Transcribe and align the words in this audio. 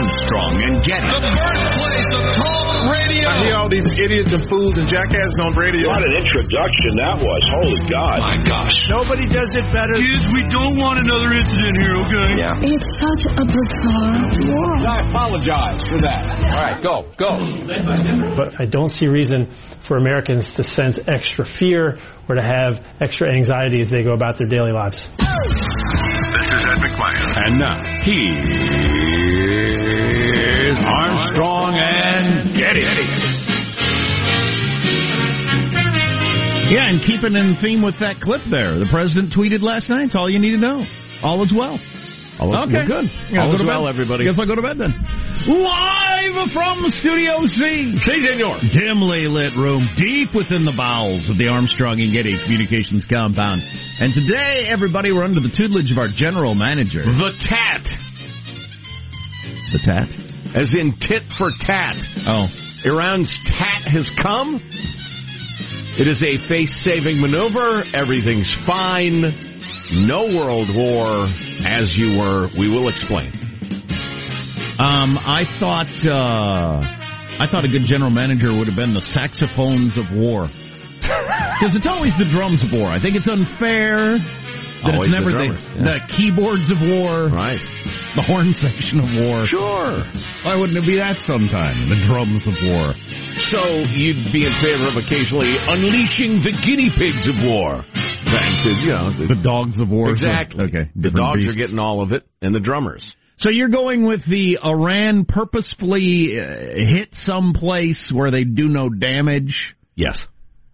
Armstrong 0.00 0.56
and 0.64 0.76
Getty. 0.80 1.12
The 1.12 1.28
birthplace 1.28 2.08
of 2.16 2.24
talk 2.40 2.88
radio. 2.88 3.28
I 3.28 3.36
hear 3.44 3.56
all 3.60 3.68
these 3.68 3.84
idiots 3.84 4.32
and 4.32 4.48
fools 4.48 4.72
and 4.80 4.88
jackasses 4.88 5.36
on 5.44 5.52
radio. 5.52 5.92
What 5.92 6.00
an 6.00 6.16
introduction 6.16 6.90
that 7.04 7.16
was. 7.20 7.42
Holy 7.60 7.82
God. 7.84 8.16
My 8.16 8.40
gosh. 8.40 8.72
Nobody 8.88 9.28
does 9.28 9.52
it 9.52 9.68
better. 9.76 10.00
Kids, 10.00 10.24
we 10.32 10.48
don't 10.48 10.80
want 10.80 11.04
another 11.04 11.36
incident 11.36 11.76
here, 11.76 11.94
okay? 12.00 12.28
Yeah. 12.32 12.64
It's 12.72 12.88
such 12.96 13.28
a 13.28 13.44
bizarre 13.44 14.24
world. 14.48 14.88
I 14.88 15.04
apologize 15.04 15.84
for 15.84 16.00
that. 16.00 16.22
All 16.48 16.64
right, 16.64 16.80
go, 16.80 17.04
go. 17.20 17.36
But 18.40 18.56
I 18.56 18.64
don't 18.64 18.88
see 18.96 19.04
reason 19.04 19.52
for 19.84 20.00
Americans 20.00 20.48
to 20.56 20.64
sense 20.64 20.96
extra 21.12 21.44
fear 21.60 22.00
or 22.24 22.40
to 22.40 22.42
have 22.42 22.80
extra 23.04 23.28
anxiety 23.28 23.84
as 23.84 23.90
they 23.92 24.00
go 24.00 24.16
about 24.16 24.40
their 24.40 24.48
daily 24.48 24.72
lives. 24.72 24.96
This 25.20 26.48
is 26.56 26.62
Ed 26.64 26.80
McMahon. 26.80 27.28
And 27.36 27.60
now, 27.60 27.76
here's 28.00 28.99
Armstrong 30.84 31.74
and 31.76 32.56
Getty. 32.56 32.84
Yeah, 36.70 36.86
and 36.86 37.02
keeping 37.02 37.34
in 37.34 37.58
theme 37.58 37.82
with 37.82 37.98
that 37.98 38.22
clip 38.22 38.42
there, 38.46 38.78
the 38.78 38.86
president 38.94 39.34
tweeted 39.34 39.58
last 39.58 39.90
night. 39.90 40.06
It's 40.06 40.14
all 40.14 40.30
you 40.30 40.38
need 40.38 40.54
to 40.54 40.62
know. 40.62 40.86
All 41.22 41.42
is 41.42 41.50
well. 41.50 41.74
All 42.38 42.54
is 42.54 42.70
okay, 42.70 42.86
good. 42.86 43.10
Yeah, 43.28 43.42
All 43.42 43.50
go 43.52 43.58
is 43.58 43.60
to 43.60 43.66
well, 43.66 43.84
bed. 43.90 43.94
everybody. 43.98 44.22
Guess 44.24 44.38
I'll 44.38 44.46
go 44.46 44.54
to 44.54 44.62
bed 44.62 44.78
then. 44.78 44.94
Live 45.50 46.36
from 46.54 46.78
Studio 47.02 47.42
C. 47.50 47.90
Si, 47.98 48.14
senor. 48.22 48.62
Dimly 48.70 49.26
lit 49.26 49.58
room 49.58 49.82
deep 49.98 50.30
within 50.30 50.62
the 50.62 50.72
bowels 50.72 51.26
of 51.26 51.36
the 51.42 51.50
Armstrong 51.50 51.98
and 51.98 52.14
Getty 52.14 52.38
Communications 52.46 53.02
compound. 53.10 53.60
And 53.98 54.14
today, 54.14 54.70
everybody, 54.70 55.10
we're 55.10 55.26
under 55.26 55.42
the 55.42 55.50
tutelage 55.50 55.90
of 55.90 55.98
our 55.98 56.08
general 56.14 56.54
manager. 56.54 57.02
The 57.02 57.34
tat. 57.50 57.82
The 59.74 59.80
tat? 59.82 60.08
As 60.54 60.74
in 60.74 60.94
tit 61.00 61.22
for 61.38 61.50
tat. 61.66 61.94
Oh. 62.26 62.46
Iran's 62.84 63.30
tat 63.46 63.86
has 63.86 64.08
come. 64.22 64.58
It 65.98 66.08
is 66.08 66.22
a 66.22 66.38
face 66.48 66.72
saving 66.82 67.20
maneuver. 67.20 67.84
Everything's 67.94 68.50
fine. 68.66 69.22
No 70.06 70.26
world 70.32 70.70
war. 70.74 71.28
As 71.66 71.92
you 71.94 72.18
were, 72.18 72.48
we 72.58 72.70
will 72.70 72.88
explain. 72.88 73.30
Um, 74.80 75.20
I 75.20 75.44
thought 75.60 75.92
uh, 76.08 76.80
I 77.36 77.44
thought 77.50 77.64
a 77.64 77.68
good 77.68 77.84
general 77.84 78.10
manager 78.10 78.48
would 78.56 78.64
have 78.66 78.76
been 78.80 78.94
the 78.94 79.04
saxophones 79.12 79.98
of 79.98 80.08
war. 80.16 80.48
Because 81.60 81.76
it's 81.76 81.86
always 81.86 82.16
the 82.16 82.24
drums 82.32 82.64
of 82.64 82.72
war. 82.72 82.88
I 82.88 82.96
think 82.96 83.20
it's 83.20 83.28
unfair 83.28 84.16
that 84.16 84.96
Always 84.96 85.12
it's 85.12 85.20
never 85.20 85.28
the 85.36 85.52
the, 85.52 85.52
yeah. 85.52 85.84
the 85.84 85.96
keyboards 86.16 86.64
of 86.72 86.80
war, 86.80 87.28
Right. 87.28 87.60
The 88.16 88.22
horn 88.26 88.50
section 88.58 88.98
of 89.00 89.08
war. 89.22 89.46
Sure. 89.46 90.02
Why 90.42 90.58
wouldn't 90.58 90.76
it 90.78 90.86
be 90.86 90.96
that 90.98 91.16
sometime? 91.26 91.88
The 91.88 92.00
drums 92.10 92.42
of 92.46 92.54
war. 92.66 92.92
So 93.54 93.86
you'd 93.94 94.32
be 94.34 94.42
in 94.46 94.54
favor 94.58 94.90
of 94.90 94.96
occasionally 94.98 95.54
unleashing 95.70 96.42
the 96.42 96.50
guinea 96.66 96.90
pigs 96.98 97.22
of 97.30 97.38
war. 97.46 97.84
Thanks 98.26 98.62
you 98.82 98.90
know, 98.92 99.10
The 99.14 99.40
dogs 99.42 99.80
of 99.80 99.90
war. 99.90 100.14
so- 100.16 100.26
Exactly. 100.26 100.64
okay. 100.66 100.90
The 100.96 101.10
dogs 101.10 101.40
beasts. 101.42 101.54
are 101.54 101.58
getting 101.58 101.78
all 101.78 102.02
of 102.02 102.12
it, 102.12 102.26
and 102.42 102.54
the 102.54 102.60
drummers. 102.60 103.02
So 103.38 103.48
you're 103.50 103.68
going 103.72 104.04
with 104.06 104.20
the 104.28 104.58
Iran 104.62 105.24
purposefully 105.24 106.38
uh, 106.38 106.44
hit 106.76 107.08
some 107.22 107.52
place 107.54 108.10
where 108.12 108.30
they 108.30 108.44
do 108.44 108.68
no 108.68 108.90
damage, 108.90 109.54
Yes. 109.96 110.18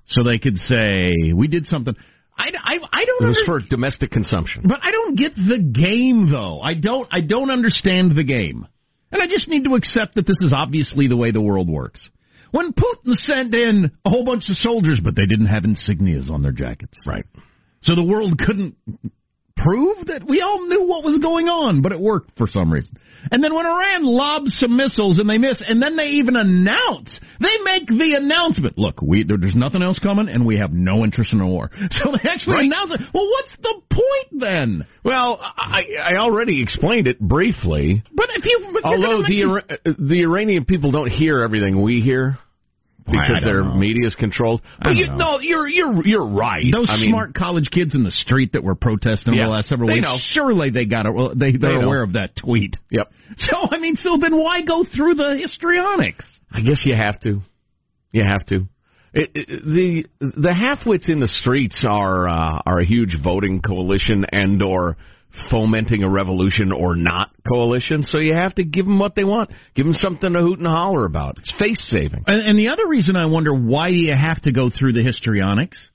so 0.06 0.22
they 0.24 0.38
could 0.38 0.56
say 0.58 1.32
we 1.34 1.46
did 1.48 1.66
something. 1.66 1.94
I, 2.38 2.50
I, 2.62 2.78
I 2.92 3.04
don't. 3.04 3.22
It 3.24 3.28
was 3.28 3.38
under- 3.48 3.60
for 3.62 3.68
domestic 3.68 4.10
consumption. 4.10 4.64
But 4.66 4.78
I 4.82 4.90
don't 4.90 5.16
get 5.16 5.34
the 5.34 5.58
game 5.58 6.30
though. 6.30 6.60
I 6.60 6.74
don't 6.74 7.08
I 7.10 7.20
don't 7.20 7.50
understand 7.50 8.14
the 8.14 8.24
game. 8.24 8.66
And 9.12 9.22
I 9.22 9.26
just 9.26 9.48
need 9.48 9.64
to 9.64 9.74
accept 9.74 10.16
that 10.16 10.26
this 10.26 10.36
is 10.40 10.52
obviously 10.54 11.06
the 11.08 11.16
way 11.16 11.30
the 11.30 11.40
world 11.40 11.68
works. 11.68 12.06
When 12.50 12.72
Putin 12.72 13.14
sent 13.14 13.54
in 13.54 13.90
a 14.04 14.10
whole 14.10 14.24
bunch 14.24 14.48
of 14.50 14.56
soldiers, 14.56 15.00
but 15.02 15.14
they 15.16 15.26
didn't 15.26 15.46
have 15.46 15.62
insignias 15.62 16.30
on 16.30 16.42
their 16.42 16.52
jackets. 16.52 16.98
Right. 17.06 17.24
So 17.82 17.94
the 17.94 18.02
world 18.04 18.38
couldn't 18.38 18.76
prove 19.56 20.06
that 20.06 20.24
we 20.28 20.40
all 20.42 20.66
knew 20.66 20.86
what 20.86 21.04
was 21.04 21.18
going 21.18 21.48
on, 21.48 21.82
but 21.82 21.92
it 21.92 22.00
worked 22.00 22.36
for 22.36 22.46
some 22.46 22.72
reason. 22.72 22.96
And 23.31 23.43
then 23.43 23.55
when 23.55 23.67
Iran 23.67 24.05
lobs 24.05 24.56
some 24.58 24.76
missiles 24.76 25.19
and 25.19 25.28
they 25.28 25.38
miss, 25.38 25.62
and 25.67 25.82
then 25.82 25.96
they 25.96 26.05
even 26.20 26.37
announce, 26.37 27.19
they 27.40 27.56
make 27.64 27.87
the 27.88 28.14
announcement. 28.19 28.78
Look, 28.78 29.00
we 29.02 29.25
there, 29.25 29.37
there's 29.37 29.55
nothing 29.55 29.82
else 29.82 29.99
coming, 29.99 30.28
and 30.28 30.46
we 30.46 30.58
have 30.58 30.73
no 30.73 31.05
interest 31.05 31.32
in 31.32 31.40
a 31.40 31.46
war. 31.46 31.70
So 31.90 32.12
they 32.12 32.28
actually 32.28 32.55
Right. 32.56 32.64
announce 32.67 32.93
it. 32.93 33.00
Well, 33.12 33.26
what's 33.28 33.56
the 33.62 33.75
point 33.90 34.43
then? 34.43 34.87
Well, 35.05 35.38
I, 35.40 35.82
I 36.12 36.17
already 36.17 36.62
explained 36.62 37.06
it 37.08 37.19
briefly. 37.20 38.02
But 38.14 38.28
if 38.34 38.44
you, 38.44 38.70
but 38.73 38.84
Although 38.84 39.23
the 39.23 39.44
make- 39.46 39.81
uh, 39.87 39.93
the 39.99 40.23
Iranian 40.23 40.64
people 40.64 40.90
don't 40.93 41.11
hear 41.11 41.43
everything 41.43 41.81
we 41.82 42.00
hear 42.00 42.38
because 43.06 43.42
their 43.42 43.62
know. 43.64 43.74
media 43.74 44.06
is 44.06 44.14
controlled. 44.14 44.62
But 44.80 44.96
you, 44.96 45.06
know. 45.08 45.16
no, 45.16 45.38
you're 45.40 45.68
you're 45.68 46.06
you're 46.06 46.26
right. 46.26 46.64
Those 46.72 46.88
I 46.90 46.96
mean, 46.98 47.10
smart 47.10 47.34
college 47.34 47.70
kids 47.70 47.94
in 47.94 48.02
the 48.04 48.10
street 48.10 48.52
that 48.52 48.62
were 48.64 48.74
protesting 48.74 49.32
over 49.34 49.38
Yeah, 49.40 49.46
the 49.46 49.52
last 49.52 49.68
several 49.68 49.88
they 49.88 49.94
weeks, 49.94 50.04
know. 50.06 50.18
surely 50.32 50.70
they 50.70 50.84
got 50.84 51.06
it. 51.06 51.14
Well, 51.14 51.30
they 51.34 51.52
they're 51.52 51.72
They 51.72 51.78
know. 51.80 51.86
aware 51.86 52.02
of 52.02 52.14
that 52.14 52.36
tweet. 52.36 52.76
Yep. 52.90 53.10
So 53.38 53.56
I 53.70 53.78
mean, 53.78 53.96
so 53.96 54.16
then 54.20 54.36
why 54.36 54.62
go 54.62 54.84
through 54.84 55.14
the 55.14 55.36
histrionics? 55.40 56.24
I 56.52 56.60
guess 56.60 56.82
you 56.84 56.94
have 56.94 57.18
to. 57.20 57.42
You 58.12 58.22
have 58.24 58.46
to. 58.46 58.66
It, 59.12 59.30
it, 59.34 59.48
the 59.64 60.06
the 60.20 60.50
halfwits 60.50 61.08
in 61.10 61.20
the 61.20 61.28
streets 61.28 61.84
are 61.88 62.28
uh, 62.28 62.60
are 62.66 62.78
a 62.80 62.84
huge 62.86 63.16
voting 63.22 63.62
coalition 63.62 64.24
and 64.30 64.62
or 64.62 64.96
fomenting 65.50 66.02
a 66.02 66.10
revolution 66.10 66.72
or 66.72 66.96
not 66.96 67.30
coalition. 67.48 68.02
So 68.02 68.18
you 68.18 68.34
have 68.34 68.54
to 68.56 68.64
give 68.64 68.86
them 68.86 68.98
what 68.98 69.14
they 69.14 69.24
want. 69.24 69.50
Give 69.74 69.86
them 69.86 69.94
something 69.94 70.32
to 70.32 70.40
hoot 70.40 70.58
and 70.58 70.66
holler 70.66 71.04
about. 71.04 71.38
It's 71.38 71.52
face 71.58 71.84
saving. 71.88 72.24
And, 72.26 72.40
and 72.48 72.58
the 72.58 72.68
other 72.68 72.86
reason 72.86 73.16
I 73.16 73.26
wonder 73.26 73.54
why 73.54 73.90
do 73.90 73.96
you 73.96 74.14
have 74.14 74.42
to 74.42 74.52
go 74.52 74.70
through 74.70 74.92
the 74.92 75.02
histrionics? 75.02 75.90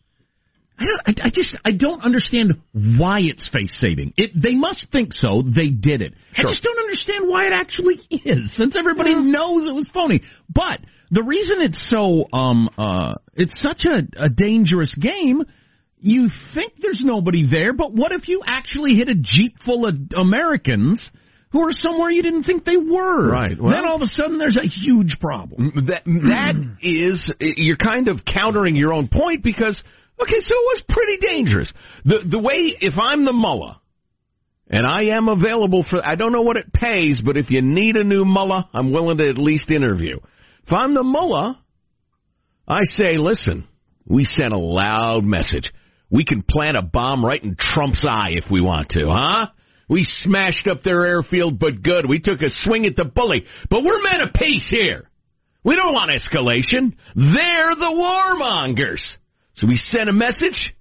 I 0.82 0.86
don't. 0.86 1.20
I, 1.20 1.28
I 1.28 1.30
just. 1.30 1.56
I 1.64 1.72
don't 1.72 2.02
understand 2.02 2.54
why 2.74 3.20
it's 3.22 3.48
face 3.50 3.76
saving. 3.80 4.14
It. 4.18 4.32
They 4.36 4.56
must 4.56 4.88
think 4.92 5.14
so. 5.14 5.44
They 5.44 5.70
did 5.70 6.02
it. 6.02 6.14
I 6.36 6.42
just 6.42 6.64
don't 6.64 6.80
understand 6.80 7.28
why 7.28 7.46
it 7.46 7.54
actually 7.54 8.00
is, 8.10 8.56
since 8.56 8.76
everybody 8.76 9.14
knows 9.14 9.70
it 9.70 9.74
was 9.74 9.90
phony. 9.94 10.22
But 10.50 10.80
the 11.12 11.24
reason 11.24 11.58
it's 11.62 11.90
so. 11.90 12.26
Um. 12.34 12.70
Uh. 12.78 13.16
It's 13.36 13.62
such 13.62 13.86
a, 13.86 14.02
a 14.24 14.30
dangerous 14.30 14.96
game. 14.96 15.44
You 16.02 16.30
think 16.56 16.74
there's 16.82 17.02
nobody 17.04 17.48
there, 17.50 17.74
but 17.74 17.94
what 17.94 18.12
if 18.12 18.28
you 18.28 18.42
actually 18.46 18.96
hit 18.96 19.08
a 19.08 19.14
jeep 19.16 19.56
full 19.64 19.86
of 19.88 19.96
Americans? 20.16 21.10
Who 21.52 21.62
are 21.68 21.72
somewhere 21.72 22.10
you 22.10 22.24
didn't 22.24 22.44
think 22.44 22.66
they 22.66 22.78
were? 22.78 23.30
Right. 23.30 23.60
Well- 23.60 23.72
then 23.72 23.86
all 23.86 23.98
of 23.98 24.02
a 24.02 24.08
sudden, 24.08 24.38
there's 24.38 24.58
a 24.58 24.68
huge 24.68 25.20
problem. 25.20 25.86
That 25.88 26.04
that 26.06 26.56
is 26.82 27.32
you're 27.40 27.78
kind 27.78 28.08
of 28.08 28.22
countering 28.26 28.76
your 28.76 28.94
own 28.94 29.10
point 29.10 29.44
because 29.44 29.82
okay, 30.20 30.40
so 30.40 30.56
it 30.56 30.66
was 30.66 30.84
pretty 30.90 31.18
dangerous. 31.18 31.72
The 32.06 32.20
the 32.28 32.40
way 32.40 32.74
if 32.80 32.94
I'm 32.98 33.26
the 33.26 33.34
mullah 33.34 33.82
and 34.70 34.88
I 34.88 35.16
am 35.16 35.28
available 35.28 35.86
for 35.88 36.00
I 36.04 36.16
don't 36.16 36.32
know 36.32 36.42
what 36.42 36.58
it 36.58 36.72
pays, 36.74 37.22
but 37.24 37.36
if 37.38 37.52
you 37.52 37.62
need 37.62 37.98
a 37.98 38.04
new 38.04 38.24
mullah, 38.24 38.70
I'm 38.74 38.92
willing 38.94 39.18
to 39.18 39.30
at 39.30 39.38
least 39.38 39.70
interview. 39.70 40.18
If 40.66 40.72
I'm 40.74 40.94
the 40.94 41.04
mullah, 41.04 41.60
I 42.68 42.82
say, 42.86 43.18
listen, 43.18 43.68
we 44.06 44.24
sent 44.24 44.54
a 44.54 44.58
loud 44.58 45.26
message. 45.26 45.70
We 46.12 46.26
can 46.26 46.44
plant 46.44 46.76
a 46.76 46.82
bomb 46.82 47.26
right 47.26 47.42
in 47.42 47.56
Trump's 47.58 48.06
eye 48.08 48.32
if 48.32 48.52
we 48.52 48.62
want 48.62 48.90
to, 48.90 49.08
huh? 49.10 49.48
We 49.88 50.04
smashed 50.06 50.68
up 50.68 50.84
their 50.84 51.06
airfield, 51.06 51.58
but 51.58 51.82
good. 51.82 52.08
We 52.08 52.20
took 52.20 52.42
a 52.42 52.50
swing 52.50 52.86
at 52.86 52.96
the 52.96 53.06
bully, 53.06 53.46
but 53.70 53.84
we're 53.84 54.02
men 54.02 54.22
of 54.22 54.34
peace 54.34 54.68
here. 54.70 55.10
We 55.64 55.76
don't 55.76 55.94
want 55.94 56.12
escalation. 56.12 56.94
They're 57.16 57.76
the 57.76 57.92
warmongers. 57.94 59.02
So 59.56 59.68
we 59.68 59.78
sent 59.78 60.10
a 60.10 60.14
message. 60.14 60.74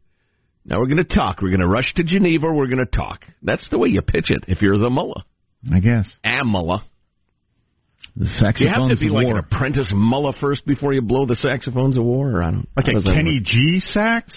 Now 0.65 0.79
we're 0.79 0.87
going 0.87 0.97
to 0.99 1.05
talk. 1.05 1.43
We're 1.43 1.51
going 1.51 1.61
to 1.61 1.67
rush 1.69 1.93
to 1.95 2.05
Geneva. 2.05 2.53
We're 2.53 2.67
going 2.67 2.85
to 2.85 2.97
talk. 2.97 3.25
That's 3.43 3.67
the 3.71 3.79
way 3.79 3.89
you 3.89 4.01
pitch 4.03 4.31
it 4.31 4.45
if 4.49 4.63
you're 4.63 4.79
the 4.79 4.91
mullah. 4.91 5.25
I 5.73 5.81
guess. 5.81 6.11
Am 6.25 6.49
mullah. 6.49 6.85
The 8.17 8.55
Do 8.57 8.65
you 8.65 8.71
have 8.71 8.89
to 8.89 8.97
be 8.97 9.09
like 9.09 9.27
war. 9.27 9.39
an 9.39 9.45
apprentice 9.45 9.93
mullah 9.95 10.35
first 10.41 10.67
before 10.67 10.93
you 10.93 11.03
blow 11.03 11.27
the 11.27 11.37
saxophones 11.37 11.97
of 11.97 12.05
war? 12.05 12.31
Or 12.31 12.43
I 12.43 12.51
don't. 12.51 12.69
Like 12.77 12.87
a 12.89 13.03
Kenny? 13.03 13.41
G 13.43 13.81
sax 13.81 14.33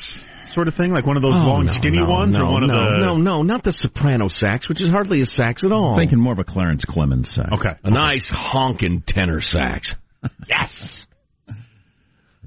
sort 0.54 0.68
of 0.68 0.76
thing, 0.76 0.92
like 0.92 1.06
one 1.06 1.16
of 1.18 1.22
those 1.24 1.36
Oh, 1.36 1.48
long, 1.48 1.66
no, 1.66 1.74
skinny 1.76 1.98
no, 2.00 2.10
ones, 2.10 2.36
no, 2.38 2.46
or 2.46 2.52
one 2.52 2.68
no, 2.68 2.74
of 2.74 2.94
the. 2.94 3.00
no, 3.06 3.18
no, 3.18 3.42
not 3.44 3.64
the 3.64 3.74
soprano 3.74 4.28
sax, 4.28 4.70
which 4.70 4.82
is 4.82 4.90
hardly 4.90 5.22
a 5.22 5.26
sax 5.26 5.64
at 5.64 5.72
all. 5.72 5.94
I'm 5.94 6.00
thinking 6.00 6.20
more 6.20 6.34
of 6.34 6.40
a 6.40 6.44
Clarence 6.44 6.84
Clemons 6.88 7.28
sax. 7.28 7.50
Okay. 7.54 7.78
a 7.84 7.90
nice 7.92 8.28
honking 8.30 9.04
tenor 9.08 9.42
sax. 9.42 9.94
yes. 10.48 11.06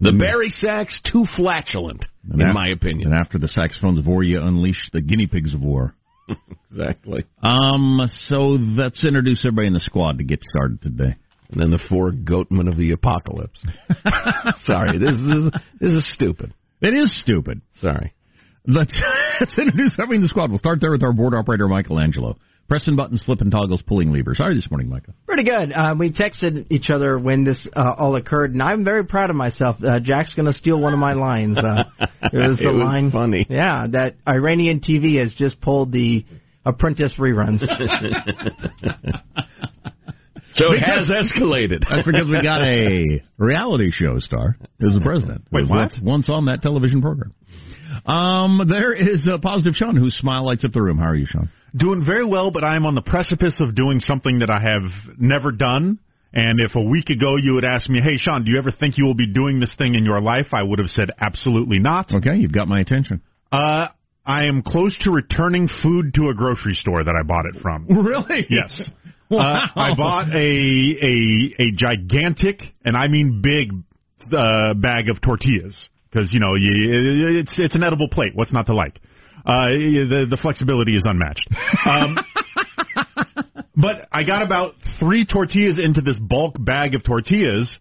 The 0.01 0.13
Barry 0.13 0.51
sax 0.51 1.01
too 1.11 1.25
flatulent, 1.37 2.05
And 2.31 2.41
in 2.41 2.49
af- 2.49 2.55
my 2.55 2.69
opinion. 2.69 3.13
And 3.13 3.19
after 3.19 3.39
the 3.39 3.49
saxophones 3.49 3.99
of 3.99 4.07
war, 4.07 4.23
you 4.23 4.41
unleash 4.43 4.81
the 4.93 5.01
guinea 5.01 5.27
pigs 5.27 5.55
of 5.55 5.61
war. 5.63 5.95
Exactly. 6.71 7.25
Um, 7.43 8.01
so 8.29 8.39
let's 8.59 9.03
introduce 9.03 9.43
everybody 9.47 9.69
in 9.69 9.73
the 9.73 9.81
squad 9.81 10.19
to 10.19 10.25
get 10.25 10.43
started 10.43 10.83
today. 10.83 11.15
And 11.51 11.61
then 11.63 11.71
the 11.71 11.79
four 11.89 12.11
goatmen 12.11 12.69
of 12.69 12.77
the 12.77 12.91
apocalypse. 12.91 13.59
Sorry, 14.67 14.99
this 14.99 15.15
is 15.15 15.53
this 15.81 15.91
is 15.93 16.13
stupid. 16.13 16.53
It 16.81 16.95
is 16.97 17.19
stupid. 17.21 17.63
Sorry. 17.81 18.13
Let's, 18.67 19.01
let's 19.41 19.57
introduce 19.59 19.95
everybody 19.95 20.17
in 20.17 20.23
the 20.23 20.29
squad. 20.29 20.51
We'll 20.51 20.59
start 20.59 20.81
there 20.81 20.91
with 20.91 21.03
our 21.03 21.13
board 21.13 21.35
operator, 21.35 21.69
Michael 21.69 21.99
Angelo. 21.99 22.37
Pressing 22.69 22.97
buttons, 22.97 23.23
flipping 23.25 23.49
toggles, 23.51 23.81
pulling 23.83 24.13
levers. 24.13 24.39
How 24.39 24.47
are 24.47 24.51
you 24.51 24.57
this 24.61 24.69
morning, 24.69 24.89
Micah? 24.89 25.15
Pretty 25.25 25.45
good. 25.45 25.73
Uh, 25.73 25.95
we 25.97 26.11
texted 26.11 26.67
each 26.71 26.91
other 26.93 27.17
when 27.17 27.45
this 27.45 27.65
uh, 27.77 27.95
all 27.97 28.17
occurred, 28.17 28.55
and 28.55 28.61
I'm 28.63 28.85
very 28.85 29.05
proud 29.05 29.31
of 29.31 29.37
myself. 29.37 29.77
Uh, 29.85 30.01
Jack's 30.01 30.35
going 30.35 30.47
to 30.47 30.53
steal 30.53 30.81
one 30.81 30.93
of 30.93 30.99
my 30.99 31.13
lines. 31.13 31.57
Uh, 31.57 31.85
it 32.25 32.37
was 32.37 32.59
the 32.59 32.69
It 32.69 32.73
was 32.73 32.83
line, 32.83 33.13
funny. 33.13 33.47
Yeah, 33.49 33.87
that 33.93 34.17
Iranian 34.27 34.81
TV 34.81 35.21
has 35.23 35.33
just 35.35 35.61
pulled 35.61 35.93
the 35.93 36.25
Apprentice 36.65 37.15
reruns. 37.21 37.61
So 40.57 40.73
it 40.73 40.81
has 40.81 41.09
escalated. 41.09 41.85
That's 41.89 42.07
because 42.07 42.29
we 42.29 42.41
got 42.43 42.63
a 42.63 43.23
reality 43.39 43.91
show 43.91 44.19
star 44.19 44.57
who's 44.81 44.95
the 44.95 45.01
president. 45.01 45.45
Wait, 45.53 45.63
was 45.63 45.71
what? 45.71 45.79
Once, 45.79 46.01
once 46.03 46.31
on 46.31 46.47
that 46.47 46.63
television 46.63 47.03
program. 47.03 47.35
Um, 48.07 48.67
there 48.69 48.93
is 48.93 49.29
a 49.31 49.39
positive 49.39 49.75
Sean, 49.75 49.97
whose 49.97 50.15
smile 50.17 50.47
lights 50.47 50.65
up 50.65 50.73
the 50.73 50.83
room. 50.83 50.99
How 50.99 51.09
are 51.09 51.15
you, 51.17 51.27
Sean? 51.27 51.51
Doing 51.75 52.05
very 52.05 52.25
well, 52.25 52.51
but 52.51 52.65
I'm 52.65 52.87
on 52.87 52.95
the 52.95 53.03
precipice 53.03 53.61
of 53.61 53.75
doing 53.75 54.01
something 54.01 54.39
that 54.41 54.51
I 54.51 54.61
have 54.61 55.19
never 55.19 55.53
done. 55.53 55.99
And 56.33 56.61
if 56.61 56.75
a 56.75 56.83
week 56.83 57.09
ago 57.11 57.37
you 57.37 57.55
had 57.57 57.65
asked 57.65 57.89
me, 57.89 58.01
hey, 58.03 58.17
Sean, 58.19 58.45
do 58.45 58.51
you 58.53 58.59
ever 58.59 58.71
think 58.71 58.99
you 58.99 59.05
will 59.05 59.15
be 59.15 59.27
doing 59.27 59.59
this 59.59 59.75
thing 59.77 59.95
in 59.95 60.05
your 60.05 60.21
life? 60.21 60.49
I 60.53 60.63
would 60.63 60.79
have 60.79 60.89
said 60.89 61.11
absolutely 61.19 61.79
not. 61.79 62.13
Okay, 62.13 62.37
you've 62.37 62.53
got 62.53 62.69
my 62.69 62.81
attention. 62.81 63.23
Uh, 63.51 63.89
I 64.25 64.47
am 64.47 64.63
close 64.63 64.97
to 65.03 65.11
returning 65.11 65.69
food 65.83 66.13
to 66.15 66.29
a 66.29 66.35
grocery 66.35 66.75
store 66.75 67.05
that 67.05 67.15
I 67.15 67.23
bought 67.23 67.47
it 67.47 67.63
from. 67.63 67.87
Really? 68.07 68.47
Yes. 68.51 68.91
Wow. 69.29 69.41
Uh, 69.41 69.69
I 69.75 69.95
bought 69.97 70.29
a 70.29 70.37
a 70.39 71.63
a 71.63 71.71
gigantic, 71.75 72.63
and 72.85 72.97
I 72.97 73.09
mean 73.09 73.43
big, 73.43 73.73
uh, 74.33 74.75
bag 74.75 75.09
of 75.11 75.21
tortillas 75.21 75.89
because 76.11 76.33
you 76.33 76.41
know 76.41 76.55
you, 76.55 76.71
it's 77.41 77.55
it's 77.59 77.75
an 77.75 77.83
edible 77.83 78.09
plate. 78.09 78.35
What's 78.35 78.53
not 78.53 78.67
to 78.67 78.75
like? 78.75 79.01
Uh, 79.45 79.69
the 79.69 80.27
the 80.29 80.39
flexibility 80.41 80.97
is 80.97 81.05
unmatched. 81.05 81.49
Um, 81.87 82.19
but 83.77 84.09
I 84.13 84.25
got 84.25 84.43
about 84.43 84.75
three 84.99 85.27
tortillas 85.27 85.79
into 85.79 86.01
this 86.01 86.17
bulk 86.17 86.57
bag 86.59 86.95
of 86.95 87.05
tortillas, 87.05 87.79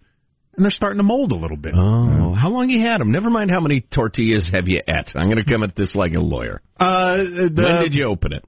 and 0.55 0.63
they're 0.63 0.71
starting 0.71 0.97
to 0.97 1.03
mold 1.03 1.31
a 1.31 1.35
little 1.35 1.57
bit. 1.57 1.73
Oh, 1.75 2.33
how 2.33 2.49
long 2.49 2.69
you 2.69 2.85
had 2.85 2.99
them? 2.99 3.11
Never 3.11 3.29
mind 3.29 3.49
how 3.49 3.59
many 3.59 3.81
tortillas 3.81 4.49
have 4.51 4.67
you 4.67 4.81
et. 4.87 5.11
I'm 5.15 5.27
going 5.27 5.43
to 5.43 5.49
come 5.49 5.63
at 5.63 5.75
this 5.75 5.95
like 5.95 6.13
a 6.13 6.19
lawyer. 6.19 6.61
Uh, 6.79 7.17
the, 7.17 7.61
when 7.63 7.83
did 7.83 7.93
you 7.93 8.05
open 8.05 8.33
it? 8.33 8.43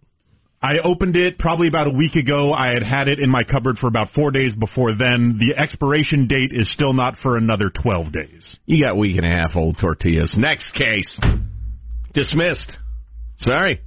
I 0.62 0.80
opened 0.84 1.16
it 1.16 1.38
probably 1.38 1.68
about 1.68 1.88
a 1.88 1.94
week 1.94 2.16
ago. 2.16 2.52
I 2.52 2.70
had 2.70 2.82
had 2.82 3.08
it 3.08 3.20
in 3.20 3.30
my 3.30 3.44
cupboard 3.44 3.78
for 3.78 3.88
about 3.88 4.10
four 4.16 4.32
days 4.32 4.56
before 4.56 4.92
then. 4.96 5.38
The 5.40 5.56
expiration 5.56 6.28
date 6.28 6.52
is 6.52 6.72
still 6.74 6.94
not 6.94 7.18
for 7.22 7.38
another 7.38 7.70
12 7.70 8.12
days. 8.12 8.58
You 8.66 8.84
got 8.84 8.94
a 8.94 8.96
week 8.96 9.18
and 9.18 9.26
a 9.26 9.30
half 9.30 9.56
old 9.56 9.78
tortillas. 9.80 10.36
Next 10.38 10.74
case. 10.74 11.20
Dismissed. 12.14 12.78
Sorry. 13.38 13.82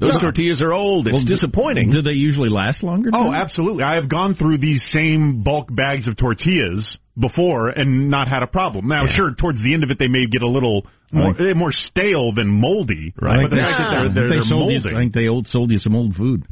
Those 0.00 0.14
No. 0.14 0.20
tortillas 0.20 0.62
are 0.62 0.72
old. 0.72 1.08
It's 1.08 1.14
Well, 1.14 1.24
disappointing. 1.24 1.90
Do 1.90 2.02
they 2.02 2.12
usually 2.12 2.48
last 2.48 2.82
longer? 2.84 3.10
Oh, 3.12 3.32
absolutely. 3.32 3.82
I 3.82 3.94
have 3.96 4.08
gone 4.08 4.34
through 4.34 4.58
these 4.58 4.82
same 4.92 5.42
bulk 5.42 5.74
bags 5.74 6.06
of 6.06 6.16
tortillas 6.16 6.98
before 7.18 7.68
and 7.70 8.08
not 8.08 8.28
had 8.28 8.44
a 8.44 8.46
problem. 8.46 8.86
Now, 8.86 9.02
Yeah. 9.06 9.12
sure, 9.16 9.34
towards 9.34 9.60
the 9.60 9.74
end 9.74 9.82
of 9.82 9.90
it, 9.90 9.98
they 9.98 10.06
may 10.06 10.26
get 10.26 10.42
a 10.42 10.48
little 10.48 10.86
more, 11.12 11.34
eh, 11.40 11.52
more 11.54 11.72
stale 11.72 12.32
than 12.32 12.46
moldy, 12.48 13.12
right? 13.20 13.42
But 13.42 13.50
the 13.50 13.56
they- 13.56 13.62
fact 13.62 13.78
that 13.78 13.90
they're, 13.90 13.98
I 13.98 14.02
they're, 14.02 14.12
think 14.12 14.14
they 14.30 14.36
they're 14.36 14.44
sold 14.44 14.70
you. 14.72 14.78
I 14.78 15.00
think 15.00 15.12
they 15.14 15.28
old, 15.28 15.48
sold 15.48 15.70
you 15.72 15.78
some 15.78 15.96
old 15.96 16.14
food. 16.14 16.44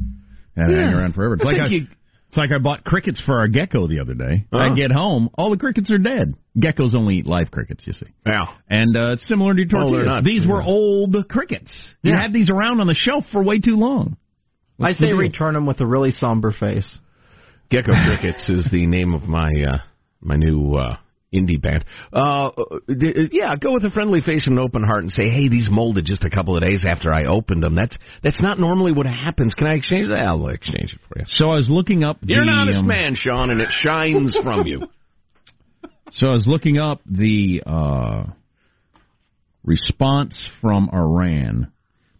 And 0.57 0.71
hang 0.71 0.93
around 0.95 1.13
forever. 1.15 1.35
It's 1.35 1.45
I 1.45 1.47
like 1.47 1.57
think 1.57 1.71
I, 1.71 1.75
you- 1.75 1.87
it's 2.27 2.37
like 2.37 2.51
I 2.51 2.57
bought 2.57 2.83
crickets 2.83 3.21
for 3.25 3.39
our 3.39 3.47
gecko 3.47 3.87
the 3.87 3.99
other 3.99 4.13
day. 4.13 4.45
Huh? 4.51 4.59
I 4.59 4.75
get 4.75 4.91
home, 4.91 5.29
all 5.37 5.49
the 5.49 5.57
crickets 5.57 5.89
are 5.91 5.97
dead. 5.97 6.33
Geckos 6.57 6.93
only 6.95 7.17
eat 7.17 7.25
live 7.25 7.51
crickets, 7.51 7.83
you 7.85 7.93
see. 7.93 8.07
Yeah. 8.25 8.45
And 8.69 8.97
uh, 8.97 9.11
it's 9.13 9.27
similar 9.27 9.53
to 9.53 9.61
Oh, 9.61 9.65
they're 9.69 9.79
tortillas. 9.81 10.05
not- 10.07 10.23
these 10.23 10.45
were 10.47 10.61
old 10.61 11.15
crickets. 11.29 11.71
You 12.01 12.13
Yeah. 12.13 12.21
had 12.21 12.33
these 12.33 12.49
around 12.49 12.81
on 12.81 12.87
the 12.87 12.95
shelf 12.95 13.25
for 13.31 13.43
way 13.43 13.59
too 13.59 13.75
long. 13.77 14.17
I 14.79 14.83
What's 14.89 14.99
the 14.99 15.05
say 15.05 15.09
deal? 15.11 15.17
return 15.17 15.53
them 15.53 15.65
with 15.65 15.79
a 15.81 15.85
really 15.85 16.11
somber 16.11 16.51
face. 16.51 16.87
Gecko 17.69 17.91
Crickets 18.05 18.47
is 18.49 18.67
the 18.71 18.85
name 18.85 19.13
of 19.13 19.23
my 19.23 19.49
uh, 19.67 19.77
my 20.21 20.35
new 20.35 20.75
uh, 20.75 20.97
indie 21.39 21.61
band. 21.61 21.85
Uh, 22.11 22.51
d- 22.87 23.29
yeah, 23.31 23.55
go 23.55 23.73
with 23.73 23.83
a 23.83 23.89
friendly 23.89 24.21
face 24.21 24.47
and 24.47 24.57
an 24.57 24.63
open 24.63 24.83
heart 24.83 25.03
and 25.03 25.11
say, 25.11 25.29
hey, 25.29 25.49
these 25.49 25.67
molded 25.69 26.05
just 26.05 26.23
a 26.23 26.29
couple 26.29 26.55
of 26.55 26.63
days 26.63 26.85
after 26.87 27.13
I 27.13 27.25
opened 27.25 27.63
them. 27.63 27.75
That's 27.75 27.95
that's 28.23 28.41
not 28.41 28.59
normally 28.59 28.91
what 28.91 29.05
happens. 29.05 29.53
Can 29.53 29.67
I 29.67 29.75
exchange 29.75 30.07
that? 30.07 30.25
I'll 30.25 30.47
exchange 30.47 30.93
it 30.93 30.99
for 31.07 31.19
you. 31.19 31.25
So 31.27 31.49
I 31.49 31.55
was 31.55 31.69
looking 31.69 32.03
up. 32.03 32.17
You're 32.21 32.43
the, 32.43 32.51
an 32.51 32.57
honest 32.57 32.79
um, 32.79 32.87
man, 32.87 33.15
Sean, 33.15 33.49
and 33.49 33.61
it 33.61 33.69
shines 33.81 34.37
from 34.43 34.65
you. 34.65 34.81
So 36.13 36.27
I 36.27 36.31
was 36.31 36.47
looking 36.47 36.77
up 36.77 37.01
the 37.05 37.61
uh, 37.65 38.23
response 39.63 40.47
from 40.61 40.89
Iran 40.91 41.71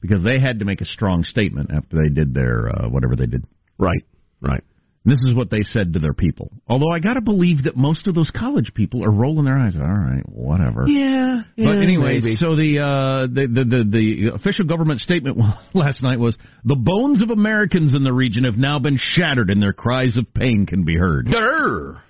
because 0.02 0.24
they 0.24 0.40
had 0.40 0.60
to 0.60 0.66
make 0.66 0.82
a 0.82 0.86
strong 0.86 1.24
statement 1.24 1.72
after 1.74 1.98
they 2.04 2.14
did 2.14 2.34
their 2.34 2.70
uh, 2.70 2.90
whatever 2.90 3.16
they 3.16 3.26
did. 3.26 3.46
Right, 3.78 4.04
right. 4.42 4.64
This 5.08 5.20
is 5.26 5.34
what 5.34 5.50
they 5.50 5.62
said 5.62 5.94
to 5.94 6.00
their 6.00 6.14
people. 6.14 6.52
Although 6.68 6.92
I 6.94 7.00
got 7.00 7.14
to 7.14 7.22
believe 7.22 7.64
that 7.64 7.78
most 7.78 8.08
of 8.08 8.14
those 8.14 8.30
college 8.38 8.74
people 8.74 9.06
are 9.06 9.12
rolling 9.12 9.46
their 9.46 9.58
eyes. 9.58 9.74
All 9.78 9.82
right, 9.82 10.22
whatever. 10.28 10.86
Yeah. 10.86 11.44
But 11.56 11.82
anyway, 11.82 12.20
so 12.38 12.58
the, 12.58 12.80
uh, 12.84 13.28
the 13.28 13.48
the 13.48 13.64
the 13.64 13.84
the 13.90 14.36
official 14.36 14.66
government 14.66 15.00
statement 15.00 15.38
last 15.74 16.04
night 16.04 16.20
was 16.20 16.36
the 16.66 16.76
bones 16.76 17.22
of 17.22 17.30
Americans 17.30 17.96
in 17.96 18.04
the 18.04 18.12
region 18.12 18.44
have 18.44 18.58
now 18.58 18.80
been 18.80 19.00
shattered, 19.02 19.50
and 19.50 19.64
their 19.64 19.72
cries 19.72 20.18
of 20.18 20.26
pain 20.34 20.66
can 20.66 20.84
be 20.84 20.98
heard. 20.98 21.28
Grr. 21.28 22.02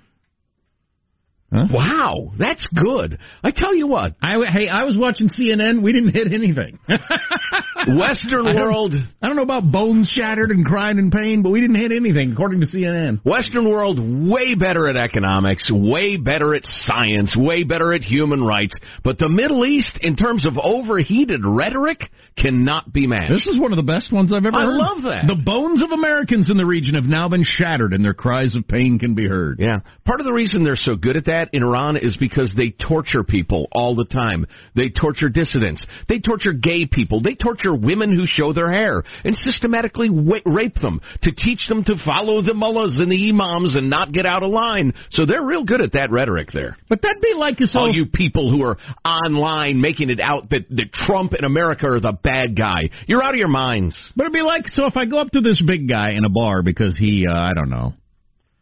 Huh? 1.52 1.66
Wow, 1.72 2.34
that's 2.38 2.66
good. 2.76 3.20
I 3.42 3.52
tell 3.56 3.74
you 3.74 3.88
what, 3.88 4.16
I 4.22 4.36
hey, 4.52 4.68
I 4.68 4.84
was 4.84 4.98
watching 4.98 5.30
CNN. 5.30 5.82
We 5.82 5.94
didn't 5.94 6.14
hit 6.14 6.34
anything. 6.34 6.78
Western 7.88 8.48
I 8.48 8.56
world. 8.56 8.96
I 9.22 9.28
don't 9.28 9.38
know 9.38 9.44
about 9.44 9.72
bones 9.72 10.10
shattered 10.10 10.52
and 10.52 10.66
crying 10.66 10.98
in 10.98 11.10
pain, 11.10 11.44
but 11.44 11.52
we 11.52 11.62
didn't 11.62 11.80
hit 11.80 11.94
anything 11.94 12.34
according 12.34 12.60
to 12.60 12.68
CNN. 12.68 13.24
Western 13.24 13.70
world 13.70 13.98
way 14.30 14.56
better 14.56 14.90
at 14.90 14.98
economics, 14.98 15.72
way 15.72 16.18
better 16.18 16.54
at 16.54 16.64
science, 16.66 17.34
way 17.38 17.64
better 17.64 17.94
at 17.94 18.02
human 18.02 18.44
rights. 18.44 18.74
But 19.06 19.18
the 19.18 19.30
Middle 19.30 19.66
East, 19.66 19.98
in 20.02 20.18
terms 20.18 20.46
of 20.46 20.58
overheated 20.62 21.46
rhetoric, 21.46 22.02
cannot 22.38 22.92
be 22.92 23.08
matched. 23.08 23.32
This 23.32 23.48
is 23.48 23.58
one 23.58 23.72
of 23.72 23.78
the 23.78 23.84
best 23.84 24.12
ones 24.12 24.34
I've 24.34 24.46
ever 24.46 24.58
I 24.58 24.66
heard. 24.66 24.76
love 24.78 25.04
that. 25.04 25.28
The 25.28 25.42
bones 25.46 25.82
of 25.82 25.92
Americans 25.92 26.50
in 26.50 26.58
the 26.58 26.66
region 26.66 26.96
have 26.96 27.06
now 27.06 27.30
been 27.30 27.46
shattered, 27.46 27.94
and 27.94 28.04
their 28.04 28.14
cries 28.14 28.54
of 28.54 28.68
pain 28.68 29.00
can 29.00 29.16
be 29.16 29.26
heard. 29.28 29.60
Yeah. 29.60 29.78
Part 30.04 30.20
of 30.20 30.26
the 30.26 30.34
reason 30.34 30.66
they're 30.66 30.76
so 30.76 30.96
good 30.98 31.16
at 31.16 31.26
that 31.26 31.37
in 31.54 31.64
Iran 31.64 31.98
is 31.98 32.18
because 32.18 32.54
they 32.56 32.72
torture 32.72 33.24
people 33.24 33.68
all 33.72 33.96
the 33.96 34.06
time. 34.06 34.46
They 34.76 34.90
torture 34.90 35.30
dissidents. 35.30 35.86
They 36.10 36.20
torture 36.20 36.54
gay 36.54 36.86
people. 36.86 37.22
They 37.22 37.36
torture 37.36 37.76
women 37.76 38.16
who 38.16 38.26
show 38.26 38.54
their 38.54 38.72
hair 38.72 39.04
and 39.24 39.36
systematically 39.36 40.10
wa- 40.10 40.40
rape 40.46 40.76
them 40.76 41.02
to 41.24 41.32
teach 41.32 41.68
them 41.68 41.84
to 41.86 41.96
follow 42.06 42.42
the 42.42 42.54
mullahs 42.54 43.00
and 43.00 43.12
the 43.12 43.30
imams 43.30 43.76
and 43.76 43.90
not 43.90 44.12
get 44.12 44.26
out 44.26 44.44
of 44.44 44.52
line. 44.52 44.94
So 45.12 45.26
they're 45.26 45.44
real 45.46 45.64
good 45.66 45.82
at 45.82 45.94
that 45.94 46.12
rhetoric 46.12 46.50
there. 46.52 46.78
But 46.90 47.02
that'd 47.02 47.22
be 47.22 47.34
like 47.36 47.62
us 47.62 47.72
All 47.76 47.88
all. 47.88 47.96
you 47.96 48.06
people 48.06 48.52
who 48.52 48.64
are 48.64 48.78
online 49.06 49.82
making 49.82 50.10
it 50.10 50.20
out 50.20 50.50
that, 50.50 50.68
that 50.70 50.92
Trump 50.94 51.34
and 51.34 51.46
America 51.46 51.88
are 51.88 52.00
the 52.00 52.14
bad 52.24 52.58
guy. 52.58 52.90
You're 53.08 53.24
out 53.24 53.34
of 53.34 53.40
your 53.40 53.48
minds. 53.48 53.96
But 54.16 54.24
it'd 54.24 54.34
be 54.34 54.42
like 54.42 54.68
so 54.68 54.86
if 54.86 54.98
I 54.98 55.06
go 55.06 55.20
up 55.20 55.32
to 55.32 55.42
this 55.42 55.62
big 55.66 55.88
guy 55.90 56.12
in 56.12 56.26
a 56.26 56.30
bar 56.30 56.64
because 56.64 56.98
he, 56.98 57.26
uh, 57.30 57.34
I 57.34 57.54
don't 57.54 57.70
know, 57.70 57.94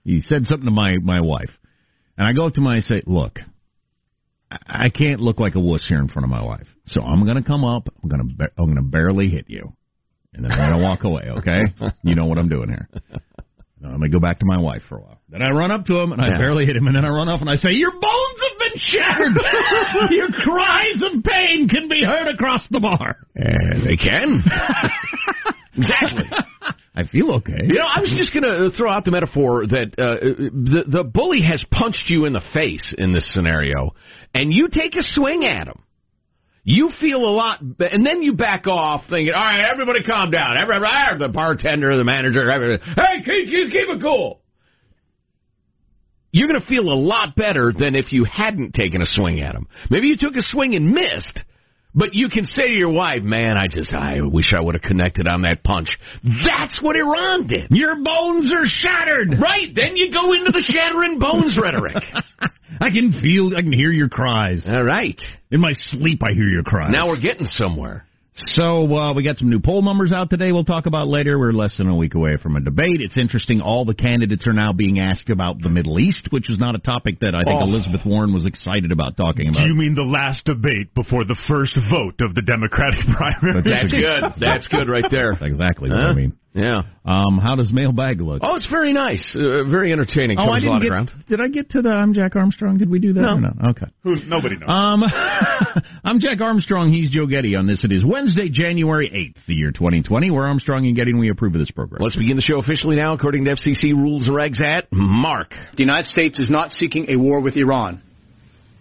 he 0.03 0.21
said 0.21 0.45
something 0.45 0.65
to 0.65 0.71
my 0.71 0.97
my 1.01 1.21
wife, 1.21 1.49
and 2.17 2.27
I 2.27 2.33
go 2.33 2.47
up 2.47 2.53
to 2.53 2.61
him 2.61 2.67
and 2.67 2.75
I 2.77 2.79
say, 2.81 3.01
"Look, 3.05 3.39
I, 4.51 4.89
can't 4.89 5.19
look 5.19 5.39
like 5.39 5.55
a 5.55 5.59
wuss 5.59 5.85
here 5.87 5.99
in 5.99 6.07
front 6.07 6.23
of 6.23 6.29
my 6.29 6.41
wife, 6.43 6.67
so 6.85 7.01
I'm 7.01 7.23
going 7.25 7.37
to 7.37 7.43
come 7.43 7.63
up, 7.63 7.87
I'm 8.03 8.09
going 8.09 8.35
to 8.37 8.45
I'm 8.57 8.65
going 8.65 8.75
to 8.77 8.81
barely 8.83 9.29
hit 9.29 9.45
you, 9.47 9.73
and 10.33 10.43
then 10.45 10.51
I'm 10.51 10.71
going 10.71 10.79
to 10.81 10.83
walk 10.85 11.03
away. 11.03 11.23
Okay, 11.39 11.61
you 12.03 12.15
know 12.15 12.25
what 12.25 12.37
I'm 12.37 12.49
doing 12.49 12.69
here." 12.69 12.89
I'm 13.83 13.99
going 13.99 14.09
to 14.11 14.17
go 14.17 14.19
back 14.19 14.39
to 14.39 14.45
my 14.47 14.57
wife 14.57 14.81
for 14.89 14.97
a 14.97 15.01
while. 15.01 15.19
Then 15.29 15.43
I 15.43 15.49
run 15.49 15.69
up 15.69 15.85
to 15.85 15.99
him 15.99 16.11
and 16.11 16.19
I 16.19 16.29
Yeah. 16.29 16.37
barely 16.39 16.65
hit 16.65 16.75
him, 16.75 16.87
and 16.87 16.95
then 16.95 17.05
I 17.05 17.09
run 17.09 17.29
off 17.29 17.41
and 17.41 17.49
I 17.49 17.55
say, 17.55 17.69
"Your 17.71 17.91
bones 17.91 18.39
have 18.49 18.57
been 18.57 18.79
shattered. 18.79 20.11
Your 20.11 20.29
cries 20.29 21.03
of 21.03 21.23
pain 21.23 21.67
can 21.69 21.87
be 21.87 22.03
heard 22.03 22.27
across 22.33 22.65
the 22.71 22.79
bar." 22.79 23.17
And 23.35 23.85
they 23.85 23.95
can. 23.97 24.41
exactly. 25.77 26.23
Feel 27.15 27.35
okay. 27.35 27.61
You 27.63 27.75
know, 27.75 27.85
I 27.85 28.01
was 28.01 28.13
just 28.17 28.33
going 28.33 28.43
to 28.43 28.75
throw 28.75 28.91
out 28.91 29.05
the 29.05 29.11
metaphor 29.11 29.65
that 29.65 29.95
uh, 29.97 30.19
the 30.51 30.83
the 30.85 31.03
bully 31.05 31.39
has 31.47 31.63
punched 31.71 32.09
you 32.09 32.25
in 32.25 32.33
the 32.33 32.43
face 32.53 32.93
in 32.97 33.13
this 33.13 33.33
scenario, 33.33 33.95
and 34.33 34.51
you 34.51 34.67
take 34.67 34.95
a 34.95 35.01
swing 35.01 35.45
at 35.45 35.65
him. 35.65 35.81
You 36.65 36.89
feel 36.99 37.19
a 37.19 37.31
lot, 37.31 37.61
and 37.61 38.05
then 38.05 38.21
you 38.21 38.33
back 38.33 38.67
off, 38.67 39.03
thinking, 39.09 39.33
"All 39.33 39.41
right, 39.41 39.63
everybody, 39.71 40.03
calm 40.03 40.29
down. 40.29 40.57
Everybody, 40.61 41.19
the 41.19 41.29
bartender, 41.29 41.95
the 41.95 42.03
manager, 42.03 42.51
everybody, 42.51 42.83
hey, 42.83 43.23
keep 43.23 43.47
keep, 43.47 43.71
keep 43.71 43.87
it 43.95 44.01
cool." 44.01 44.41
You're 46.33 46.49
going 46.49 46.59
to 46.59 46.67
feel 46.67 46.83
a 46.91 46.99
lot 46.99 47.33
better 47.37 47.71
than 47.71 47.95
if 47.95 48.11
you 48.11 48.25
hadn't 48.25 48.73
taken 48.73 49.01
a 49.01 49.05
swing 49.05 49.39
at 49.39 49.55
him. 49.55 49.69
Maybe 49.89 50.07
you 50.07 50.17
took 50.17 50.35
a 50.35 50.41
swing 50.41 50.75
and 50.75 50.91
missed, 50.91 51.39
but 51.95 52.13
you 52.13 52.29
can 52.29 52.45
say 52.45 52.67
to 52.67 52.77
your 52.77 52.91
wife, 52.91 53.23
"Man, 53.23 53.57
I 53.57 53.67
just 53.67 53.93
I 53.93 54.21
wish 54.21 54.53
I 54.53 54.61
would 54.61 54.75
have 54.75 54.83
connected 54.83 55.27
on 55.27 55.43
that 55.43 55.63
punch." 55.63 55.97
That's 56.23 56.81
what 56.81 56.95
Iran 56.95 57.47
did. 57.47 57.67
Your 57.71 57.95
bones 58.03 58.51
are 58.53 58.65
shattered. 58.65 59.39
Right, 59.39 59.73
then 59.73 59.95
you 59.95 60.11
go 60.11 60.33
into 60.33 60.51
the 60.51 60.63
shattering 60.63 61.19
bones 61.19 61.57
rhetoric. 61.61 61.95
I 62.81 62.89
can 62.89 63.13
feel, 63.21 63.55
I 63.55 63.61
can 63.61 63.71
hear 63.71 63.91
your 63.91 64.09
cries. 64.09 64.65
All 64.67 64.83
right. 64.83 65.19
In 65.51 65.61
my 65.61 65.73
sleep, 65.73 66.21
I 66.23 66.33
hear 66.33 66.47
your 66.47 66.63
cries. 66.63 66.91
Now 66.91 67.07
we're 67.07 67.21
getting 67.21 67.45
somewhere. 67.45 68.04
So 68.37 68.93
uh, 68.93 69.13
we 69.13 69.23
got 69.23 69.37
some 69.37 69.49
new 69.49 69.61
poll 69.61 69.81
numbers 69.81 70.11
out 70.11 70.29
today. 70.29 70.51
We'll 70.51 70.65
talk 70.65 70.87
about 70.87 71.07
later. 71.07 71.39
We're 71.39 71.53
less 71.53 71.77
than 71.77 71.87
a 71.87 71.95
week 71.95 72.15
away 72.15 72.35
from 72.35 72.57
a 72.57 72.59
debate. 72.59 72.99
It's 72.99 73.17
interesting. 73.17 73.61
All 73.61 73.85
the 73.85 73.93
candidates 73.93 74.45
are 74.45 74.51
now 74.53 74.73
being 74.73 74.99
asked 74.99 75.29
about 75.29 75.61
the 75.61 75.69
Middle 75.69 75.99
East, 75.99 76.27
which 76.31 76.49
is 76.49 76.59
not 76.59 76.75
a 76.75 76.79
topic 76.79 77.21
that 77.21 77.33
I 77.33 77.43
think 77.43 77.61
Oh. 77.61 77.63
Elizabeth 77.63 78.01
Warren 78.05 78.33
was 78.33 78.45
excited 78.45 78.91
about 78.91 79.15
talking 79.15 79.47
about. 79.47 79.61
Do 79.63 79.67
you 79.67 79.75
mean 79.75 79.95
the 79.95 80.03
last 80.03 80.43
debate 80.43 80.93
before 80.93 81.23
the 81.23 81.39
first 81.47 81.77
vote 81.89 82.19
of 82.19 82.35
the 82.35 82.41
Democratic 82.41 82.99
primary? 83.15 83.61
That's 83.63 83.91
good. 83.91 84.23
That's 84.37 84.67
good 84.67 84.89
right 84.89 85.05
there. 85.09 85.31
exactly 85.41 85.89
what 85.89 85.99
I 85.99 86.13
mean. 86.13 86.33
Yeah. 86.55 86.83
Um, 87.03 87.37
how 87.37 87.55
does 87.57 87.69
mailbag 87.71 88.21
look? 88.21 88.39
Oh, 88.41 88.55
it's 88.55 88.65
very 88.71 88.93
nice. 88.93 89.35
Uh, 89.35 89.65
very 89.69 89.91
entertaining. 89.91 90.37
Oh, 90.39 90.45
Covers 90.45 90.63
I 90.63 90.65
a 90.65 90.69
lot 90.69 90.79
didn't 90.79 90.81
of 90.81 90.81
get. 90.83 90.89
ground. 90.89 91.11
Did 91.27 91.41
I 91.41 91.47
get 91.49 91.69
to 91.71 91.81
the 91.81 91.89
I'm 91.89 92.13
Jack 92.13 92.37
Armstrong? 92.37 92.77
Did 92.77 92.89
we 92.89 92.99
do 92.99 93.11
that? 93.11 93.21
No. 93.21 93.33
Or 93.35 93.41
no? 93.41 93.49
Okay. 93.71 93.87
Who, 94.03 94.15
nobody 94.25 94.55
knows. 94.55 94.69
Um, 94.69 95.03
I'm 96.05 96.19
Jack 96.21 96.39
Armstrong. 96.39 96.91
He's 96.93 97.11
Joe 97.11 97.27
Getty 97.27 97.57
on 97.57 97.67
this. 97.67 97.83
It 97.83 97.91
is 97.91 98.05
Wednesday, 98.05 98.47
January 98.49 99.09
8th, 99.09 99.45
the 99.47 99.53
year 99.53 99.71
2020. 99.71 100.31
We're 100.31 100.47
Armstrong 100.47 100.85
and 100.87 100.95
Getty, 100.95 101.11
and 101.11 101.19
we 101.19 101.29
approve 101.29 101.55
of 101.55 101.59
this 101.59 101.71
program. 101.71 102.01
Let's 102.01 102.15
begin 102.15 102.37
the 102.37 102.41
show 102.41 102.57
officially 102.59 102.95
now, 102.95 103.13
according 103.13 103.43
to 103.45 103.51
FCC 103.51 103.91
rules 103.91 104.25
and 104.27 104.35
regs 104.35 104.61
at 104.61 104.87
Mark. 104.93 105.49
The 105.75 105.83
United 105.83 106.07
States 106.07 106.39
is 106.39 106.49
not 106.49 106.71
seeking 106.71 107.07
a 107.09 107.17
war 107.17 107.41
with 107.41 107.57
Iran, 107.57 108.01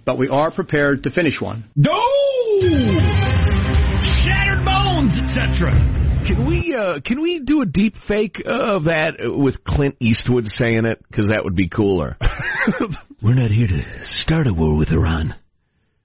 but 0.05 0.17
we 0.17 0.29
are 0.29 0.53
prepared 0.53 1.03
to 1.03 1.11
finish 1.11 1.41
one. 1.41 1.65
No! 1.75 1.91
Shattered 4.25 4.65
bones, 4.65 5.13
etc. 5.19 6.04
Can 6.27 6.47
we 6.47 6.75
uh, 6.75 7.01
can 7.05 7.21
we 7.21 7.41
do 7.41 7.61
a 7.61 7.67
deep 7.67 7.95
fake 8.09 8.43
of 8.47 8.85
that 8.85 9.15
with 9.21 9.63
Clint 9.65 9.97
Eastwood 10.01 10.47
saying 10.47 10.87
it? 10.87 11.03
Because 11.09 11.29
that 11.29 11.45
would 11.45 11.55
be 11.55 11.69
cooler. 11.69 12.17
We're 13.23 13.35
not 13.35 13.51
here 13.51 13.67
to 13.67 13.83
start 14.05 14.47
a 14.47 14.53
war 14.55 14.75
with 14.77 14.89
Iran. 14.91 15.35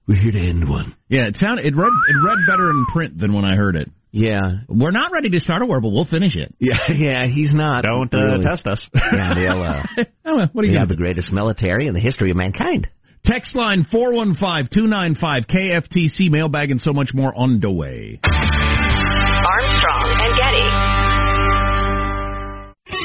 We're 0.06 0.20
here 0.20 0.32
to 0.32 0.38
end 0.38 0.68
one. 0.68 0.94
Yeah, 1.08 1.26
it 1.26 1.36
sounded 1.36 1.64
it 1.64 1.74
read 1.74 1.86
it 2.08 2.16
read 2.26 2.38
better 2.46 2.68
in 2.70 2.84
print 2.92 3.18
than 3.18 3.32
when 3.32 3.44
I 3.44 3.56
heard 3.56 3.76
it. 3.76 3.90
Yeah, 4.12 4.40
We're 4.68 4.90
not 4.90 5.12
ready 5.12 5.28
to 5.30 5.38
start 5.38 5.62
a 5.62 5.66
war, 5.66 5.80
but 5.80 5.90
we'll 5.90 6.04
finish 6.04 6.34
it. 6.34 6.52
yeah, 6.58 6.90
yeah. 6.92 7.26
He's 7.26 7.54
not. 7.54 7.84
Don't 7.84 8.12
uh, 8.12 8.24
really. 8.24 8.44
test 8.44 8.66
us. 8.66 8.88
Yeah, 8.94 9.34
they'll, 9.34 9.62
uh, 9.62 9.82
Oh, 10.26 10.46
what 10.52 10.64
are 10.64 10.66
you 10.66 10.72
they 10.72 10.78
going 10.78 10.80
have 10.80 10.88
to 10.88 10.94
the 10.94 10.96
greatest 10.96 11.32
military 11.32 11.86
in 11.86 11.94
the 11.94 12.00
history 12.00 12.30
of 12.32 12.36
mankind. 12.36 12.88
Text 13.24 13.54
line 13.54 13.86
415-295 13.92 15.46
KFTC 15.46 16.30
mailbag 16.30 16.70
and 16.72 16.80
so 16.80 16.92
much 16.92 17.10
more 17.14 17.32
on 17.36 17.60
the 17.60 17.70
way. 17.70 18.18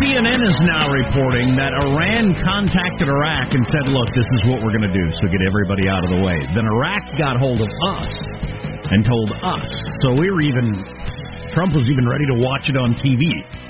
CNN 0.00 0.40
is 0.40 0.58
now 0.64 0.88
reporting 0.88 1.56
that 1.60 1.72
Iran 1.84 2.32
contacted 2.40 3.08
Iraq 3.08 3.52
and 3.52 3.64
said, 3.68 3.92
"Look, 3.92 4.08
this 4.16 4.26
is 4.40 4.40
what 4.50 4.64
we're 4.64 4.72
going 4.72 4.88
to 4.88 4.96
do, 4.96 5.06
so 5.20 5.28
get 5.28 5.44
everybody 5.44 5.88
out 5.88 6.04
of 6.04 6.10
the 6.10 6.20
way." 6.24 6.40
Then 6.54 6.64
Iraq 6.64 7.04
got 7.18 7.36
hold 7.36 7.60
of 7.60 7.68
us 7.68 8.10
and 8.90 9.04
told 9.04 9.30
us. 9.44 9.68
So 10.00 10.16
we 10.16 10.30
were 10.30 10.40
even 10.40 10.80
Trump 11.52 11.72
was 11.72 11.86
even 11.86 12.08
ready 12.08 12.26
to 12.26 12.36
watch 12.42 12.68
it 12.68 12.76
on 12.76 12.94
TV. 12.98 13.22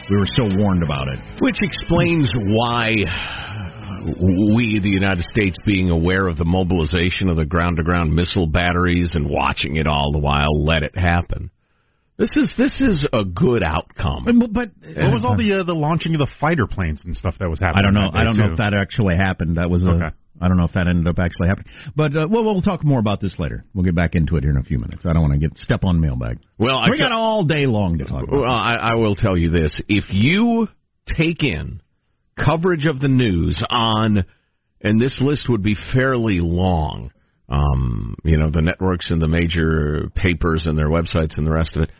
We 0.09 0.17
were 0.17 0.31
so 0.37 0.49
warned 0.57 0.83
about 0.83 1.09
it. 1.09 1.21
Which 1.41 1.59
explains 1.61 2.31
why 2.57 2.95
we, 4.55 4.81
the 4.83 4.89
United 4.89 5.25
States, 5.33 5.57
being 5.67 5.91
aware 5.91 6.29
of 6.29 6.39
the 6.39 6.45
mobilization 6.45 7.29
of 7.29 7.37
the 7.37 7.45
ground 7.45 7.77
to 7.79 7.83
ground 7.83 8.15
missile 8.15 8.47
batteries 8.47 9.15
and 9.15 9.29
watching 9.29 9.77
it 9.77 9.87
all 9.87 10.13
the 10.13 10.19
while, 10.19 10.65
let 10.65 10.83
it 10.83 10.97
happen. 10.97 11.51
This 12.17 12.37
is 12.37 12.55
this 12.57 12.81
is 12.81 13.09
a 13.13 13.25
good 13.25 13.65
outcome. 13.65 14.25
But, 14.25 14.53
but 14.53 14.71
what 15.03 15.13
was 15.13 15.25
all 15.25 15.37
the 15.37 15.61
uh, 15.61 15.65
the 15.65 15.75
launching 15.75 16.15
of 16.15 16.21
the 16.21 16.31
fighter 16.41 16.69
planes 16.69 17.03
and 17.05 17.17
stuff 17.17 17.35
that 17.41 17.51
was 17.51 17.59
happening? 17.59 17.79
I 17.79 17.83
don't 17.83 17.95
know. 17.95 18.11
I 18.13 18.23
don't 18.23 18.37
know 18.37 18.53
if 18.53 18.59
that 18.59 18.73
actually 18.73 19.17
happened. 19.17 19.57
That 19.57 19.69
was 19.69 19.85
a. 19.85 19.91
Okay. 19.91 20.11
I 20.41 20.49
don't 20.49 20.57
know 20.57 20.65
if 20.65 20.73
that 20.73 20.89
ended 20.89 21.07
up 21.07 21.19
actually 21.19 21.49
happening. 21.49 21.73
But 21.97 22.17
uh, 22.17 22.27
well, 22.29 22.45
we'll 22.45 22.63
talk 22.63 22.85
more 22.85 23.01
about 23.01 23.21
this 23.21 23.35
later. 23.39 23.65
We'll 23.75 23.85
get 23.85 23.95
back 23.95 24.15
into 24.15 24.37
it 24.37 24.43
here 24.43 24.51
in 24.51 24.57
a 24.57 24.63
few 24.63 24.79
minutes. 24.79 25.03
I 25.05 25.13
don't 25.13 25.23
want 25.23 25.35
to 25.35 25.39
get 25.41 25.57
step 25.59 25.85
on 25.85 26.01
mailbag. 26.01 26.39
Well, 26.59 26.77
I 26.77 26.91
we 26.91 26.99
got 26.99 27.09
tell- 27.09 27.19
all 27.19 27.45
day 27.45 27.67
long 27.67 27.99
to 27.99 28.05
talk 28.05 28.23
about. 28.23 28.41
Well, 28.41 28.51
I, 28.51 28.75
I 28.75 28.95
will 28.95 29.17
tell 29.17 29.37
you 29.37 29.51
this: 29.51 29.81
if 29.89 30.05
you 30.11 30.69
take 31.07 31.43
in 31.43 31.81
coverage 32.37 32.87
of 32.87 33.01
the 33.01 33.09
news 33.09 33.65
on, 33.69 34.25
and 34.81 35.01
this 35.01 35.21
list 35.21 35.49
would 35.49 35.63
be 35.63 35.77
fairly 35.93 36.41
long. 36.41 37.11
Um, 37.49 38.17
you 38.25 38.39
know, 38.39 38.51
the 38.51 38.63
networks 38.63 39.11
and 39.11 39.21
the 39.21 39.29
major 39.29 40.11
papers 40.15 40.67
and 40.67 40.79
their 40.79 40.89
websites 40.89 41.37
and 41.37 41.47
the 41.47 41.53
rest 41.53 41.77
of 41.77 41.83
it. 41.83 41.91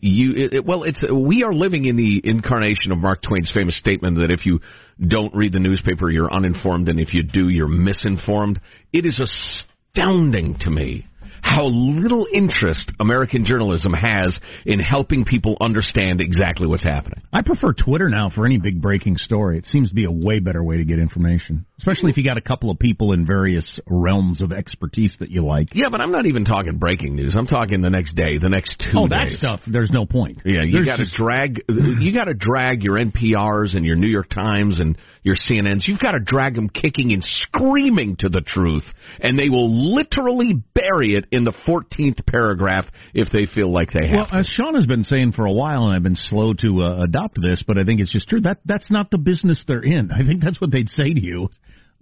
You, 0.00 0.32
it- 0.52 0.64
well, 0.64 0.84
it's 0.84 1.04
we 1.10 1.42
are 1.42 1.52
living 1.52 1.86
in 1.86 1.96
the 1.96 2.20
incarnation 2.24 2.92
of 2.92 2.98
Mark 2.98 3.22
Twain's 3.22 3.50
famous 3.52 3.76
statement 3.76 4.18
that 4.18 4.30
if 4.30 4.46
you 4.46 4.60
don't 5.04 5.34
read 5.34 5.52
the 5.52 5.58
newspaper, 5.58 6.10
you're 6.10 6.32
uninformed, 6.32 6.88
and 6.88 7.00
if 7.00 7.12
you 7.14 7.22
do, 7.22 7.48
you're 7.48 7.68
misinformed. 7.68 8.60
It 8.92 9.04
is 9.06 9.18
astounding 9.18 10.56
to 10.60 10.70
me 10.70 11.06
how 11.42 11.64
little 11.66 12.26
interest 12.32 12.92
American 13.00 13.44
journalism 13.44 13.92
has 13.92 14.38
in 14.64 14.78
helping 14.80 15.24
people 15.24 15.56
understand 15.60 16.20
exactly 16.20 16.66
what's 16.66 16.82
happening. 16.82 17.20
I 17.32 17.42
prefer 17.42 17.72
Twitter 17.72 18.08
now 18.08 18.30
for 18.30 18.46
any 18.46 18.58
big 18.58 18.80
breaking 18.80 19.16
story. 19.16 19.58
It 19.58 19.66
seems 19.66 19.88
to 19.88 19.94
be 19.94 20.04
a 20.04 20.10
way 20.10 20.38
better 20.38 20.62
way 20.62 20.78
to 20.78 20.84
get 20.84 20.98
information, 20.98 21.66
especially 21.78 22.10
if 22.10 22.16
you 22.16 22.24
got 22.24 22.36
a 22.36 22.42
couple 22.42 22.70
of 22.70 22.78
people 22.78 23.12
in 23.12 23.26
various 23.26 23.80
realms 23.86 24.40
of 24.42 24.52
expertise 24.52 25.16
that 25.20 25.30
you 25.30 25.42
like. 25.44 25.68
Yeah, 25.72 25.88
but 25.90 26.00
I'm 26.00 26.12
not 26.12 26.26
even 26.26 26.44
talking 26.44 26.78
breaking 26.78 27.16
news. 27.16 27.34
I'm 27.36 27.46
talking 27.46 27.82
the 27.82 27.90
next 27.90 28.14
day, 28.14 28.38
the 28.38 28.48
next 28.48 28.78
two. 28.78 28.98
oh, 28.98 29.08
that 29.08 29.28
days. 29.28 29.38
stuff. 29.38 29.60
There's 29.66 29.90
no 29.90 30.06
point. 30.06 30.40
Yeah, 30.44 30.62
you 30.62 30.84
got 30.84 30.96
to 30.96 31.04
just- 31.04 31.16
drag 31.16 31.62
you 31.68 32.12
got 32.12 32.24
to 32.24 32.34
drag 32.34 32.82
your 32.82 32.96
NPRs 32.96 33.76
and 33.76 33.84
your 33.84 33.96
New 33.96 34.08
York 34.08 34.28
Times 34.28 34.80
and 34.80 34.96
your 35.22 35.36
CNNs. 35.36 35.82
You've 35.86 35.98
got 36.00 36.12
to 36.12 36.20
drag 36.20 36.54
them 36.54 36.68
kicking 36.68 37.12
and 37.12 37.22
screaming 37.22 38.16
to 38.20 38.28
the 38.28 38.40
truth, 38.40 38.84
and 39.20 39.38
they 39.38 39.48
will 39.48 39.94
literally 39.94 40.54
bury 40.74 41.14
it 41.14 41.26
in 41.32 41.44
the 41.44 41.52
14th 41.66 42.26
paragraph 42.26 42.86
if 43.14 43.30
they 43.30 43.46
feel 43.46 43.72
like 43.72 43.90
they 43.92 44.08
have. 44.08 44.16
Well, 44.16 44.40
as 44.40 44.46
Sean 44.46 44.74
has 44.74 44.86
been 44.86 45.04
saying 45.04 45.32
for 45.32 45.46
a 45.46 45.52
while, 45.52 45.86
and 45.86 45.94
I've 45.94 46.02
been 46.02 46.16
slow 46.16 46.52
to 46.54 46.82
uh, 46.82 47.04
adopt 47.04 47.38
this, 47.40 47.62
but 47.66 47.78
I 47.78 47.84
think 47.84 48.00
it's 48.00 48.10
just 48.10 48.28
true. 48.28 48.40
That 48.40 48.58
that's 48.64 48.90
not 48.90 49.10
the 49.10 49.18
business 49.18 49.62
they're 49.66 49.82
in. 49.82 50.10
I 50.12 50.26
think 50.26 50.42
that's 50.42 50.60
what 50.60 50.70
they'd 50.70 50.88
say 50.88 51.12
to 51.12 51.20
you. 51.20 51.48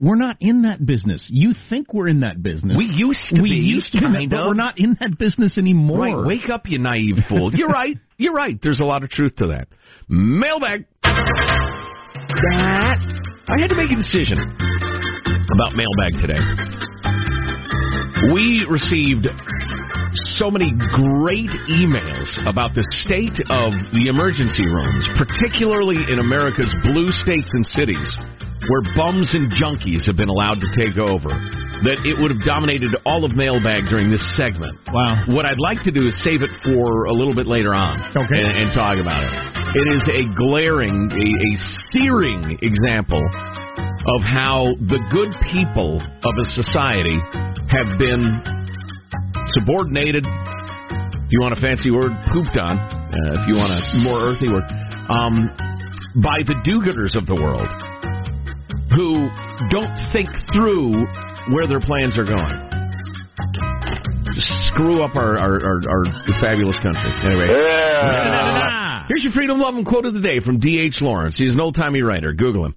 We're 0.00 0.16
not 0.16 0.36
in 0.38 0.62
that 0.62 0.84
business. 0.86 1.26
You 1.28 1.54
think 1.68 1.92
we're 1.92 2.06
in 2.06 2.20
that 2.20 2.40
business. 2.40 2.76
We 2.76 2.84
used 2.84 3.18
to 3.30 3.42
we 3.42 3.50
be, 3.50 3.56
used 3.56 3.90
to, 3.92 3.98
be 3.98 4.06
that, 4.06 4.28
but 4.30 4.46
we're 4.46 4.54
not 4.54 4.78
in 4.78 4.96
that 5.00 5.18
business 5.18 5.58
anymore. 5.58 6.22
Right, 6.22 6.38
wake 6.38 6.48
up, 6.50 6.68
you 6.68 6.78
naive 6.78 7.16
fool. 7.28 7.52
You're 7.52 7.68
right. 7.68 7.96
You're 8.16 8.32
right. 8.32 8.56
There's 8.62 8.78
a 8.78 8.84
lot 8.84 9.02
of 9.02 9.10
truth 9.10 9.34
to 9.36 9.48
that. 9.48 9.66
Mailbag. 10.08 10.86
That 11.02 12.98
I 13.48 13.60
had 13.60 13.70
to 13.70 13.76
make 13.76 13.90
a 13.90 13.96
decision 13.96 14.38
about 15.50 15.74
mailbag 15.74 16.20
today. 16.20 16.87
We 18.26 18.66
received 18.66 19.30
so 20.42 20.50
many 20.50 20.74
great 20.74 21.54
emails 21.70 22.26
about 22.50 22.74
the 22.74 22.82
state 23.06 23.38
of 23.46 23.70
the 23.94 24.10
emergency 24.10 24.66
rooms, 24.66 25.06
particularly 25.14 26.02
in 26.10 26.18
America's 26.18 26.72
blue 26.82 27.14
states 27.14 27.46
and 27.54 27.62
cities, 27.62 28.10
where 28.66 28.82
bums 28.98 29.30
and 29.38 29.54
junkies 29.54 30.02
have 30.10 30.18
been 30.18 30.28
allowed 30.28 30.58
to 30.58 30.68
take 30.74 30.98
over. 30.98 31.30
That 31.86 32.02
it 32.02 32.18
would 32.18 32.34
have 32.34 32.42
dominated 32.42 32.90
all 33.06 33.22
of 33.22 33.38
mailbag 33.38 33.86
during 33.86 34.10
this 34.10 34.24
segment. 34.34 34.74
Wow. 34.90 35.22
What 35.30 35.46
I'd 35.46 35.62
like 35.62 35.86
to 35.86 35.94
do 35.94 36.10
is 36.10 36.14
save 36.26 36.42
it 36.42 36.50
for 36.66 37.06
a 37.06 37.14
little 37.14 37.34
bit 37.38 37.46
later 37.46 37.70
on 37.70 38.02
Okay. 38.18 38.34
and, 38.34 38.66
and 38.66 38.74
talk 38.74 38.98
about 38.98 39.22
it. 39.22 39.30
It 39.78 39.86
is 39.94 40.02
a 40.10 40.26
glaring, 40.34 41.06
a, 41.06 41.28
a 41.38 41.52
searing 41.94 42.58
example 42.66 43.22
of 44.06 44.20
how 44.22 44.74
the 44.86 45.00
good 45.10 45.34
people 45.50 45.98
of 45.98 46.34
a 46.38 46.46
society 46.54 47.18
have 47.70 47.98
been 47.98 48.40
subordinated. 49.58 50.24
If 50.24 51.30
you 51.30 51.40
want 51.40 51.58
a 51.58 51.60
fancy 51.60 51.90
word, 51.90 52.12
pooped 52.32 52.56
on. 52.56 52.78
Uh, 52.78 53.42
if 53.42 53.48
you 53.48 53.54
want 53.58 53.74
a 53.74 53.80
more 54.06 54.20
earthy 54.32 54.48
word, 54.48 54.64
um, 55.10 55.50
by 56.22 56.40
the 56.46 56.56
do-gooders 56.64 57.16
of 57.16 57.26
the 57.26 57.36
world 57.36 57.68
who 58.96 59.28
don't 59.68 59.92
think 60.12 60.28
through 60.52 60.92
where 61.52 61.66
their 61.66 61.80
plans 61.80 62.16
are 62.18 62.24
going. 62.24 62.56
Screw 64.72 65.02
up 65.02 65.16
our, 65.16 65.36
our, 65.36 65.58
our, 65.64 65.78
our 65.88 66.04
fabulous 66.40 66.76
country. 66.82 67.10
Anyway. 67.24 67.48
Here's 69.08 69.24
your 69.24 69.32
freedom 69.32 69.58
loving 69.58 69.84
quote 69.84 70.04
of 70.04 70.14
the 70.14 70.20
day 70.20 70.40
from 70.40 70.58
D.H. 70.58 70.98
Lawrence. 71.00 71.36
He's 71.36 71.52
an 71.52 71.60
old 71.60 71.74
timey 71.74 72.02
writer. 72.02 72.32
Google 72.32 72.66
him. 72.66 72.74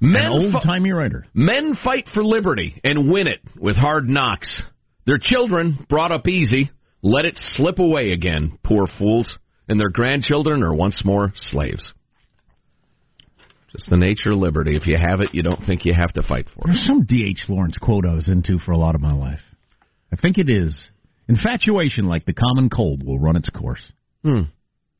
An 0.00 0.16
old 0.26 0.62
timey 0.62 0.92
writer. 0.92 1.26
Men 1.34 1.76
fight 1.82 2.08
for 2.12 2.24
liberty 2.24 2.80
and 2.84 3.10
win 3.10 3.26
it 3.26 3.40
with 3.58 3.76
hard 3.76 4.08
knocks. 4.08 4.62
Their 5.06 5.18
children, 5.18 5.86
brought 5.88 6.12
up 6.12 6.26
easy, 6.26 6.70
let 7.02 7.24
it 7.24 7.38
slip 7.40 7.78
away 7.78 8.12
again, 8.12 8.58
poor 8.64 8.86
fools, 8.98 9.38
and 9.68 9.78
their 9.78 9.90
grandchildren 9.90 10.62
are 10.62 10.74
once 10.74 11.02
more 11.04 11.32
slaves. 11.36 11.92
Just 13.72 13.90
the 13.90 13.96
nature 13.96 14.32
of 14.32 14.38
liberty. 14.38 14.76
If 14.76 14.86
you 14.86 14.96
have 14.96 15.20
it, 15.20 15.30
you 15.32 15.42
don't 15.42 15.64
think 15.64 15.84
you 15.84 15.92
have 15.94 16.12
to 16.14 16.22
fight 16.22 16.46
for 16.48 16.62
it. 16.62 16.66
There's 16.66 16.86
some 16.86 17.04
D.H. 17.04 17.44
Lawrence 17.48 17.76
quote 17.78 18.06
I 18.06 18.14
was 18.14 18.28
into 18.28 18.58
for 18.58 18.72
a 18.72 18.78
lot 18.78 18.94
of 18.94 19.00
my 19.00 19.12
life. 19.12 19.40
I 20.12 20.16
think 20.16 20.38
it 20.38 20.48
is. 20.48 20.74
Infatuation, 21.28 22.06
like 22.06 22.24
the 22.24 22.32
common 22.32 22.70
cold, 22.70 23.04
will 23.04 23.18
run 23.18 23.36
its 23.36 23.50
course. 23.50 23.92
Hmm. 24.24 24.42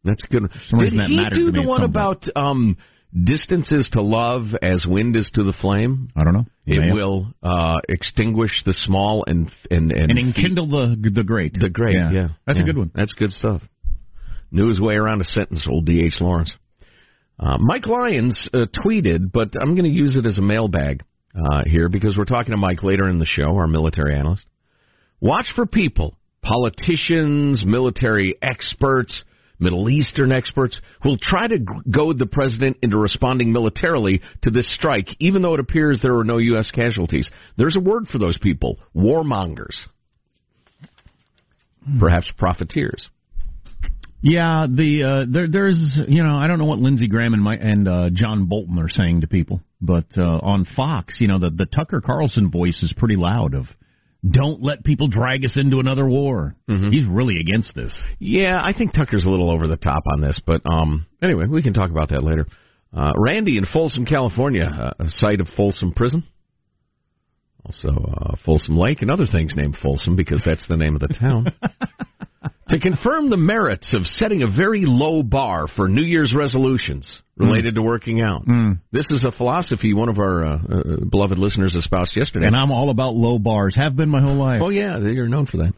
That's 0.04 0.22
good. 0.24 0.42
Did 0.78 0.98
that 0.98 1.08
he 1.08 1.24
do 1.34 1.46
to 1.46 1.52
me 1.52 1.62
the 1.62 1.68
one 1.68 1.82
about 1.82 2.24
um, 2.36 2.76
distances 3.24 3.88
to 3.92 4.02
love 4.02 4.44
as 4.62 4.84
wind 4.86 5.16
is 5.16 5.30
to 5.34 5.42
the 5.42 5.52
flame? 5.60 6.10
I 6.16 6.24
don't 6.24 6.34
know. 6.34 6.46
It 6.66 6.80
May 6.80 6.92
will 6.92 7.32
uh, 7.42 7.76
extinguish 7.88 8.62
the 8.64 8.72
small 8.72 9.24
and 9.26 9.50
and 9.70 9.92
and, 9.92 10.10
and 10.10 10.18
enkindle 10.18 10.68
the 10.68 11.10
the 11.10 11.22
great. 11.24 11.54
the 11.58 11.70
great. 11.70 11.94
Yeah, 11.94 12.28
that's 12.46 12.58
Yeah. 12.58 12.62
a 12.64 12.66
good 12.66 12.78
one. 12.78 12.90
That's 12.94 13.12
good 13.12 13.32
stuff. 13.32 13.62
Knew 14.50 14.68
his 14.68 14.80
way 14.80 14.94
around 14.94 15.20
a 15.20 15.24
sentence, 15.24 15.66
old 15.68 15.86
D. 15.86 16.02
H. 16.04 16.20
Lawrence. 16.20 16.52
Uh, 17.38 17.58
Mike 17.60 17.86
Lyons 17.86 18.48
uh, 18.54 18.66
tweeted, 18.84 19.30
but 19.32 19.50
I'm 19.60 19.74
going 19.74 19.84
to 19.84 19.90
use 19.90 20.16
it 20.16 20.24
as 20.24 20.38
a 20.38 20.42
mailbag 20.42 21.02
uh, 21.34 21.62
here 21.66 21.88
because 21.88 22.16
we're 22.16 22.24
talking 22.24 22.52
to 22.52 22.56
Mike 22.56 22.82
later 22.82 23.08
in 23.08 23.18
the 23.18 23.26
show, 23.26 23.56
our 23.56 23.66
military 23.66 24.14
analyst. 24.16 24.46
Watch 25.20 25.46
for 25.54 25.66
people, 25.66 26.16
politicians, 26.42 27.62
military 27.66 28.36
experts, 28.40 29.22
Middle 29.58 29.88
Eastern 29.88 30.32
experts, 30.32 30.78
will 31.04 31.16
try 31.20 31.46
to 31.46 31.58
goad 31.58 32.18
the 32.18 32.26
president 32.26 32.78
into 32.82 32.96
responding 32.98 33.52
militarily 33.52 34.20
to 34.42 34.50
this 34.50 34.72
strike, 34.74 35.08
even 35.18 35.42
though 35.42 35.54
it 35.54 35.60
appears 35.60 36.00
there 36.02 36.16
are 36.18 36.24
no 36.24 36.38
U.S. 36.38 36.70
casualties. 36.70 37.28
There's 37.56 37.76
a 37.76 37.80
word 37.80 38.08
for 38.08 38.18
those 38.18 38.38
people 38.38 38.78
warmongers, 38.94 39.76
perhaps 41.98 42.30
profiteers. 42.36 43.08
Yeah, 44.22 44.66
the 44.68 45.04
uh, 45.04 45.30
there 45.30 45.46
there's 45.48 46.00
you 46.08 46.24
know 46.24 46.36
I 46.36 46.48
don't 46.48 46.58
know 46.58 46.64
what 46.64 46.78
Lindsey 46.78 47.06
Graham 47.06 47.34
and 47.34 47.42
my 47.42 47.54
and 47.54 47.86
uh, 47.86 48.10
John 48.12 48.46
Bolton 48.46 48.78
are 48.78 48.88
saying 48.88 49.20
to 49.20 49.26
people, 49.26 49.60
but 49.80 50.06
uh, 50.16 50.22
on 50.22 50.66
Fox, 50.74 51.16
you 51.20 51.28
know 51.28 51.38
the 51.38 51.50
the 51.50 51.66
Tucker 51.66 52.00
Carlson 52.00 52.50
voice 52.50 52.82
is 52.82 52.92
pretty 52.96 53.16
loud 53.16 53.54
of 53.54 53.66
don't 54.30 54.62
let 54.62 54.84
people 54.84 55.08
drag 55.08 55.44
us 55.44 55.56
into 55.56 55.78
another 55.78 56.06
war. 56.06 56.54
He's 56.92 57.06
really 57.06 57.38
against 57.40 57.74
this. 57.74 57.92
Yeah, 58.18 58.58
I 58.60 58.72
think 58.72 58.92
Tucker's 58.92 59.24
a 59.24 59.30
little 59.30 59.50
over 59.50 59.66
the 59.66 59.76
top 59.76 60.04
on 60.12 60.20
this, 60.20 60.40
but 60.44 60.62
um, 60.64 61.06
anyway, 61.22 61.44
we 61.46 61.62
can 61.62 61.74
talk 61.74 61.90
about 61.90 62.10
that 62.10 62.22
later. 62.22 62.46
Uh, 62.96 63.12
Randy 63.16 63.58
in 63.58 63.66
Folsom, 63.66 64.06
California, 64.06 64.64
uh, 64.64 65.04
a 65.04 65.10
site 65.10 65.40
of 65.40 65.48
Folsom 65.56 65.92
Prison, 65.92 66.24
also 67.66 67.88
uh, 67.88 68.36
Folsom 68.44 68.76
Lake, 68.76 69.02
and 69.02 69.10
other 69.10 69.26
things 69.26 69.54
named 69.56 69.76
Folsom 69.82 70.16
because 70.16 70.42
that's 70.44 70.66
the 70.68 70.76
name 70.76 70.94
of 70.94 71.00
the 71.00 71.08
town. 71.08 71.46
to 72.68 72.78
confirm 72.78 73.30
the 73.30 73.36
merits 73.36 73.94
of 73.94 74.06
setting 74.06 74.42
a 74.42 74.46
very 74.46 74.84
low 74.84 75.22
bar 75.22 75.66
for 75.68 75.88
New 75.88 76.02
Year's 76.02 76.34
resolutions 76.36 77.20
related 77.36 77.74
to 77.74 77.82
working 77.82 78.22
out. 78.22 78.46
This 78.92 79.06
is 79.10 79.24
a 79.24 79.30
philosophy 79.30 79.92
one 79.92 80.08
of 80.08 80.18
our 80.18 80.44
uh, 80.44 80.56
uh, 80.56 81.04
beloved 81.10 81.38
listeners 81.38 81.74
espoused 81.74 82.16
yesterday. 82.16 82.46
And 82.46 82.56
I'm 82.56 82.70
all 82.70 82.90
about 82.90 83.14
low 83.14 83.38
bars. 83.38 83.76
Have 83.76 83.94
been 83.94 84.08
my 84.08 84.22
whole 84.22 84.36
life. 84.36 84.60
Oh 84.62 84.70
yeah, 84.70 84.98
you're 84.98 85.28
known 85.28 85.46
for 85.46 85.58
that. 85.58 85.72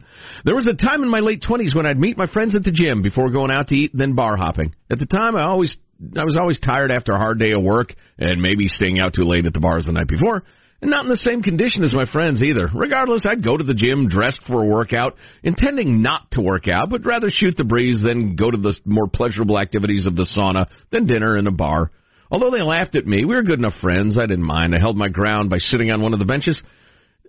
There 0.45 0.55
was 0.55 0.67
a 0.67 0.73
time 0.73 1.03
in 1.03 1.09
my 1.09 1.19
late 1.19 1.43
twenties 1.45 1.75
when 1.75 1.85
I'd 1.85 1.99
meet 1.99 2.17
my 2.17 2.27
friends 2.27 2.55
at 2.55 2.63
the 2.63 2.71
gym 2.71 3.01
before 3.01 3.29
going 3.29 3.51
out 3.51 3.67
to 3.67 3.75
eat, 3.75 3.91
and 3.91 4.01
then 4.01 4.15
bar 4.15 4.37
hopping. 4.37 4.73
At 4.89 4.99
the 4.99 5.05
time, 5.05 5.35
I 5.35 5.43
always 5.43 5.75
I 6.17 6.23
was 6.23 6.37
always 6.39 6.59
tired 6.59 6.91
after 6.91 7.11
a 7.11 7.17
hard 7.17 7.39
day 7.39 7.51
of 7.51 7.61
work 7.61 7.93
and 8.17 8.41
maybe 8.41 8.67
staying 8.67 8.99
out 8.99 9.13
too 9.13 9.25
late 9.25 9.45
at 9.45 9.53
the 9.53 9.59
bars 9.59 9.85
the 9.85 9.91
night 9.91 10.07
before. 10.07 10.43
And 10.81 10.91
not 10.91 11.03
in 11.03 11.09
the 11.09 11.17
same 11.17 11.41
condition 11.41 11.83
as 11.83 11.93
my 11.93 12.05
friends 12.05 12.41
either. 12.41 12.69
Regardless, 12.73 13.25
I'd 13.29 13.43
go 13.43 13.57
to 13.57 13.63
the 13.63 13.73
gym 13.73 14.07
dressed 14.07 14.39
for 14.47 14.63
a 14.63 14.65
workout, 14.65 15.15
intending 15.43 16.01
not 16.01 16.31
to 16.31 16.41
work 16.41 16.69
out, 16.69 16.89
but 16.89 17.05
rather 17.05 17.29
shoot 17.29 17.57
the 17.57 17.65
breeze, 17.65 18.01
then 18.03 18.37
go 18.37 18.49
to 18.49 18.57
the 18.57 18.77
more 18.85 19.07
pleasurable 19.07 19.59
activities 19.59 20.05
of 20.05 20.15
the 20.15 20.25
sauna, 20.25 20.67
then 20.91 21.05
dinner 21.05 21.35
in 21.35 21.47
a 21.47 21.51
bar. 21.51 21.91
Although 22.31 22.51
they 22.51 22.61
laughed 22.61 22.95
at 22.95 23.07
me, 23.07 23.25
we 23.25 23.35
were 23.35 23.43
good 23.43 23.59
enough 23.59 23.73
friends. 23.81 24.17
I 24.17 24.25
didn't 24.25 24.43
mind. 24.43 24.73
I 24.73 24.79
held 24.79 24.95
my 24.95 25.09
ground 25.09 25.49
by 25.49 25.57
sitting 25.57 25.91
on 25.91 26.01
one 26.01 26.13
of 26.13 26.19
the 26.19 26.25
benches. 26.25 26.61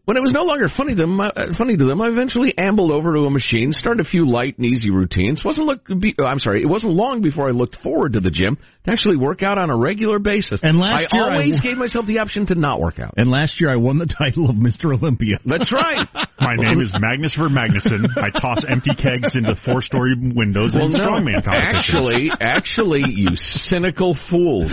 When 0.06 0.16
it 0.16 0.20
was 0.20 0.32
no 0.32 0.42
longer 0.42 0.66
funny 0.74 0.94
to 0.94 1.00
them, 1.02 1.20
uh, 1.20 1.30
funny 1.56 1.76
to 1.76 1.84
them, 1.84 2.00
I 2.00 2.08
eventually 2.08 2.52
ambled 2.58 2.90
over 2.90 3.12
to 3.14 3.20
a 3.26 3.30
machine, 3.30 3.70
started 3.72 4.04
a 4.04 4.08
few 4.08 4.28
light 4.28 4.56
and 4.58 4.66
easy 4.66 4.90
routines. 4.90 5.44
wasn't 5.44 5.66
look. 5.66 5.86
Be, 6.00 6.14
uh, 6.18 6.24
I'm 6.24 6.38
sorry, 6.40 6.62
it 6.62 6.66
wasn't 6.68 6.94
long 6.94 7.20
before 7.22 7.46
I 7.48 7.52
looked 7.52 7.76
forward 7.76 8.14
to 8.14 8.20
the 8.20 8.30
gym 8.30 8.56
to 8.86 8.90
actually 8.92 9.16
work 9.18 9.42
out 9.42 9.58
on 9.58 9.70
a 9.70 9.76
regular 9.76 10.18
basis. 10.18 10.58
And 10.64 10.78
last 10.80 11.08
I 11.12 11.16
year 11.16 11.24
I 11.24 11.32
always 11.36 11.56
w- 11.56 11.70
gave 11.70 11.78
myself 11.78 12.06
the 12.06 12.18
option 12.18 12.46
to 12.46 12.54
not 12.56 12.80
work 12.80 12.98
out. 12.98 13.14
And 13.18 13.30
last 13.30 13.60
year 13.60 13.70
I 13.70 13.76
won 13.76 13.98
the 13.98 14.06
title 14.18 14.48
of 14.50 14.56
Mr. 14.56 14.96
Olympia. 14.98 15.36
That's 15.44 15.70
right. 15.72 16.08
My 16.40 16.54
name 16.56 16.80
is 16.80 16.90
Magnus 16.98 17.36
Ver 17.38 17.48
Magnusson. 17.50 18.06
I 18.16 18.30
toss 18.40 18.64
empty 18.66 18.92
kegs 18.96 19.36
into 19.36 19.54
four-story 19.64 20.14
windows 20.34 20.72
Well, 20.74 20.86
in 20.86 20.92
no. 20.92 20.98
strongman 20.98 21.44
competitions. 21.44 21.84
Actually, 21.84 22.30
actually, 22.40 23.02
you 23.06 23.28
cynical 23.34 24.16
fools. 24.30 24.72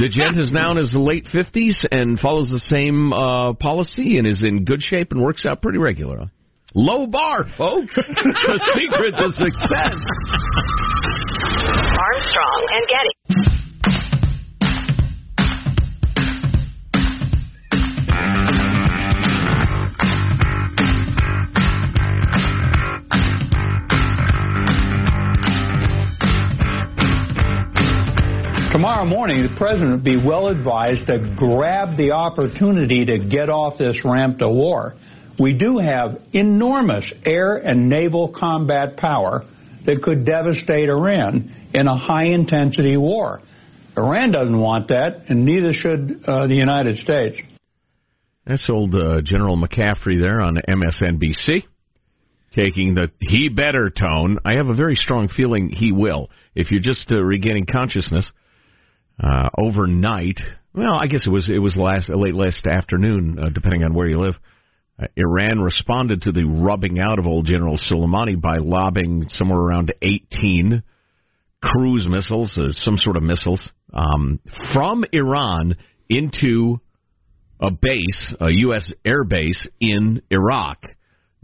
The 0.00 0.08
gent 0.08 0.40
is 0.40 0.52
now 0.52 0.70
in 0.70 0.76
his 0.78 0.94
late 0.96 1.26
fifties 1.30 1.84
and 1.90 2.18
follows 2.20 2.48
the 2.48 2.60
same 2.60 3.12
uh, 3.12 3.52
policy 3.54 4.16
and 4.18 4.26
is 4.26 4.42
in 4.58 4.64
good 4.64 4.82
shape 4.82 5.12
and 5.12 5.22
works 5.22 5.44
out 5.46 5.62
pretty 5.62 5.78
regularly. 5.78 6.30
Low 6.74 7.06
bar, 7.06 7.44
folks. 7.58 7.94
the 7.96 8.70
secret 8.74 9.14
to 9.16 9.32
success. 9.32 9.96
Armstrong 11.98 12.66
and 12.70 12.88
Getty. 12.88 13.61
Tomorrow 28.82 29.04
morning, 29.04 29.42
the 29.42 29.54
president 29.56 29.92
would 29.92 30.02
be 30.02 30.16
well 30.16 30.48
advised 30.48 31.06
to 31.06 31.36
grab 31.38 31.96
the 31.96 32.10
opportunity 32.10 33.04
to 33.04 33.16
get 33.16 33.48
off 33.48 33.78
this 33.78 34.04
ramp 34.04 34.40
to 34.40 34.48
war. 34.48 34.96
We 35.38 35.52
do 35.52 35.78
have 35.78 36.20
enormous 36.32 37.04
air 37.24 37.58
and 37.58 37.88
naval 37.88 38.34
combat 38.36 38.96
power 38.96 39.44
that 39.86 40.02
could 40.02 40.26
devastate 40.26 40.88
Iran 40.88 41.70
in 41.72 41.86
a 41.86 41.96
high 41.96 42.24
intensity 42.24 42.96
war. 42.96 43.40
Iran 43.96 44.32
doesn't 44.32 44.58
want 44.58 44.88
that, 44.88 45.26
and 45.28 45.44
neither 45.44 45.72
should 45.72 46.24
uh, 46.26 46.48
the 46.48 46.56
United 46.56 46.98
States. 47.04 47.36
That's 48.44 48.68
old 48.68 48.96
uh, 48.96 49.20
General 49.22 49.56
McCaffrey 49.56 50.20
there 50.20 50.40
on 50.40 50.56
MSNBC, 50.56 51.62
taking 52.52 52.96
the 52.96 53.12
he 53.20 53.48
better 53.48 53.90
tone. 53.90 54.40
I 54.44 54.56
have 54.56 54.66
a 54.66 54.74
very 54.74 54.96
strong 54.96 55.28
feeling 55.28 55.68
he 55.68 55.92
will. 55.92 56.30
If 56.56 56.72
you're 56.72 56.80
just 56.80 57.12
uh, 57.12 57.22
regaining 57.22 57.66
consciousness 57.66 58.32
uh, 59.22 59.48
overnight, 59.58 60.40
well, 60.74 60.98
I 61.00 61.06
guess 61.06 61.26
it 61.26 61.30
was 61.30 61.48
it 61.48 61.58
was 61.58 61.76
last 61.76 62.08
late 62.08 62.34
last 62.34 62.66
afternoon, 62.66 63.38
uh, 63.38 63.48
depending 63.50 63.84
on 63.84 63.94
where 63.94 64.08
you 64.08 64.18
live. 64.18 64.34
Uh, 65.00 65.06
Iran 65.16 65.60
responded 65.60 66.22
to 66.22 66.32
the 66.32 66.44
rubbing 66.44 66.98
out 66.98 67.18
of 67.18 67.26
old 67.26 67.46
General 67.46 67.78
Soleimani 67.78 68.40
by 68.40 68.56
lobbing 68.58 69.26
somewhere 69.28 69.60
around 69.60 69.94
18 70.02 70.82
cruise 71.62 72.06
missiles, 72.08 72.58
or 72.58 72.72
some 72.72 72.98
sort 72.98 73.16
of 73.16 73.22
missiles, 73.22 73.70
um, 73.92 74.40
from 74.74 75.04
Iran 75.12 75.76
into 76.08 76.80
a 77.60 77.70
base, 77.70 78.34
a 78.40 78.48
U.S. 78.50 78.92
air 79.04 79.24
base 79.24 79.66
in 79.80 80.22
Iraq. 80.30 80.84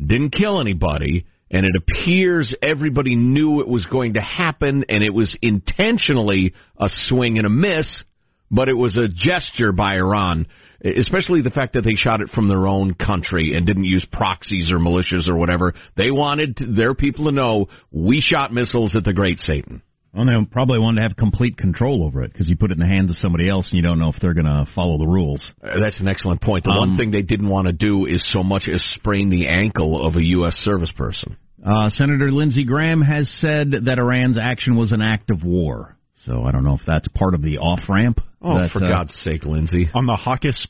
Didn't 0.04 0.30
kill 0.30 0.60
anybody, 0.60 1.26
and 1.50 1.64
it 1.64 1.74
appears 1.76 2.54
everybody 2.62 3.16
knew 3.16 3.60
it 3.60 3.68
was 3.68 3.84
going 3.86 4.14
to 4.14 4.20
happen, 4.20 4.84
and 4.88 5.02
it 5.02 5.14
was 5.14 5.36
intentionally 5.42 6.54
a 6.78 6.88
swing 6.90 7.38
and 7.38 7.46
a 7.46 7.50
miss, 7.50 8.04
but 8.50 8.68
it 8.68 8.74
was 8.74 8.96
a 8.96 9.08
gesture 9.08 9.72
by 9.72 9.96
Iran, 9.96 10.46
especially 10.84 11.42
the 11.42 11.50
fact 11.50 11.74
that 11.74 11.82
they 11.82 11.94
shot 11.94 12.20
it 12.20 12.30
from 12.30 12.48
their 12.48 12.66
own 12.66 12.94
country 12.94 13.54
and 13.54 13.66
didn't 13.66 13.84
use 13.84 14.06
proxies 14.10 14.70
or 14.70 14.78
militias 14.78 15.28
or 15.28 15.36
whatever. 15.36 15.74
They 15.96 16.10
wanted 16.10 16.58
their 16.76 16.94
people 16.94 17.26
to 17.26 17.32
know 17.32 17.68
we 17.90 18.20
shot 18.20 18.52
missiles 18.52 18.94
at 18.94 19.04
the 19.04 19.12
Great 19.12 19.38
Satan. 19.38 19.82
Well, 20.18 20.26
they 20.26 20.44
probably 20.50 20.80
wanted 20.80 20.96
to 20.96 21.02
have 21.02 21.16
complete 21.16 21.56
control 21.56 22.04
over 22.04 22.24
it 22.24 22.32
because 22.32 22.48
you 22.48 22.56
put 22.56 22.72
it 22.72 22.74
in 22.74 22.80
the 22.80 22.88
hands 22.92 23.12
of 23.12 23.16
somebody 23.18 23.48
else 23.48 23.68
and 23.70 23.76
you 23.76 23.82
don't 23.82 24.00
know 24.00 24.08
if 24.08 24.16
they're 24.20 24.34
going 24.34 24.46
to 24.46 24.66
follow 24.74 24.98
the 24.98 25.06
rules. 25.06 25.40
Uh, 25.62 25.74
that's 25.80 26.00
an 26.00 26.08
excellent 26.08 26.42
point. 26.42 26.64
The 26.64 26.70
Um, 26.70 26.90
one 26.90 26.96
thing 26.96 27.12
they 27.12 27.22
didn't 27.22 27.48
want 27.48 27.68
to 27.68 27.72
do 27.72 28.04
is 28.04 28.28
so 28.32 28.42
much 28.42 28.68
as 28.68 28.82
sprain 28.96 29.30
the 29.30 29.46
ankle 29.46 30.04
of 30.04 30.16
a 30.16 30.24
U.S. 30.38 30.54
service 30.54 30.90
person. 30.90 31.36
Uh, 31.64 31.88
Senator 31.90 32.32
Lindsey 32.32 32.64
Graham 32.64 33.00
has 33.00 33.32
said 33.38 33.70
that 33.84 33.98
Iran's 34.00 34.38
action 34.38 34.76
was 34.76 34.90
an 34.90 35.02
act 35.02 35.30
of 35.30 35.44
war. 35.44 35.96
So 36.26 36.42
I 36.42 36.50
don't 36.50 36.64
know 36.64 36.74
if 36.74 36.82
that's 36.84 37.06
part 37.08 37.34
of 37.34 37.42
the 37.42 37.58
off 37.58 37.88
ramp. 37.88 38.20
Oh, 38.42 38.60
that, 38.60 38.72
for 38.72 38.84
uh, 38.84 38.88
God's 38.88 39.14
sake, 39.14 39.44
Lindsey. 39.44 39.88
On 39.94 40.06
the 40.06 40.16
hawkish 40.16 40.66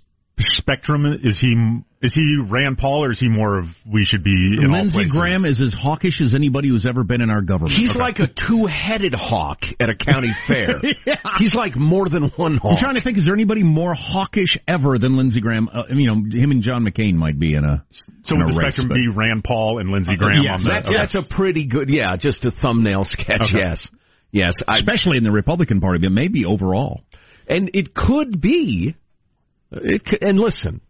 spectrum, 0.53 1.05
is 1.23 1.39
he 1.41 1.55
is 2.01 2.15
he 2.15 2.39
Rand 2.49 2.79
Paul 2.79 3.05
or 3.05 3.11
is 3.11 3.19
he 3.19 3.29
more 3.29 3.59
of 3.59 3.65
we 3.91 4.05
should 4.05 4.23
be 4.23 4.57
in 4.61 4.67
all 4.71 4.79
Lindsey 4.81 4.97
places? 4.99 5.13
Graham 5.13 5.45
is 5.45 5.61
as 5.61 5.75
hawkish 5.75 6.21
as 6.21 6.35
anybody 6.35 6.69
who's 6.69 6.87
ever 6.87 7.03
been 7.05 7.21
in 7.21 7.29
our 7.31 7.43
government. 7.43 7.75
He's 7.77 7.97
like 7.97 8.19
a 8.21 8.29
two-headed 8.49 9.15
hawk 9.15 9.59
at 9.81 9.89
a 9.91 9.95
county 9.97 10.31
fair. 10.47 10.81
He's 11.39 11.55
like 11.55 11.75
more 11.77 12.09
than 12.09 12.31
one 12.37 12.57
hawk. 12.57 12.73
I'm 12.77 12.79
trying 12.83 12.95
to 12.95 13.03
think. 13.03 13.19
Is 13.19 13.25
there 13.25 13.35
anybody 13.35 13.63
more 13.63 13.95
hawkish 13.95 14.57
ever 14.69 14.99
than 14.99 15.17
Lindsey 15.17 15.41
Graham? 15.41 15.69
Uh, 15.73 15.83
you 15.91 16.07
know, 16.07 16.15
him 16.15 16.51
and 16.53 16.63
John 16.63 16.85
McCain 16.85 17.15
might 17.15 17.39
be 17.39 17.55
in 17.55 17.65
a. 17.65 17.85
So 18.25 18.35
in 18.35 18.41
would 18.41 18.51
a 18.51 18.53
the 18.53 18.59
race, 18.59 18.75
spectrum 18.75 18.89
but- 18.89 18.95
be 18.95 19.09
Rand 19.09 19.43
Paul 19.45 19.79
and 19.81 19.91
Lindsey 19.91 20.17
Graham 20.17 20.43
yes, 20.45 20.55
on 20.55 20.63
the? 20.65 20.71
That's, 20.71 21.13
that's 21.13 21.15
a 21.15 21.35
pretty 21.35 21.67
good, 21.67 21.89
yeah, 21.89 22.17
just 22.17 22.45
a 22.45 22.51
thumbnail 22.51 23.05
sketch, 23.05 23.41
Okay. 23.43 23.59
yes. 23.59 23.87
Yes. 24.31 24.53
I, 24.69 24.79
especially 24.79 25.17
in 25.17 25.25
the 25.25 25.31
Republican 25.33 25.81
Party, 25.81 26.01
but 26.03 26.13
maybe 26.13 26.45
overall. 26.45 27.03
and 27.49 27.71
it 27.75 27.95
could 27.95 28.41
be, 28.41 28.95
it 29.73 30.03
and 30.23 30.39
listen, 30.39 30.81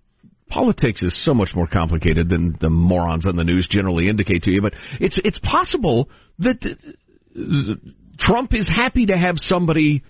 politics 0.49 1.03
is 1.03 1.25
so 1.25 1.35
much 1.35 1.51
more 1.55 1.67
complicated 1.67 2.29
than 2.29 2.57
the 2.61 2.71
morons 2.71 3.27
on 3.27 3.37
the 3.37 3.45
news 3.45 3.67
generally 3.71 4.09
indicate 4.09 4.43
to 4.45 4.51
you, 4.51 4.63
but 4.63 4.73
it's, 5.01 5.17
it's 5.25 5.39
possible 5.39 6.09
that 6.39 6.57
uh, 6.65 7.75
Trump 8.19 8.55
is 8.55 8.69
happy 8.69 9.07
to 9.07 9.17
have 9.17 9.35
somebody 9.37 10.03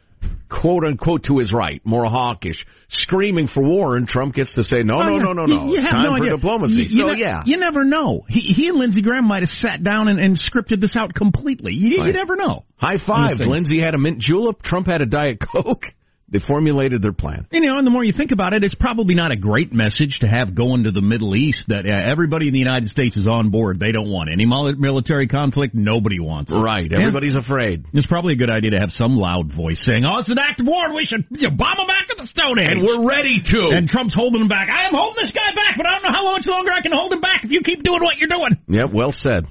quote 0.50 0.84
unquote 0.84 1.24
to 1.24 1.38
his 1.38 1.52
right, 1.52 1.80
more 1.84 2.04
hawkish, 2.04 2.64
screaming 2.88 3.46
for 3.52 3.62
war, 3.62 3.96
and 3.96 4.08
Trump 4.08 4.34
gets 4.34 4.52
to 4.54 4.64
say, 4.64 4.82
no, 4.82 4.94
Oh, 4.96 5.02
no, 5.02 5.16
yeah. 5.16 5.22
no, 5.22 5.32
no, 5.32 5.44
no. 5.44 5.66
You, 5.66 5.74
it's 5.76 5.90
time 5.90 6.02
no 6.04 6.16
for 6.16 6.22
idea. 6.24 6.36
diplomacy. 6.36 6.86
You, 6.88 7.06
so, 7.06 7.12
ne- 7.12 7.20
yeah. 7.20 7.42
you 7.46 7.56
never 7.56 7.84
know. 7.84 8.24
He, 8.28 8.40
he 8.40 8.68
and 8.68 8.78
Lindsey 8.78 9.02
Graham 9.02 9.26
might 9.26 9.42
have 9.42 9.50
sat 9.50 9.82
down 9.84 10.08
and, 10.08 10.18
and 10.18 10.38
scripted 10.40 10.80
this 10.80 10.96
out 10.96 11.14
completely. 11.14 11.72
You, 11.74 12.02
you 12.04 12.12
never 12.12 12.34
know. 12.36 12.64
High 12.76 12.98
five. 13.06 13.36
Lindsey 13.40 13.80
had 13.80 13.94
a 13.94 13.98
mint 13.98 14.18
julep. 14.18 14.62
Trump 14.62 14.86
had 14.88 15.00
a 15.02 15.06
Diet 15.06 15.38
Coke. 15.40 15.84
They 16.30 16.40
formulated 16.40 17.00
their 17.00 17.12
plan. 17.12 17.46
You 17.50 17.60
know, 17.60 17.78
and 17.78 17.86
the 17.86 17.90
more 17.90 18.04
you 18.04 18.12
think 18.12 18.32
about 18.32 18.52
it, 18.52 18.62
it's 18.62 18.74
probably 18.74 19.14
not 19.14 19.32
a 19.32 19.36
great 19.36 19.72
message 19.72 20.18
to 20.20 20.28
have 20.28 20.54
going 20.54 20.84
to 20.84 20.90
the 20.90 21.00
Middle 21.00 21.34
East 21.34 21.64
that 21.68 21.86
uh, 21.88 21.92
everybody 21.92 22.48
in 22.48 22.52
the 22.52 22.58
United 22.60 22.90
States 22.90 23.16
is 23.16 23.26
on 23.26 23.48
board. 23.48 23.80
They 23.80 23.92
don't 23.92 24.10
want 24.10 24.28
any 24.30 24.44
military 24.44 25.26
conflict. 25.26 25.74
Nobody 25.74 26.20
wants 26.20 26.52
it. 26.52 26.56
Right. 26.56 26.84
And 26.84 27.00
Everybody's 27.00 27.34
afraid. 27.34 27.86
It's 27.94 28.06
probably 28.06 28.34
a 28.34 28.36
good 28.36 28.50
idea 28.50 28.72
to 28.72 28.78
have 28.80 28.90
some 28.92 29.16
loud 29.16 29.54
voice 29.56 29.80
saying, 29.80 30.04
"Oh, 30.04 30.18
it's 30.18 30.30
an 30.30 30.38
act 30.38 30.60
of 30.60 30.66
war. 30.66 30.84
and 30.84 30.94
We 30.94 31.04
should 31.04 31.24
you 31.30 31.48
know, 31.48 31.56
bomb 31.56 31.78
them 31.78 31.86
back 31.88 32.08
to 32.08 32.16
the 32.20 32.26
Stone 32.26 32.58
Age." 32.58 32.76
And 32.76 32.82
we're 32.84 33.08
ready 33.08 33.40
to. 33.40 33.60
And 33.72 33.88
Trump's 33.88 34.12
holding 34.14 34.40
them 34.40 34.48
back. 34.48 34.68
I 34.68 34.86
am 34.86 34.92
holding 34.92 35.24
this 35.24 35.32
guy 35.32 35.54
back, 35.56 35.76
but 35.78 35.86
I 35.86 35.94
don't 35.96 36.02
know 36.04 36.12
how 36.12 36.32
much 36.32 36.44
longer 36.46 36.72
I 36.72 36.82
can 36.82 36.92
hold 36.92 37.10
him 37.12 37.22
back 37.22 37.44
if 37.44 37.50
you 37.50 37.62
keep 37.64 37.82
doing 37.82 38.02
what 38.02 38.18
you're 38.18 38.28
doing. 38.28 38.58
yeah, 38.68 38.84
well 38.84 39.12
said. 39.12 39.46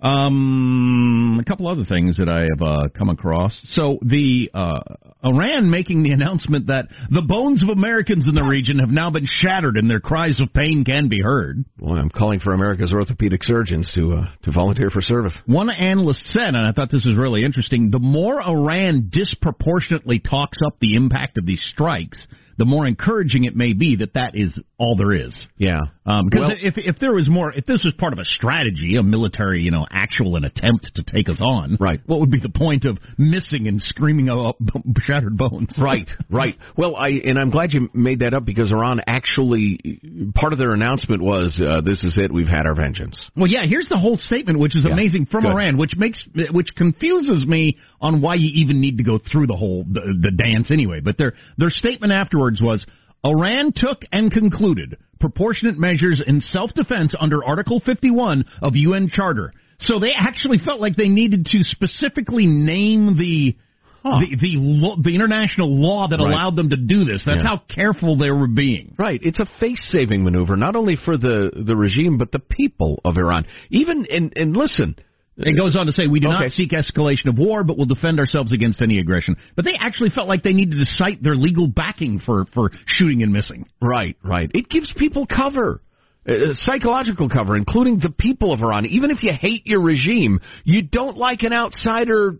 Um, 0.00 1.38
a 1.40 1.44
couple 1.44 1.66
other 1.68 1.84
things 1.84 2.18
that 2.18 2.28
I 2.28 2.42
have 2.42 2.62
uh, 2.62 2.88
come 2.96 3.08
across. 3.08 3.58
So 3.72 3.98
the 4.02 4.50
uh, 4.54 4.80
Iran 5.24 5.68
making 5.68 6.02
the 6.02 6.12
announcement 6.12 6.68
that 6.68 6.86
the 7.10 7.22
bones 7.22 7.62
of 7.62 7.70
Americans 7.70 8.28
in 8.28 8.34
the 8.34 8.44
region 8.44 8.78
have 8.78 8.90
now 8.90 9.10
been 9.10 9.26
shattered 9.26 9.76
and 9.76 9.90
their 9.90 10.00
cries 10.00 10.40
of 10.40 10.52
pain 10.52 10.84
can 10.84 11.08
be 11.08 11.20
heard. 11.20 11.64
Well, 11.78 11.98
I'm 11.98 12.10
calling 12.10 12.38
for 12.38 12.52
America's 12.52 12.92
orthopedic 12.92 13.42
surgeons 13.42 13.90
to 13.94 14.14
uh, 14.14 14.26
to 14.44 14.52
volunteer 14.52 14.90
for 14.90 15.00
service. 15.00 15.36
One 15.46 15.70
analyst 15.70 16.24
said, 16.26 16.54
and 16.54 16.66
I 16.66 16.72
thought 16.72 16.90
this 16.90 17.04
was 17.04 17.16
really 17.16 17.44
interesting, 17.44 17.90
the 17.90 17.98
more 17.98 18.40
Iran 18.40 19.08
disproportionately 19.10 20.20
talks 20.20 20.58
up 20.64 20.78
the 20.80 20.94
impact 20.94 21.38
of 21.38 21.46
these 21.46 21.62
strikes, 21.72 22.26
the 22.58 22.64
more 22.64 22.86
encouraging 22.86 23.44
it 23.44 23.56
may 23.56 23.72
be 23.72 23.96
that 23.96 24.14
that 24.14 24.34
is 24.34 24.52
all 24.78 24.96
there 24.96 25.12
is. 25.12 25.46
Yeah. 25.56 25.80
Um, 26.04 26.26
because 26.26 26.48
Well- 26.48 26.58
if 26.62 26.76
if 26.76 26.98
there 26.98 27.12
was 27.14 27.28
more, 27.28 27.52
if 27.52 27.64
this 27.66 27.84
was 27.84 27.94
part 27.94 28.12
of 28.12 28.18
a 28.18 28.24
strategy, 28.24 28.96
a 28.96 29.02
military, 29.02 29.62
you 29.62 29.70
know, 29.70 29.86
actual 29.90 30.36
an 30.36 30.44
attempt 30.44 30.90
to 30.96 31.02
take 31.02 31.28
us 31.28 31.40
on, 31.40 31.76
Right. 31.80 32.00
What 32.06 32.20
would 32.20 32.30
be 32.30 32.40
the 32.40 32.48
point 32.48 32.84
of 32.84 32.98
missing 33.16 33.68
and 33.68 33.80
screaming 33.80 34.28
up 34.28 34.56
shattered 35.02 35.36
bones? 35.36 35.72
Right, 35.78 36.10
right. 36.30 36.56
Well, 36.76 36.96
I 36.96 37.08
and 37.10 37.38
I'm 37.38 37.50
glad 37.50 37.72
you 37.72 37.88
made 37.94 38.20
that 38.20 38.34
up 38.34 38.44
because 38.44 38.70
Iran 38.72 39.00
actually 39.06 40.00
part 40.34 40.52
of 40.52 40.58
their 40.58 40.74
announcement 40.74 41.22
was 41.22 41.60
uh, 41.60 41.80
this 41.82 42.02
is 42.04 42.18
it. 42.18 42.32
We've 42.32 42.48
had 42.48 42.66
our 42.66 42.74
vengeance. 42.74 43.22
Well, 43.36 43.48
yeah. 43.48 43.64
Here's 43.66 43.88
the 43.88 43.98
whole 43.98 44.16
statement, 44.16 44.58
which 44.58 44.74
is 44.76 44.84
Yeah, 44.84 44.92
amazing 44.92 45.26
from 45.26 45.42
good. 45.44 45.50
Iran, 45.52 45.76
which 45.78 45.96
makes 45.96 46.24
which 46.50 46.74
confuses 46.74 47.46
me 47.46 47.76
on 48.00 48.20
why 48.20 48.34
you 48.34 48.50
even 48.54 48.80
need 48.80 48.98
to 48.98 49.04
go 49.04 49.18
through 49.18 49.46
the 49.46 49.56
whole 49.56 49.84
the, 49.84 50.00
the 50.20 50.30
dance 50.30 50.70
anyway. 50.70 51.00
But 51.00 51.18
their 51.18 51.32
their 51.56 51.70
statement 51.70 52.12
afterwards 52.12 52.60
was 52.60 52.84
Iran 53.24 53.72
took 53.74 54.02
and 54.12 54.30
concluded 54.32 54.96
proportionate 55.20 55.76
measures 55.78 56.22
in 56.24 56.40
self 56.40 56.72
defense 56.74 57.14
under 57.18 57.44
Article 57.44 57.80
51 57.84 58.44
of 58.62 58.76
UN 58.76 59.08
Charter. 59.12 59.52
So 59.80 59.98
they 59.98 60.12
actually 60.16 60.58
felt 60.58 60.80
like 60.80 60.96
they 60.96 61.08
needed 61.08 61.46
to 61.46 61.58
specifically 61.62 62.46
name 62.46 63.16
the 63.18 63.56
the 64.04 64.36
the, 64.40 64.52
lo- 64.56 64.96
the 65.02 65.14
international 65.14 65.68
law 65.74 66.06
that 66.08 66.16
Right. 66.18 66.32
allowed 66.32 66.56
them 66.56 66.70
to 66.70 66.76
do 66.76 67.04
this. 67.04 67.22
That's 67.26 67.42
Yeah. 67.42 67.48
how 67.50 67.62
careful 67.68 68.16
they 68.16 68.30
were 68.30 68.46
being. 68.46 68.94
Right. 68.98 69.20
It's 69.22 69.40
a 69.40 69.46
face-saving 69.60 70.22
maneuver, 70.24 70.56
not 70.56 70.76
only 70.76 70.96
for 70.96 71.16
the 71.18 71.50
the 71.54 71.76
regime 71.76 72.16
but 72.16 72.30
the 72.32 72.38
people 72.38 73.00
of 73.04 73.18
Iran. 73.18 73.44
Even 73.70 74.06
and 74.06 74.32
and 74.36 74.56
listen, 74.56 74.94
It 75.38 75.56
goes 75.56 75.76
on 75.76 75.86
to 75.86 75.92
say, 75.92 76.06
we 76.08 76.20
do 76.20 76.28
Okay. 76.28 76.44
not 76.44 76.50
seek 76.50 76.70
escalation 76.70 77.26
of 77.26 77.38
war, 77.38 77.62
but 77.62 77.78
will 77.78 77.86
defend 77.86 78.18
ourselves 78.18 78.52
against 78.52 78.82
any 78.82 78.98
aggression. 78.98 79.36
But 79.54 79.64
they 79.64 79.74
actually 79.78 80.10
felt 80.10 80.26
like 80.26 80.42
they 80.42 80.52
needed 80.52 80.78
to 80.78 80.84
cite 80.84 81.22
their 81.22 81.36
legal 81.36 81.68
backing 81.68 82.18
for, 82.18 82.46
for 82.52 82.70
shooting 82.86 83.22
and 83.22 83.32
missing. 83.32 83.66
Right, 83.80 84.16
right. 84.24 84.50
It 84.52 84.68
gives 84.68 84.92
people 84.96 85.26
cover. 85.26 85.80
Uh, 86.28 86.52
psychological 86.52 87.28
cover, 87.30 87.56
including 87.56 88.00
the 88.00 88.10
people 88.10 88.52
of 88.52 88.60
Iran. 88.60 88.84
Even 88.84 89.10
if 89.10 89.22
you 89.22 89.32
hate 89.32 89.66
your 89.66 89.80
regime, 89.80 90.40
you 90.64 90.82
don't 90.82 91.16
like 91.16 91.42
an 91.42 91.54
outsider, 91.54 92.36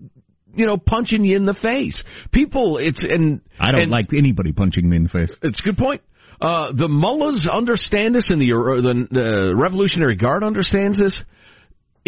you 0.55 0.67
know, 0.67 0.77
punching 0.77 1.25
you 1.25 1.37
in 1.37 1.47
the 1.47 1.55
face. 1.55 2.03
People, 2.31 2.77
it's 2.77 3.03
and 3.03 3.41
I 3.59 3.71
don't 3.71 3.83
and 3.83 3.91
like 3.91 4.13
anybody 4.13 4.53
punching 4.53 4.87
me 4.87 4.97
in 4.97 5.05
the 5.05 5.09
face. 5.09 5.31
It's 5.43 5.61
a 5.61 5.63
good 5.63 5.79
point. 5.79 6.03
Uh, 6.39 6.73
the 6.73 6.87
mullahs 6.87 7.49
understand 7.51 8.15
this, 8.15 8.29
and 8.29 8.43
the 8.43 8.53
uh, 8.53 8.83
the 8.83 9.51
uh, 9.53 9.55
Revolutionary 9.57 10.17
Guard 10.17 10.45
understands 10.45 10.99
this. 10.99 11.23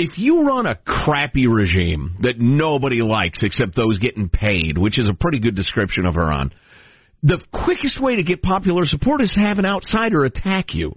If 0.03 0.19
you 0.19 0.45
run 0.47 0.65
a 0.67 0.77
crappy 0.77 1.47
regime 1.47 2.17
that 2.21 2.41
nobody 2.41 3.03
likes 3.03 3.41
except 3.43 3.77
those 3.77 3.99
getting 3.99 4.31
paid, 4.31 4.79
which 4.79 4.99
is 4.99 5.07
a 5.07 5.13
pretty 5.13 5.41
good 5.41 5.55
description 5.55 6.07
of 6.07 6.17
Iran, 6.17 6.55
the 7.23 7.39
quickest 7.53 8.01
way 8.01 8.17
to 8.17 8.23
get 8.23 8.41
popular 8.41 8.87
support 8.87 9.21
is 9.21 9.31
to 9.33 9.41
have 9.41 9.59
an 9.59 9.67
outsider 9.67 10.25
attack 10.25 10.73
you. 10.75 10.97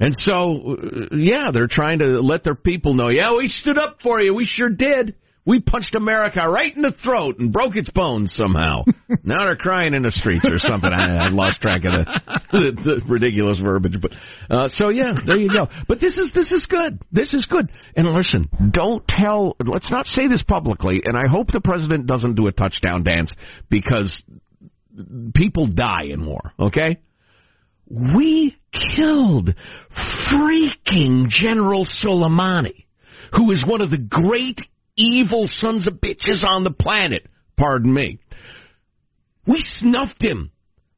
And 0.00 0.16
so, 0.20 0.76
uh, 0.78 1.16
yeah, 1.16 1.50
they're 1.52 1.68
trying 1.70 1.98
to 1.98 2.20
let 2.22 2.44
their 2.44 2.54
people 2.54 2.94
know, 2.94 3.08
yeah, 3.08 3.36
we 3.36 3.46
stood 3.46 3.76
up 3.76 3.98
for 4.02 4.22
you. 4.22 4.32
We 4.32 4.46
sure 4.46 4.70
did. 4.70 5.14
We 5.48 5.60
punched 5.60 5.94
America 5.94 6.40
right 6.46 6.76
in 6.76 6.82
the 6.82 6.92
throat 7.02 7.38
and 7.38 7.50
broke 7.50 7.74
its 7.74 7.88
bones 7.88 8.34
somehow. 8.36 8.84
now 9.24 9.46
they're 9.46 9.56
crying 9.56 9.94
in 9.94 10.02
the 10.02 10.10
streets 10.10 10.44
or 10.44 10.58
something. 10.58 10.90
I, 10.92 11.24
I 11.24 11.28
lost 11.30 11.62
track 11.62 11.86
of 11.86 11.92
the, 11.92 12.20
the, 12.52 12.82
the 12.84 13.02
ridiculous 13.08 13.58
verbiage, 13.58 13.96
but 13.98 14.12
uh, 14.54 14.68
so 14.68 14.90
yeah, 14.90 15.14
there 15.24 15.38
you 15.38 15.50
go. 15.50 15.66
But 15.88 16.00
this 16.02 16.18
is 16.18 16.32
this 16.34 16.52
is 16.52 16.66
good. 16.68 17.00
This 17.10 17.32
is 17.32 17.46
good. 17.46 17.70
And 17.96 18.06
listen, 18.08 18.50
don't 18.72 19.02
tell. 19.08 19.56
Let's 19.64 19.90
not 19.90 20.04
say 20.04 20.28
this 20.28 20.42
publicly. 20.42 21.00
And 21.02 21.16
I 21.16 21.30
hope 21.30 21.46
the 21.50 21.62
president 21.62 22.06
doesn't 22.06 22.34
do 22.34 22.46
a 22.48 22.52
touchdown 22.52 23.02
dance 23.02 23.32
because 23.70 24.22
people 25.34 25.66
die 25.66 26.08
in 26.10 26.26
war. 26.26 26.52
Okay. 26.60 26.98
We 27.88 28.54
killed 28.94 29.54
freaking 30.30 31.28
General 31.30 31.86
Soleimani, 32.04 32.84
who 33.34 33.50
is 33.50 33.64
one 33.66 33.80
of 33.80 33.88
the 33.88 33.96
great 33.96 34.60
evil 34.98 35.46
sons 35.48 35.86
of 35.86 35.94
bitches 35.94 36.44
on 36.44 36.64
the 36.64 36.70
planet. 36.70 37.26
Pardon 37.56 37.92
me. 37.92 38.18
We 39.46 39.60
snuffed 39.60 40.20
him, 40.20 40.50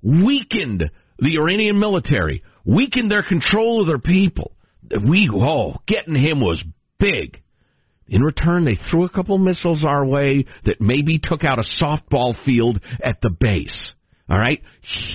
weakened 0.02 0.90
the 1.18 1.36
Iranian 1.36 1.78
military, 1.78 2.42
weakened 2.64 3.10
their 3.10 3.22
control 3.22 3.82
of 3.82 3.86
their 3.86 3.98
people. 3.98 4.52
We, 4.90 5.30
oh, 5.32 5.76
getting 5.86 6.16
him 6.16 6.40
was 6.40 6.62
big. 6.98 7.40
In 8.08 8.22
return, 8.22 8.64
they 8.64 8.76
threw 8.90 9.04
a 9.04 9.10
couple 9.10 9.38
missiles 9.38 9.84
our 9.84 10.04
way 10.04 10.46
that 10.64 10.80
maybe 10.80 11.20
took 11.22 11.44
out 11.44 11.60
a 11.60 11.84
softball 11.84 12.34
field 12.44 12.80
at 13.04 13.20
the 13.20 13.30
base. 13.30 13.94
All 14.28 14.38
right? 14.38 14.60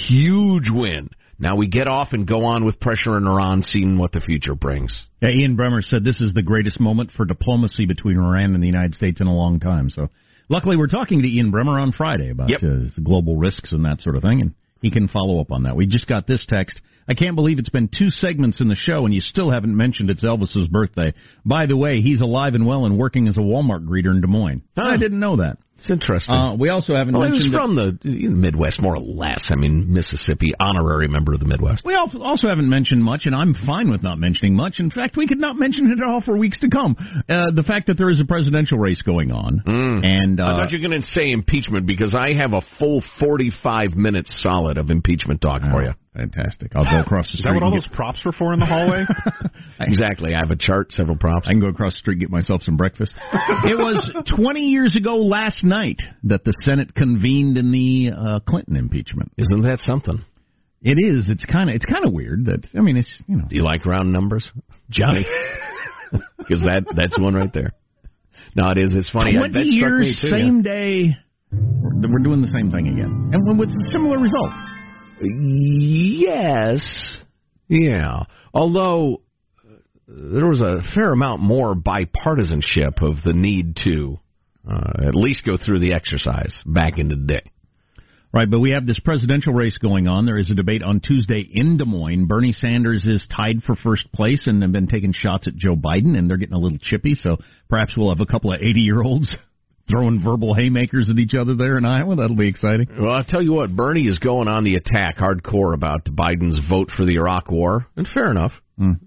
Huge 0.08 0.70
win. 0.72 1.10
Now 1.38 1.56
we 1.58 1.68
get 1.68 1.88
off 1.88 2.10
and 2.14 2.26
go 2.26 2.46
on 2.46 2.66
with 2.66 2.80
pressure 2.80 3.18
in 3.18 3.28
Iran, 3.28 3.62
seeing 3.62 3.98
what 3.98 4.12
the 4.14 4.22
future 4.22 4.56
brings. 4.56 5.04
Yeah, 5.22 5.30
Ian 5.30 5.58
Bremmer 5.58 5.84
said 5.84 6.04
this 6.04 6.22
is 6.22 6.34
the 6.34 6.42
greatest 6.42 6.80
moment 6.80 7.12
for 7.12 7.26
diplomacy 7.26 7.86
between 7.86 8.18
Iran 8.18 8.54
and 8.54 8.64
the 8.64 8.68
United 8.68 8.96
States 8.96 9.20
in 9.20 9.28
a 9.28 9.34
long 9.36 9.60
time. 9.60 9.90
So, 9.90 10.10
luckily, 10.50 10.78
we're 10.78 10.88
talking 10.88 11.22
to 11.24 11.28
Ian 11.28 11.52
Bremmer 11.52 11.82
on 11.82 11.92
Friday 11.92 12.30
about 12.30 12.50
Yep. 12.50 12.64
uh, 12.64 13.02
global 13.04 13.36
risks 13.36 13.74
and 13.74 13.84
that 13.86 14.02
sort 14.02 14.16
of 14.16 14.22
thing, 14.22 14.42
and 14.42 14.54
he 14.82 14.92
can 14.92 15.08
follow 15.10 15.42
up 15.42 15.52
on 15.52 15.64
that. 15.64 15.76
We 15.76 15.88
just 15.88 16.08
got 16.08 16.26
this 16.26 16.46
text. 16.48 16.80
I 17.08 17.14
can't 17.14 17.36
believe 17.36 17.60
it's 17.60 17.70
been 17.70 17.88
two 17.90 18.10
segments 18.10 18.62
in 18.62 18.68
the 18.68 18.76
show, 18.76 19.06
and 19.06 19.14
you 19.14 19.22
still 19.22 19.52
haven't 19.52 19.76
mentioned 19.76 20.10
it's 20.10 20.24
Elvis's 20.24 20.68
birthday. 20.70 21.14
By 21.46 21.66
the 21.68 21.78
way, 21.78 22.02
he's 22.02 22.22
alive 22.22 22.56
and 22.56 22.66
well 22.66 22.86
and 22.86 22.98
working 22.98 23.28
as 23.28 23.38
a 23.38 23.42
Walmart 23.42 23.86
greeter 23.86 24.10
in 24.12 24.22
Des 24.22 24.28
Moines. 24.28 24.64
I 24.78 24.98
didn't 24.98 25.20
know 25.20 25.36
that. 25.38 25.58
It's 25.86 25.92
interesting. 25.92 26.34
Uh, 26.34 26.56
we 26.56 26.70
also 26.70 26.96
haven't 26.96 27.14
well, 27.14 27.28
he 27.28 27.34
was 27.34 27.44
mentioned 27.44 27.54
from 27.54 27.76
the 27.76 28.30
Midwest, 28.30 28.82
more 28.82 28.96
or 28.96 29.00
less. 29.00 29.52
I 29.52 29.56
mean, 29.56 29.94
Mississippi, 29.94 30.52
honorary 30.60 31.08
member 31.08 31.32
of 31.34 31.40
the 31.40 31.46
Midwest. 31.46 31.86
We 31.86 31.94
also 31.94 32.48
haven't 32.48 32.68
mentioned 32.68 33.04
much, 33.04 33.28
and 33.28 33.36
I'm 33.36 33.54
fine 33.54 33.92
with 33.92 34.02
not 34.02 34.18
mentioning 34.18 34.56
much. 34.56 34.80
In 34.80 34.90
fact, 34.90 35.16
we 35.16 35.28
could 35.28 35.38
not 35.38 35.58
mention 35.58 35.92
it 35.92 36.02
at 36.02 36.10
all 36.10 36.22
for 36.22 36.36
weeks 36.36 36.60
to 36.62 36.70
come. 36.72 36.96
Uh, 37.30 37.52
the 37.54 37.62
fact 37.62 37.86
that 37.86 38.00
there 38.00 38.10
is 38.10 38.20
a 38.20 38.26
presidential 38.26 38.80
race 38.80 39.04
going 39.04 39.32
on, 39.32 39.62
and 40.04 40.40
uh, 40.40 40.46
I 40.46 40.58
thought 40.58 40.72
you 40.72 40.80
were 40.82 40.88
going 40.88 41.00
to 41.00 41.08
say 41.08 41.30
impeachment 41.30 41.86
because 41.86 42.16
I 42.16 42.34
have 42.34 42.54
a 42.54 42.62
full 42.80 43.04
45 43.20 43.92
minutes 43.92 44.42
solid 44.42 44.80
of 44.80 44.90
impeachment 44.90 45.40
talk 45.40 45.62
for 45.62 45.84
you. 45.84 45.94
Fantastic. 46.16 46.72
I'll 46.76 46.86
go 46.86 47.02
across 47.02 47.26
the 47.26 47.38
street. 47.38 47.40
Is 47.40 47.46
that 47.46 47.54
what 47.56 47.64
all 47.64 47.74
and 47.74 47.82
those 47.82 47.90
props 47.94 48.24
were 48.24 48.32
for 48.32 48.54
in 48.54 48.60
the 48.60 48.66
hallway? 48.66 49.04
exactly. 49.82 50.34
I 50.34 50.40
have 50.40 50.52
a 50.52 50.56
chart, 50.56 50.94
several 50.94 51.18
props. 51.18 51.46
I 51.48 51.52
can 51.52 51.60
go 51.60 51.68
across 51.68 51.94
the 51.94 52.00
street 52.00 52.14
and 52.16 52.22
get 52.22 52.30
myself 52.30 52.62
some 52.64 52.78
breakfast. 52.78 53.14
it 53.34 53.78
was 53.78 54.10
20 54.38 54.62
years 54.62 54.96
ago 54.96 55.18
last 55.18 55.64
night 55.64 56.02
that 56.24 56.46
the 56.46 56.54
Senate 56.62 56.96
convened 56.96 57.58
in 57.58 57.72
the 57.72 58.12
uh, 58.16 58.40
Clinton 58.48 58.78
impeachment. 58.78 59.34
Isn't 59.38 59.64
that 59.64 59.80
something? 59.80 60.24
It 60.82 60.98
is. 61.04 61.30
It's 61.30 61.44
kind 61.46 61.70
of. 61.70 61.76
It's 61.76 61.86
kind 61.86 62.06
of 62.06 62.14
weird 62.14 62.46
that. 62.46 62.66
I 62.78 62.82
mean, 62.82 62.96
it's 62.96 63.24
you 63.28 63.38
know. 63.38 63.46
Do 63.50 63.56
you 63.56 63.64
like 63.64 63.86
round 63.86 64.14
numbers, 64.14 64.50
Johnny? 64.90 65.26
Because 66.38 66.62
that 66.62 66.86
that's 66.96 67.18
one 67.20 67.34
right 67.34 67.52
there. 67.52 67.74
No, 68.56 68.70
it 68.70 68.78
is. 68.78 68.94
It's 68.94 69.10
funny. 69.10 69.36
20 69.36 69.54
that 69.54 69.66
years, 69.66 70.08
me 70.08 70.16
too, 70.22 70.30
same 70.30 70.62
day. 70.62 71.18
We're 71.52 71.92
we're 72.08 72.24
doing 72.24 72.42
the 72.42 72.52
same 72.54 72.72
thing 72.72 72.88
again, 72.88 73.32
and 73.34 73.60
with 73.60 73.70
similar 73.92 74.18
results. 74.18 74.56
Yes. 75.22 77.18
Yeah. 77.68 78.24
Although 78.54 79.22
uh, 79.64 79.72
there 80.08 80.48
was 80.48 80.62
a 80.62 80.82
fair 80.94 81.12
amount 81.12 81.42
more 81.42 81.76
bipartisanship 81.76 83.02
of 83.02 83.24
the 83.24 83.34
need 83.34 83.78
to 83.84 84.20
uh, 84.70 85.08
at 85.08 85.16
least 85.16 85.46
go 85.46 85.58
through 85.58 85.80
the 85.80 85.94
exercise 85.94 86.62
back 86.66 86.98
in 86.98 87.10
the 87.10 87.16
day. 87.16 87.52
Right, 88.34 88.52
but 88.52 88.60
we 88.60 88.72
have 88.72 88.86
this 88.86 89.00
presidential 89.00 89.54
race 89.54 89.78
going 89.78 90.10
on. 90.10 90.26
There 90.26 90.38
is 90.38 90.50
a 90.50 90.56
debate 90.56 90.84
on 90.84 91.00
Tuesday 91.00 91.48
in 91.50 91.78
Des 91.78 91.86
Moines. 91.86 92.26
Bernie 92.28 92.52
Sanders 92.52 93.06
is 93.06 93.26
tied 93.34 93.64
for 93.64 93.78
first 93.78 94.12
place 94.12 94.46
and 94.46 94.62
have 94.62 94.74
been 94.74 94.88
taking 94.88 95.14
shots 95.14 95.48
at 95.48 95.56
Joe 95.56 95.78
Biden, 95.78 96.18
and 96.18 96.30
they're 96.30 96.36
getting 96.36 96.56
a 96.56 96.60
little 96.60 96.78
chippy. 96.78 97.16
So 97.16 97.38
perhaps 97.70 97.96
we'll 97.96 98.10
have 98.10 98.20
a 98.20 98.26
couple 98.26 98.52
of 98.52 98.60
80 98.60 98.82
year 98.82 99.02
olds 99.02 99.38
throwing 99.90 100.22
verbal 100.24 100.54
haymakers 100.54 101.10
at 101.10 101.20
each 101.20 101.34
other 101.36 101.56
there 101.56 101.78
in 101.78 101.86
Iowa. 101.86 102.16
That'll 102.16 102.36
be 102.36 102.48
exciting. 102.48 102.88
Well, 103.00 103.14
I'll 103.14 103.24
tell 103.24 103.42
you 103.42 103.54
what, 103.54 103.76
Bernie 103.76 104.08
is 104.08 104.20
going 104.20 104.48
on 104.48 104.64
the 104.64 104.76
attack 104.76 105.18
hardcore 105.18 105.74
about 105.74 106.06
Biden's 106.06 106.60
vote 106.70 106.90
for 106.96 107.06
the 107.06 107.16
Iraq 107.16 107.50
War, 107.52 107.88
and 107.96 108.08
fair 108.14 108.32
enough, 108.32 108.52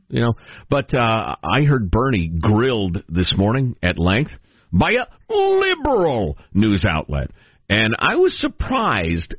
you 0.09 0.21
know. 0.21 0.35
But 0.71 0.95
uh, 0.95 1.37
I 1.43 1.63
heard 1.63 1.91
Bernie 1.91 2.29
grilled 2.41 3.03
this 3.09 3.35
morning 3.37 3.77
at 3.83 3.99
length 3.99 4.31
by 4.73 4.93
a 4.93 5.07
liberal 5.33 6.39
news 6.55 6.85
outlet, 6.89 7.31
and 7.69 7.95
I 7.99 8.17
was 8.17 8.39
surprised. 8.41 9.35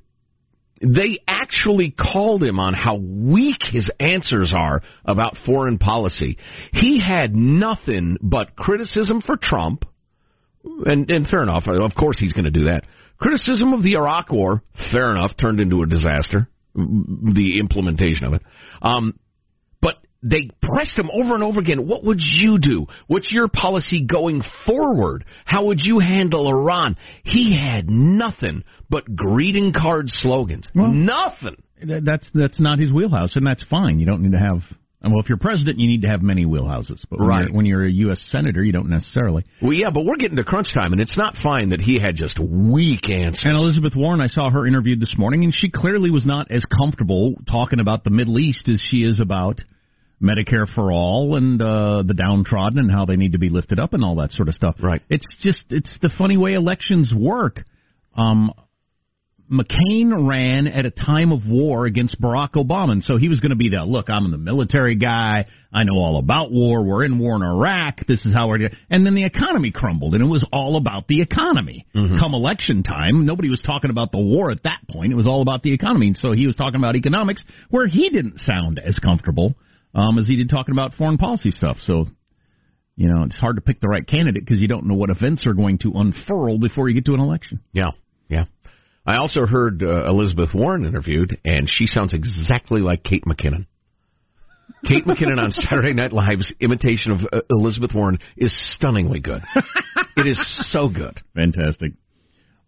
They 0.81 1.19
actually 1.27 1.91
called 1.91 2.41
him 2.41 2.57
on 2.57 2.73
how 2.73 2.95
weak 2.95 3.61
his 3.69 3.91
answers 3.99 4.53
are 4.55 4.81
about 5.03 5.35
foreign 5.45 5.77
policy. 5.77 6.37
He 6.71 7.01
had 7.01 7.35
nothing 7.35 8.15
but 8.21 8.55
criticism 8.55 9.19
for 9.19 9.35
Trump, 9.35 9.83
and, 10.85 11.09
and 11.09 11.27
fair 11.27 11.43
enough. 11.43 11.63
Of 11.67 11.95
course, 11.95 12.19
he's 12.19 12.33
going 12.33 12.45
to 12.45 12.51
do 12.51 12.65
that. 12.65 12.83
Criticism 13.19 13.73
of 13.73 13.83
the 13.83 13.95
Iraq 13.95 14.31
War, 14.31 14.63
fair 14.91 15.11
enough, 15.15 15.31
turned 15.37 15.59
into 15.59 15.81
a 15.81 15.85
disaster. 15.85 16.47
The 16.75 17.59
implementation 17.59 18.25
of 18.25 18.33
it. 18.33 18.41
Um, 18.81 19.19
but 19.81 19.95
they 20.23 20.49
pressed 20.61 20.97
him 20.97 21.09
over 21.11 21.33
and 21.33 21.43
over 21.43 21.59
again. 21.59 21.87
What 21.87 22.03
would 22.05 22.19
you 22.21 22.59
do? 22.59 22.85
What's 23.07 23.31
your 23.31 23.49
policy 23.49 24.05
going 24.05 24.41
forward? 24.65 25.25
How 25.45 25.65
would 25.65 25.79
you 25.81 25.99
handle 25.99 26.47
Iran? 26.47 26.95
He 27.23 27.57
had 27.57 27.89
nothing 27.89 28.63
but 28.89 29.15
greeting 29.15 29.73
card 29.73 30.05
slogans. 30.07 30.67
nothing. 30.93 31.61
That's 31.81 32.29
that's 32.33 32.59
not 32.59 32.79
his 32.79 32.91
wheelhouse, 32.91 33.35
and 33.35 33.45
that's 33.45 33.63
fine. 33.63 33.99
You 33.99 34.05
don't 34.05 34.21
need 34.21 34.33
to 34.33 34.37
have. 34.37 34.61
And 35.01 35.13
well, 35.13 35.21
if 35.21 35.29
you're 35.29 35.37
president, 35.37 35.79
you 35.79 35.87
need 35.87 36.01
to 36.01 36.09
have 36.09 36.21
many 36.21 36.45
wheelhouses. 36.45 37.05
But 37.09 37.19
when, 37.19 37.27
Right. 37.29 37.45
you're, 37.47 37.53
when 37.55 37.65
you're 37.65 37.85
a 37.85 37.91
U.S. 37.91 38.21
senator, 38.27 38.61
you 38.61 38.73
don't 38.73 38.89
necessarily. 38.89 39.45
Well, 39.61 39.71
yeah, 39.71 39.91
but 39.91 40.03
we're 40.03 40.17
getting 40.17 40.35
to 40.37 40.43
crunch 40.43 40.73
time, 40.73 40.91
and 40.91 41.01
it's 41.01 41.17
not 41.17 41.35
fine 41.41 41.69
that 41.69 41.79
he 41.79 41.99
had 41.99 42.15
just 42.17 42.37
weak 42.37 43.09
answers. 43.09 43.43
And 43.45 43.55
Elizabeth 43.55 43.93
Warren, 43.95 44.19
I 44.19 44.27
saw 44.27 44.49
her 44.49 44.67
interviewed 44.67 44.99
this 44.99 45.15
morning, 45.17 45.45
and 45.45 45.53
she 45.53 45.69
clearly 45.69 46.11
was 46.11 46.25
not 46.25 46.51
as 46.51 46.65
comfortable 46.65 47.35
talking 47.49 47.79
about 47.79 48.03
the 48.03 48.09
Middle 48.09 48.39
East 48.39 48.67
as 48.67 48.81
she 48.81 48.97
is 48.97 49.21
about 49.21 49.61
Medicare 50.21 50.67
for 50.75 50.91
all 50.91 51.37
and 51.37 51.61
uh, 51.61 52.03
the 52.05 52.13
downtrodden 52.13 52.77
and 52.77 52.91
how 52.91 53.05
they 53.05 53.15
need 53.15 53.31
to 53.31 53.39
be 53.39 53.49
lifted 53.49 53.79
up 53.79 53.93
and 53.93 54.03
all 54.03 54.15
that 54.17 54.31
sort 54.31 54.49
of 54.49 54.53
stuff. 54.53 54.75
Right. 54.83 55.01
It's 55.09 55.25
just 55.39 55.63
it's 55.69 55.97
the 56.01 56.09
funny 56.17 56.35
way 56.35 56.55
elections 56.55 57.13
work. 57.15 57.63
Um, 58.17 58.51
McCain 59.51 60.27
ran 60.27 60.67
at 60.67 60.85
a 60.85 60.91
time 60.91 61.31
of 61.31 61.47
war 61.47 61.85
against 61.85 62.21
Barack 62.21 62.51
Obama, 62.53 62.91
and 62.91 63.03
so 63.03 63.17
he 63.17 63.29
was 63.29 63.39
going 63.39 63.49
to 63.49 63.55
be 63.55 63.69
the 63.69 63.83
look. 63.83 64.09
I'm 64.09 64.29
the 64.29 64.37
military 64.37 64.95
guy. 64.95 65.47
I 65.73 65.83
know 65.83 65.95
all 65.95 66.19
about 66.19 66.51
war. 66.51 66.83
We're 66.83 67.03
in 67.03 67.17
war 67.17 67.35
in 67.35 67.41
Iraq. 67.41 68.05
This 68.07 68.25
is 68.25 68.33
how 68.33 68.47
we're. 68.47 68.59
doing. 68.59 68.71
And 68.89 69.05
then 69.05 69.15
the 69.15 69.25
economy 69.25 69.71
crumbled, 69.71 70.13
and 70.13 70.23
it 70.23 70.27
was 70.27 70.45
all 70.53 70.77
about 70.77 71.07
the 71.07 71.21
economy. 71.21 71.87
Come 72.19 72.33
election 72.33 72.83
time, 72.83 73.25
nobody 73.25 73.49
was 73.49 73.61
talking 73.65 73.89
about 73.89 74.11
the 74.11 74.19
war 74.19 74.51
at 74.51 74.63
that 74.63 74.81
point. 74.89 75.11
It 75.11 75.15
was 75.15 75.27
all 75.27 75.41
about 75.41 75.63
the 75.63 75.73
economy, 75.73 76.07
and 76.07 76.17
so 76.17 76.31
he 76.31 76.45
was 76.45 76.55
talking 76.55 76.79
about 76.79 76.95
economics, 76.95 77.43
where 77.69 77.87
he 77.87 78.09
didn't 78.09 78.39
sound 78.41 78.79
as 78.79 78.99
comfortable 78.99 79.55
um, 79.95 80.19
as 80.19 80.27
he 80.27 80.35
did 80.35 80.49
talking 80.49 80.73
about 80.73 80.93
foreign 80.93 81.17
policy 81.17 81.51
stuff. 81.51 81.77
So 81.81 82.05
you 82.95 83.07
know, 83.07 83.23
it's 83.23 83.37
hard 83.37 83.55
to 83.55 83.61
pick 83.61 83.79
the 83.79 83.87
right 83.87 84.05
candidate 84.05 84.43
because 84.45 84.59
you 84.59 84.67
don't 84.67 84.85
know 84.85 84.93
what 84.93 85.09
events 85.09 85.47
are 85.47 85.53
going 85.53 85.77
to 85.79 85.93
unfurl 85.95 86.59
before 86.59 86.89
you 86.89 86.95
get 86.95 87.05
to 87.05 87.13
an 87.13 87.21
election. 87.21 87.61
Yeah, 87.71 87.91
yeah. 88.27 88.43
I 89.09 89.17
also 89.17 89.47
heard 89.47 89.81
uh, 89.81 90.05
Elizabeth 90.07 90.49
Warren 90.53 90.85
interviewed, 90.85 91.39
and 91.43 91.67
she 91.67 91.87
sounds 91.87 92.13
exactly 92.13 92.79
like 92.79 93.03
Kate 93.03 93.23
McKinnon. 93.25 93.65
Kate 94.87 95.03
McKinnon 95.03 95.41
on 95.41 95.49
Saturday 95.49 95.93
Night 95.93 96.13
Live's 96.13 96.53
imitation 96.59 97.13
of 97.13 97.21
uh, 97.33 97.41
Elizabeth 97.49 97.89
Warren 97.95 98.19
is 98.37 98.53
stunningly 98.75 99.19
good. 99.19 99.41
it 100.15 100.27
is 100.27 100.39
so 100.71 100.89
good. 100.89 101.19
Fantastic. 101.33 101.93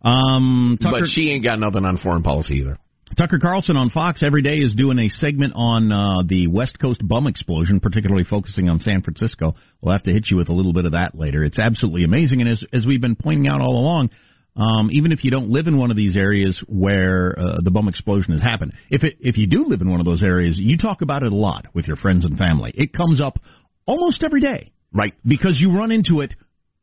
Um, 0.02 0.80
Tucker, 0.82 1.02
but 1.02 1.10
she 1.12 1.30
ain't 1.30 1.44
got 1.44 1.60
nothing 1.60 1.86
on 1.86 2.00
foreign 2.00 2.24
policy 2.24 2.56
either. 2.56 2.80
Tucker 3.20 3.38
Carlson 3.40 3.78
on 3.78 3.92
Fox 3.92 4.24
every 4.26 4.42
day 4.42 4.56
is 4.56 4.74
doing 4.74 4.98
a 4.98 5.10
segment 5.10 5.54
on 5.56 5.92
uh, 5.92 6.24
the 6.26 6.48
West 6.48 6.80
Coast 6.80 7.08
bum 7.08 7.28
explosion, 7.28 7.80
particularly 7.80 8.24
focusing 8.24 8.68
on 8.68 8.80
San 8.80 9.04
Francisco. 9.04 9.54
We'll 9.80 9.94
have 9.94 10.04
to 10.04 10.12
hit 10.12 10.32
you 10.32 10.38
with 10.38 10.50
a 10.50 10.54
little 10.54 10.74
bit 10.74 10.86
of 10.86 10.94
that 10.94 11.14
later. 11.14 11.44
It's 11.44 11.60
absolutely 11.60 12.04
amazing, 12.04 12.42
and 12.42 12.50
as 12.50 12.64
as 12.74 12.84
we've 12.84 13.00
been 13.00 13.16
pointing 13.16 13.48
out 13.48 13.62
all 13.62 13.78
along, 13.78 14.10
um, 14.56 14.90
even 14.92 15.12
if 15.12 15.24
you 15.24 15.32
don't 15.32 15.50
live 15.50 15.68
in 15.68 15.78
one 15.78 15.92
of 15.92 15.98
these 15.98 16.18
areas 16.18 16.62
where 16.68 17.38
uh, 17.40 17.58
the 17.64 17.72
bomb 17.72 17.88
explosion 17.88 18.34
has 18.34 18.42
happened, 18.42 18.74
if 18.90 19.04
it 19.04 19.18
if 19.20 19.38
you 19.38 19.48
do 19.48 19.66
live 19.66 19.82
in 19.82 19.90
one 19.90 20.00
of 20.00 20.06
those 20.06 20.22
areas, 20.22 20.58
you 20.58 20.78
talk 20.78 21.02
about 21.02 21.24
it 21.24 21.32
a 21.32 21.36
lot 21.36 21.68
with 21.74 21.88
your 21.88 21.96
friends 21.96 22.26
and 22.26 22.38
family. 22.38 22.72
It 22.76 22.94
comes 22.94 23.22
up 23.22 23.40
almost 23.86 24.24
every 24.24 24.42
day, 24.42 24.72
right? 24.94 25.14
Because 25.26 25.58
you 25.60 25.74
run 25.74 25.92
into 25.92 26.20
it 26.22 26.34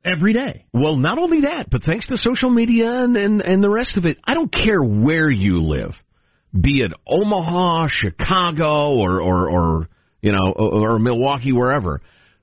every 0.05 0.33
day. 0.33 0.65
Well, 0.73 0.97
not 0.97 1.19
only 1.19 1.43
that, 1.43 1.69
but 1.71 1.83
thanks 1.83 2.07
to 2.07 2.17
social 2.17 2.51
media 2.51 3.03
and, 3.03 3.17
and, 3.17 3.43
and 3.43 3.63
the 3.63 3.71
rest 3.71 3.97
of 3.97 4.05
it, 4.05 4.19
I 4.25 4.35
don't 4.35 4.53
care 4.53 4.83
where 4.83 5.31
you 5.31 5.61
live, 5.63 5.93
be 6.59 6.81
it 6.81 6.93
Omaha, 7.07 7.89
Chicago, 7.91 8.95
or, 8.97 9.21
or, 9.21 9.51
or 9.51 9.89
you 10.21 10.33
know, 10.33 10.53
or, 10.57 10.95
or 10.95 10.99
Milwaukee, 10.99 11.53
wherever. 11.53 12.01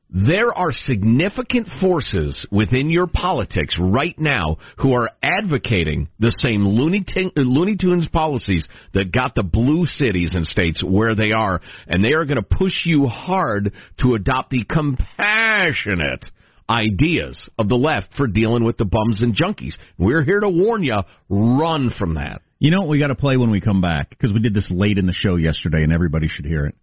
There 0.09 0.53
are 0.53 0.71
significant 0.71 1.67
forces 1.81 2.45
within 2.51 2.89
your 2.89 3.07
politics 3.07 3.75
right 3.79 4.17
now 4.19 4.57
who 4.77 4.93
are 4.93 5.09
advocating 5.21 6.09
the 6.19 6.33
same 6.37 6.65
Looney, 6.65 7.03
Tin- 7.05 7.31
Looney 7.35 7.75
Tunes 7.75 8.07
policies 8.07 8.67
that 8.93 9.11
got 9.11 9.33
the 9.35 9.43
blue 9.43 9.85
cities 9.85 10.35
and 10.35 10.45
states 10.45 10.83
where 10.83 11.15
they 11.15 11.31
are, 11.31 11.59
and 11.87 12.03
they 12.03 12.13
are 12.13 12.25
going 12.25 12.37
to 12.37 12.43
push 12.43 12.85
you 12.85 13.07
hard 13.07 13.73
to 14.01 14.13
adopt 14.13 14.51
the 14.51 14.63
compassionate 14.63 16.23
ideas 16.69 17.49
of 17.57 17.67
the 17.67 17.75
left 17.75 18.13
for 18.15 18.27
dealing 18.27 18.63
with 18.63 18.77
the 18.77 18.85
bums 18.85 19.21
and 19.21 19.35
junkies. 19.35 19.75
We're 19.97 20.23
here 20.23 20.39
to 20.39 20.49
warn 20.49 20.83
you, 20.83 20.97
run 21.29 21.91
from 21.97 22.15
that. 22.15 22.41
You 22.59 22.71
know 22.71 22.79
what 22.79 22.89
we 22.89 22.99
got 22.99 23.07
to 23.07 23.15
play 23.15 23.37
when 23.37 23.51
we 23.51 23.59
come 23.59 23.81
back 23.81 24.09
because 24.09 24.33
we 24.33 24.39
did 24.39 24.53
this 24.53 24.69
late 24.71 24.97
in 24.97 25.07
the 25.07 25.13
show 25.13 25.35
yesterday, 25.35 25.83
and 25.83 25.91
everybody 25.91 26.27
should 26.27 26.45
hear 26.45 26.65
it. 26.67 26.75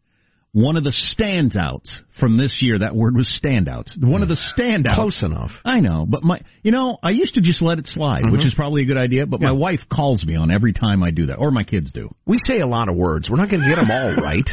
One 0.54 0.76
of 0.76 0.84
the 0.84 0.90
standouts 0.92 1.90
from 2.20 2.36
this 2.36 2.58
year, 2.60 2.78
that 2.80 2.94
word 2.94 3.16
was 3.16 3.26
standouts. 3.42 3.96
One 3.98 4.22
of 4.22 4.28
the 4.28 4.36
standouts. 4.54 4.94
Close 4.96 5.22
enough. 5.22 5.50
I 5.64 5.80
know, 5.80 6.04
but 6.06 6.22
my, 6.22 6.42
you 6.62 6.72
know, 6.72 6.98
I 7.02 7.10
used 7.10 7.34
to 7.36 7.40
just 7.40 7.62
let 7.62 7.78
it 7.78 7.86
slide, 7.86 8.30
which 8.30 8.42
Mhm. 8.42 8.46
is 8.48 8.54
probably 8.54 8.82
a 8.82 8.84
good 8.84 8.98
idea. 8.98 9.24
But 9.24 9.40
my 9.40 9.52
wife 9.52 9.80
calls 9.90 10.22
me 10.26 10.36
on 10.36 10.50
every 10.50 10.74
time 10.74 11.02
I 11.02 11.10
do 11.10 11.26
that, 11.26 11.36
or 11.36 11.50
my 11.50 11.64
kids 11.64 11.90
do. 11.90 12.14
We 12.26 12.38
say 12.44 12.60
a 12.60 12.66
lot 12.66 12.90
of 12.90 12.96
words. 12.96 13.30
We're 13.30 13.38
not 13.38 13.48
going 13.48 13.62
to 13.62 13.68
get 13.68 13.76
them 13.76 13.90
all 13.90 14.14
right. 14.22 14.44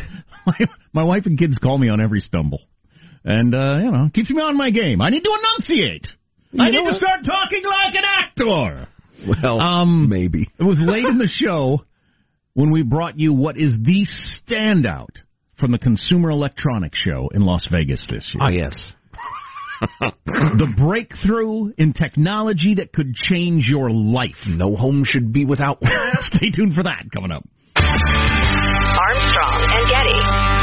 my, 0.46 0.54
my 0.94 1.04
wife 1.04 1.26
and 1.26 1.38
kids 1.38 1.58
call 1.58 1.78
me 1.78 1.90
on 1.90 2.00
every 2.00 2.22
stumble, 2.22 2.62
and 3.26 3.54
uh, 3.54 3.80
you 3.84 3.92
know, 3.92 4.10
keeps 4.14 4.30
me 4.30 4.42
on 4.42 4.56
my 4.56 4.70
game. 4.70 5.02
I 5.02 5.10
need 5.10 5.24
to 5.26 5.38
enunciate. 5.38 6.08
I 6.58 6.70
need 6.72 6.78
know 6.78 6.92
to 6.92 6.96
start 6.96 7.26
talking 7.26 7.62
like 7.66 7.96
an 7.96 8.04
actor. 8.06 8.88
Well, 9.44 9.60
um, 9.60 10.08
maybe 10.08 10.48
it 10.58 10.64
was 10.64 10.80
late 10.80 11.04
in 11.06 11.18
the 11.18 11.28
show 11.28 11.84
when 12.54 12.72
we 12.72 12.84
brought 12.84 13.20
you 13.20 13.34
what 13.34 13.58
is 13.58 13.74
the 13.82 14.08
standout 14.50 15.10
from 15.60 15.72
the 15.72 15.78
Consumer 15.78 16.30
Electronics 16.30 16.98
Show 16.98 17.30
in 17.34 17.44
Las 17.44 17.68
Vegas 17.72 18.08
this 18.10 18.34
year. 18.34 18.44
Ah, 18.44 18.50
yes. 18.50 18.94
the 20.26 20.74
breakthrough 20.78 21.72
in 21.78 21.94
technology 21.94 22.76
that 22.76 22.92
could 22.94 23.14
change 23.14 23.68
your 23.68 23.90
life. 23.90 24.36
No 24.48 24.76
home 24.76 25.04
should 25.06 25.32
be 25.32 25.46
without 25.46 25.82
one. 25.82 25.92
Stay 26.22 26.50
tuned 26.52 26.76
for 26.76 26.84
that 26.84 27.06
coming 27.14 27.32
up. 27.32 27.44
Armstrong 27.76 29.64
and 29.70 29.90
Getty. 29.90 30.59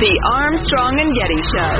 The 0.00 0.16
Armstrong 0.32 0.96
and 0.96 1.12
Getty 1.12 1.42
Show. 1.52 1.76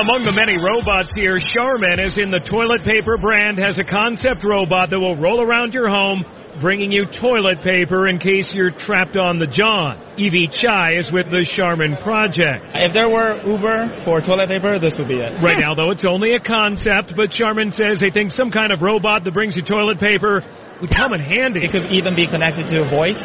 Among 0.00 0.24
the 0.24 0.32
many 0.32 0.56
robots 0.56 1.12
here, 1.12 1.36
Charmin, 1.52 2.00
is 2.00 2.16
in 2.16 2.32
the 2.32 2.40
toilet 2.48 2.80
paper 2.88 3.20
brand, 3.20 3.60
has 3.60 3.76
a 3.76 3.84
concept 3.84 4.48
robot 4.48 4.88
that 4.88 4.98
will 4.98 5.20
roll 5.20 5.44
around 5.44 5.76
your 5.76 5.92
home, 5.92 6.24
bringing 6.64 6.88
you 6.88 7.04
toilet 7.20 7.60
paper 7.60 8.08
in 8.08 8.16
case 8.16 8.48
you're 8.56 8.72
trapped 8.72 9.20
on 9.20 9.36
the 9.36 9.44
John. 9.44 10.00
Evie 10.16 10.48
Chai 10.48 10.96
is 10.96 11.12
with 11.12 11.28
the 11.28 11.44
Charmin 11.52 12.00
project. 12.00 12.72
If 12.72 12.96
there 12.96 13.12
were 13.12 13.44
Uber 13.44 14.08
for 14.08 14.24
toilet 14.24 14.48
paper, 14.48 14.80
this 14.80 14.96
would 14.96 15.12
be 15.12 15.20
it. 15.20 15.36
Right 15.44 15.60
now, 15.60 15.76
though, 15.76 15.92
it's 15.92 16.08
only 16.08 16.32
a 16.32 16.40
concept, 16.40 17.12
but 17.12 17.28
Charmin 17.28 17.68
says 17.76 18.00
they 18.00 18.08
think 18.08 18.32
some 18.32 18.48
kind 18.48 18.72
of 18.72 18.80
robot 18.80 19.28
that 19.28 19.36
brings 19.36 19.52
you 19.52 19.60
toilet 19.60 20.00
paper 20.00 20.40
would 20.80 20.88
come 20.96 21.12
in 21.12 21.20
handy. 21.20 21.60
It 21.60 21.76
could 21.76 21.92
even 21.92 22.16
be 22.16 22.24
connected 22.24 22.72
to 22.72 22.88
a 22.88 22.88
voice. 22.88 23.20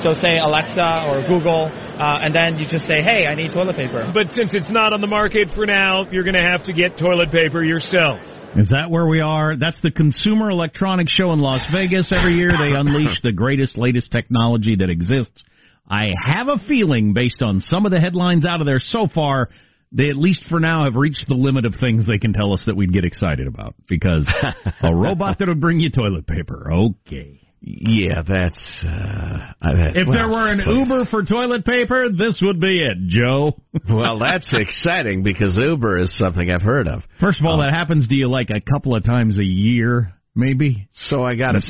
So 0.00 0.12
say 0.16 0.38
Alexa 0.38 1.04
or 1.10 1.22
Google, 1.28 1.68
uh, 1.68 2.24
and 2.24 2.34
then 2.34 2.56
you 2.56 2.64
just 2.64 2.86
say, 2.86 3.02
hey, 3.02 3.26
I 3.26 3.34
need 3.34 3.52
toilet 3.52 3.76
paper. 3.76 4.10
But 4.14 4.30
since 4.30 4.54
it's 4.54 4.70
not 4.70 4.92
on 4.92 5.00
the 5.00 5.06
market 5.06 5.48
for 5.54 5.66
now, 5.66 6.08
you're 6.10 6.24
going 6.24 6.38
to 6.38 6.42
have 6.42 6.64
to 6.64 6.72
get 6.72 6.98
toilet 6.98 7.30
paper 7.30 7.62
yourself. 7.62 8.20
Is 8.56 8.68
that 8.70 8.90
where 8.90 9.06
we 9.06 9.20
are? 9.20 9.56
That's 9.56 9.80
the 9.82 9.90
Consumer 9.90 10.50
Electronics 10.50 11.12
Show 11.12 11.32
in 11.32 11.40
Las 11.40 11.64
Vegas. 11.72 12.12
Every 12.14 12.34
year 12.34 12.50
they 12.50 12.72
unleash 12.76 13.20
the 13.22 13.32
greatest, 13.32 13.78
latest 13.78 14.12
technology 14.12 14.76
that 14.76 14.90
exists. 14.90 15.42
I 15.88 16.12
have 16.22 16.48
a 16.48 16.58
feeling, 16.68 17.14
based 17.14 17.42
on 17.42 17.60
some 17.60 17.86
of 17.86 17.92
the 17.92 18.00
headlines 18.00 18.44
out 18.44 18.60
of 18.60 18.66
there 18.66 18.78
so 18.78 19.06
far, 19.12 19.48
they 19.90 20.08
at 20.08 20.16
least 20.16 20.44
for 20.48 20.60
now 20.60 20.84
have 20.84 20.96
reached 20.96 21.26
the 21.28 21.34
limit 21.34 21.64
of 21.64 21.74
things 21.80 22.06
they 22.06 22.18
can 22.18 22.32
tell 22.32 22.52
us 22.52 22.62
that 22.66 22.76
we'd 22.76 22.92
get 22.92 23.04
excited 23.04 23.46
about. 23.46 23.74
Because 23.88 24.26
a 24.82 24.94
robot 24.94 25.38
that 25.38 25.48
would 25.48 25.60
bring 25.60 25.80
you 25.80 25.90
toilet 25.90 26.26
paper, 26.26 26.70
okay. 26.72 27.40
Yeah, 27.64 28.22
that's. 28.26 28.84
Uh, 28.84 29.52
I, 29.62 29.70
If 29.94 30.08
well, 30.08 30.16
there 30.18 30.28
were 30.28 30.50
an 30.52 30.60
please. 30.64 30.88
Uber 30.88 31.06
for 31.10 31.22
toilet 31.22 31.64
paper, 31.64 32.08
this 32.10 32.40
would 32.42 32.60
be 32.60 32.80
it, 32.82 32.98
Joe. 33.06 33.52
well, 33.88 34.18
that's 34.18 34.52
exciting 34.56 35.22
because 35.22 35.56
Uber 35.56 36.00
is 36.00 36.16
something 36.18 36.50
I've 36.50 36.62
heard 36.62 36.88
of. 36.88 37.02
First 37.20 37.38
of 37.40 37.46
all, 37.46 37.58
that 37.58 37.72
happens 37.72 38.08
to 38.08 38.14
you 38.14 38.28
like 38.28 38.50
a 38.50 38.60
couple 38.60 38.96
of 38.96 39.04
times 39.04 39.38
a 39.38 39.44
year, 39.44 40.12
maybe. 40.34 40.88
So 40.92 41.22
I 41.22 41.36
got 41.36 41.54
a. 41.54 41.60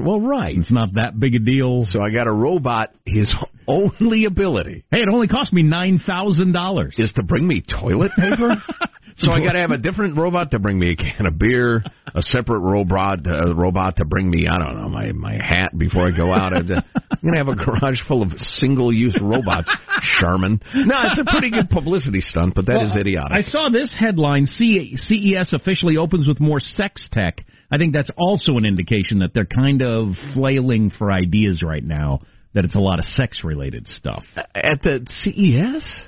Well, 0.00 0.20
right. 0.20 0.56
It's 0.56 0.70
not 0.70 0.94
that 0.94 1.18
big 1.18 1.34
a 1.34 1.40
deal. 1.40 1.84
So 1.90 2.00
I 2.00 2.10
got 2.10 2.28
a 2.28 2.32
robot. 2.32 2.90
His 3.04 3.34
only 3.66 4.26
ability 4.26 4.84
Hey, 4.90 4.98
it 4.98 5.08
only 5.12 5.26
cost 5.26 5.52
me 5.52 5.62
nine 5.62 5.98
thousand 6.06 6.52
dollars. 6.52 6.94
is 6.98 7.12
to 7.14 7.22
bring 7.24 7.46
me 7.48 7.60
toilet 7.60 8.12
paper. 8.16 8.62
so 9.16 9.30
I 9.30 9.40
got 9.44 9.52
to 9.52 9.60
have 9.60 9.70
a 9.70 9.78
different 9.78 10.16
robot 10.16 10.50
to 10.52 10.58
bring 10.58 10.78
me 10.78 10.92
a 10.92 10.96
can 10.96 11.26
of 11.26 11.38
beer, 11.38 11.82
a 12.14 12.22
separate 12.22 12.60
robot, 12.60 13.26
uh, 13.26 13.54
robot 13.54 13.96
to 13.96 14.04
bring 14.04 14.30
me 14.30 14.46
I 14.50 14.58
don't 14.58 14.80
know 14.80 14.88
my 14.88 15.12
my 15.12 15.34
hat 15.34 15.76
before 15.76 16.06
I 16.06 16.10
go 16.10 16.32
out. 16.32 16.52
I'm 16.54 16.66
gonna 16.66 17.38
have 17.38 17.48
a 17.48 17.56
garage 17.56 18.00
full 18.06 18.22
of 18.22 18.32
single-use 18.36 19.18
robots. 19.20 19.70
Charmin. 20.18 20.60
No, 20.74 20.94
it's 21.04 21.20
a 21.20 21.30
pretty 21.30 21.50
good 21.50 21.70
publicity 21.70 22.20
stunt, 22.20 22.54
but 22.54 22.66
that 22.66 22.82
is 22.82 22.90
Well, 22.90 23.00
idiotic. 23.00 23.32
I 23.32 23.42
saw 23.42 23.68
this 23.70 23.94
headline: 23.98 24.46
CES 24.46 25.52
officially 25.52 25.96
opens 25.96 26.26
with 26.26 26.40
more 26.40 26.60
sex 26.60 27.08
tech. 27.12 27.44
I 27.70 27.78
think 27.78 27.92
that's 27.92 28.10
also 28.16 28.56
an 28.56 28.64
indication 28.64 29.20
that 29.20 29.32
they're 29.34 29.46
kind 29.46 29.82
of 29.82 30.14
flailing 30.34 30.90
for 30.90 31.10
ideas 31.10 31.62
right 31.62 31.84
now. 31.84 32.20
That 32.54 32.64
it's 32.64 32.76
a 32.76 32.80
lot 32.80 33.00
of 33.00 33.04
sex-related 33.06 33.88
stuff. 33.88 34.22
At 34.36 34.82
the 34.82 35.04
CES. 35.10 36.06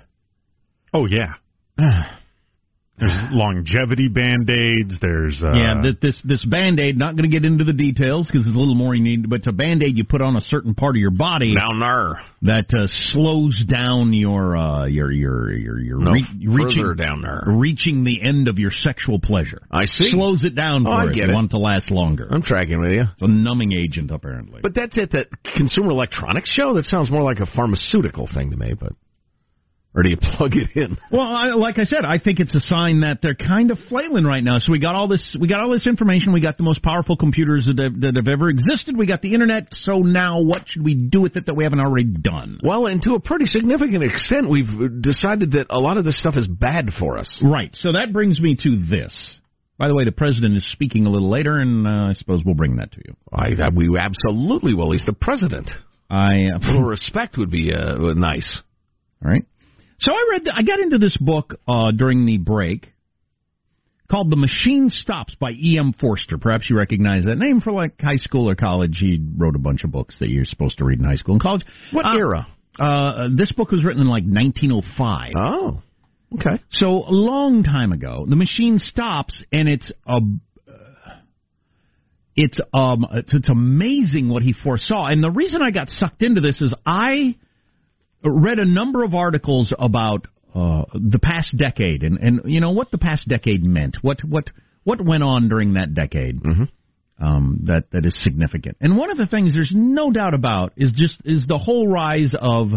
Oh 0.95 1.07
yeah. 1.07 1.35
There's 2.99 3.13
longevity 3.31 4.09
band 4.09 4.49
aids. 4.49 4.97
There's 5.03 5.43
uh, 5.45 5.53
yeah, 5.53 5.83
this 6.01 6.21
this 6.25 6.45
band 6.47 6.81
aid. 6.81 6.97
Not 6.97 7.15
going 7.15 7.29
to 7.29 7.35
get 7.35 7.45
into 7.45 7.63
the 7.63 7.75
details 7.75 8.27
because 8.27 8.47
it's 8.47 8.57
a 8.57 8.59
little 8.59 8.75
more 8.75 8.95
you 8.95 9.03
need, 9.03 9.29
but 9.29 9.41
it's 9.41 9.47
a 9.47 9.53
band 9.53 9.83
aid 9.83 9.99
you 9.99 10.05
put 10.05 10.23
on 10.23 10.35
a 10.35 10.41
certain 10.41 10.75
part 10.75 10.97
of 10.97 11.01
your 11.01 11.11
body 11.11 11.55
down 11.55 11.79
there 11.81 12.23
that 12.43 12.73
uh, 12.75 12.87
slows 13.13 13.63
down 13.69 14.15
your 14.15 14.57
uh, 14.57 14.87
your 14.87 15.13
your 15.13 15.53
your 15.53 15.79
your 15.79 15.99
no, 15.99 16.13
re- 16.13 16.47
reaching 16.47 16.97
down 16.97 17.21
there, 17.21 17.43
reaching 17.55 18.05
the 18.05 18.23
end 18.23 18.49
of 18.49 18.59
your 18.59 18.71
sexual 18.71 19.21
pleasure. 19.21 19.61
I 19.71 19.85
see. 19.85 20.11
Slows 20.13 20.43
it 20.45 20.55
down 20.55 20.85
for 20.85 20.91
oh, 20.91 20.95
I 20.95 21.05
it. 21.05 21.15
get 21.15 21.25
you 21.25 21.33
it. 21.33 21.35
want 21.35 21.51
to 21.51 21.59
last 21.59 21.91
longer. 21.91 22.29
I'm 22.31 22.43
tracking 22.43 22.81
with 22.81 22.93
you. 22.93 23.03
It's 23.03 23.23
a 23.23 23.29
numbing 23.29 23.73
agent, 23.73 24.11
apparently. 24.11 24.61
But 24.63 24.75
that's 24.75 24.97
it. 24.97 25.13
That 25.13 25.27
Consumer 25.55 25.91
Electronics 25.91 26.51
Show. 26.51 26.73
That 26.73 26.87
sounds 26.87 27.11
more 27.11 27.23
like 27.23 27.41
a 27.41 27.47
pharmaceutical 27.47 28.27
thing 28.33 28.53
to 28.53 28.57
me. 28.57 28.73
But 28.73 28.93
or 29.97 30.03
do 30.03 30.11
you 30.11 30.17
plug 30.37 30.53
it 30.55 30.77
in? 30.77 30.99
Well, 31.11 31.23
I, 31.23 31.55
like 31.55 31.79
I 31.79 31.85
said, 31.85 32.05
I 32.05 32.19
think 32.19 32.39
it's 32.39 32.55
a 32.55 32.61
sign 32.61 33.01
that 33.01 33.21
they're 33.23 33.35
kind 33.35 33.71
of 33.71 33.79
flailing 33.89 34.25
right 34.25 34.45
now. 34.45 34.59
So 34.59 34.71
we 34.71 34.79
got 34.79 34.95
all 34.95 35.09
this, 35.09 35.37
we 35.41 35.49
got 35.49 35.61
all 35.61 35.71
this 35.71 35.87
information. 35.87 36.33
We 36.33 36.41
got 36.41 36.59
the 36.59 36.65
most 36.65 36.83
powerful 36.83 37.17
computers 37.17 37.67
that 37.67 37.83
have, 37.83 38.01
that 38.03 38.17
have 38.17 38.29
ever 38.29 38.51
existed. 38.51 38.97
We 38.97 39.07
got 39.07 39.23
the 39.23 39.33
internet. 39.33 39.69
So 39.71 40.01
now, 40.01 40.43
what 40.43 40.65
should 40.67 40.85
we 40.85 40.95
do 40.95 41.23
with 41.23 41.37
it 41.37 41.47
that 41.47 41.55
we 41.55 41.65
haven't 41.65 41.81
already 41.81 42.05
done? 42.05 42.61
Well, 42.63 42.87
and 42.87 43.01
to 43.03 43.15
a 43.15 43.21
pretty 43.21 43.47
significant 43.47 44.05
extent, 44.05 44.49
we've 44.49 45.01
decided 45.01 45.53
that 45.53 45.67
a 45.71 45.81
lot 45.81 45.97
of 45.97 46.05
this 46.05 46.19
stuff 46.19 46.37
is 46.37 46.47
bad 46.47 46.91
for 46.99 47.19
us. 47.19 47.43
Right. 47.43 47.71
So 47.75 47.93
that 47.93 48.13
brings 48.13 48.41
me 48.41 48.57
to 48.63 48.85
this. 48.89 49.41
By 49.79 49.89
the 49.89 49.95
way, 49.95 50.05
the 50.05 50.13
president 50.13 50.57
is 50.57 50.67
speaking 50.73 51.05
a 51.05 51.11
little 51.11 51.31
later, 51.31 51.59
and 51.59 51.87
uh, 51.87 52.09
I 52.09 52.13
suppose 52.15 52.41
we'll 52.45 52.55
bring 52.55 52.77
that 52.77 52.93
to 52.93 53.03
you. 53.05 53.15
I, 53.31 53.51
we 53.75 53.99
absolutely 53.99 54.73
will. 54.73 54.93
He's 54.93 55.05
the 55.05 55.13
president. 55.13 55.71
I 56.09 56.47
uh, 56.55 56.59
a 56.59 56.67
little 56.67 56.85
respect 56.85 57.37
would 57.37 57.51
be 57.51 57.73
uh, 57.75 58.15
nice. 58.15 58.59
All 59.23 59.31
right. 59.31 59.45
So 59.99 60.13
I 60.13 60.29
read, 60.31 60.49
I 60.53 60.63
got 60.63 60.81
into 60.81 60.99
this 60.99 61.17
book 61.17 61.59
uh, 61.67 61.91
during 61.91 62.27
the 62.27 62.39
break 62.39 62.93
called 64.11 64.31
"The 64.31 64.37
Machine 64.37 64.89
Stops" 64.91 65.35
by 65.35 65.53
E. 65.53 65.79
M. 65.79 65.93
Forster. 65.93 66.39
Perhaps 66.39 66.69
you 66.71 66.77
recognize 66.77 67.25
that 67.25 67.37
name 67.37 67.61
for 67.61 67.73
like 67.73 68.01
high 68.01 68.17
school 68.17 68.49
or 68.49 68.55
college. 68.55 68.99
He 69.01 69.25
wrote 69.37 69.57
a 69.57 69.59
bunch 69.59 69.85
of 69.85 69.91
books 69.91 70.19
that 70.21 70.29
you're 70.29 70.45
supposed 70.45 70.79
to 70.79 70.85
read 70.85 70.99
in 70.99 71.05
high 71.05 71.17
school 71.17 71.35
and 71.35 71.43
college. 71.43 71.63
What 71.93 72.05
uh, 72.05 72.17
era? 72.17 72.47
Uh, 72.79 73.29
this 73.35 73.53
book 73.53 73.71
was 73.71 73.85
written 73.85 74.03
in 74.03 74.09
like 74.09 74.25
1905. 74.25 75.33
Oh, 75.35 75.83
okay. 76.35 76.63
So 76.71 76.89
a 76.89 77.11
long 77.11 77.63
time 77.63 77.93
ago, 77.93 78.27
the 78.29 78.37
machine 78.37 78.79
stops, 78.79 79.43
and 79.53 79.69
it's 79.69 79.91
a. 80.07 80.19
It's 82.39 82.61
um 82.75 83.07
it's, 83.13 83.33
it's 83.33 83.49
amazing 83.49 84.29
what 84.29 84.43
he 84.43 84.53
foresaw, 84.53 85.07
and 85.07 85.25
the 85.25 85.31
reason 85.31 85.63
I 85.63 85.71
got 85.71 85.89
sucked 85.89 86.23
into 86.23 86.43
this 86.43 86.61
is 86.61 86.75
I 86.85 87.37
read 88.31 88.59
a 88.59 88.65
number 88.65 89.05
of 89.05 89.15
articles 89.15 89.73
about 89.79 90.27
uh, 90.55 90.85
the 90.95 91.19
past 91.19 91.57
decade 91.57 92.03
and, 92.03 92.19
and 92.19 92.41
you 92.47 92.61
know 92.61 92.71
what 92.71 92.91
the 92.91 92.99
past 92.99 93.29
decade 93.29 93.63
meant. 93.63 93.99
What 94.03 94.21
what 94.25 94.51
what 94.85 95.05
went 95.05 95.23
on 95.23 95.49
during 95.49 95.75
that 95.75 95.95
decade 95.95 96.43
mm-hmm. 96.43 97.25
um, 97.25 97.61
that 97.65 97.91
that 97.93 98.07
is 98.07 98.15
significant. 98.23 98.77
And 98.81 98.97
one 98.97 99.11
of 99.11 99.19
the 99.19 99.27
things 99.27 99.55
there's 99.55 99.75
no 99.75 100.11
doubt 100.11 100.35
about 100.35 100.73
is 100.77 100.93
just 100.95 101.21
is 101.25 101.47
the 101.47 101.59
whole 101.59 101.89
rise 101.89 102.35
of 102.41 102.69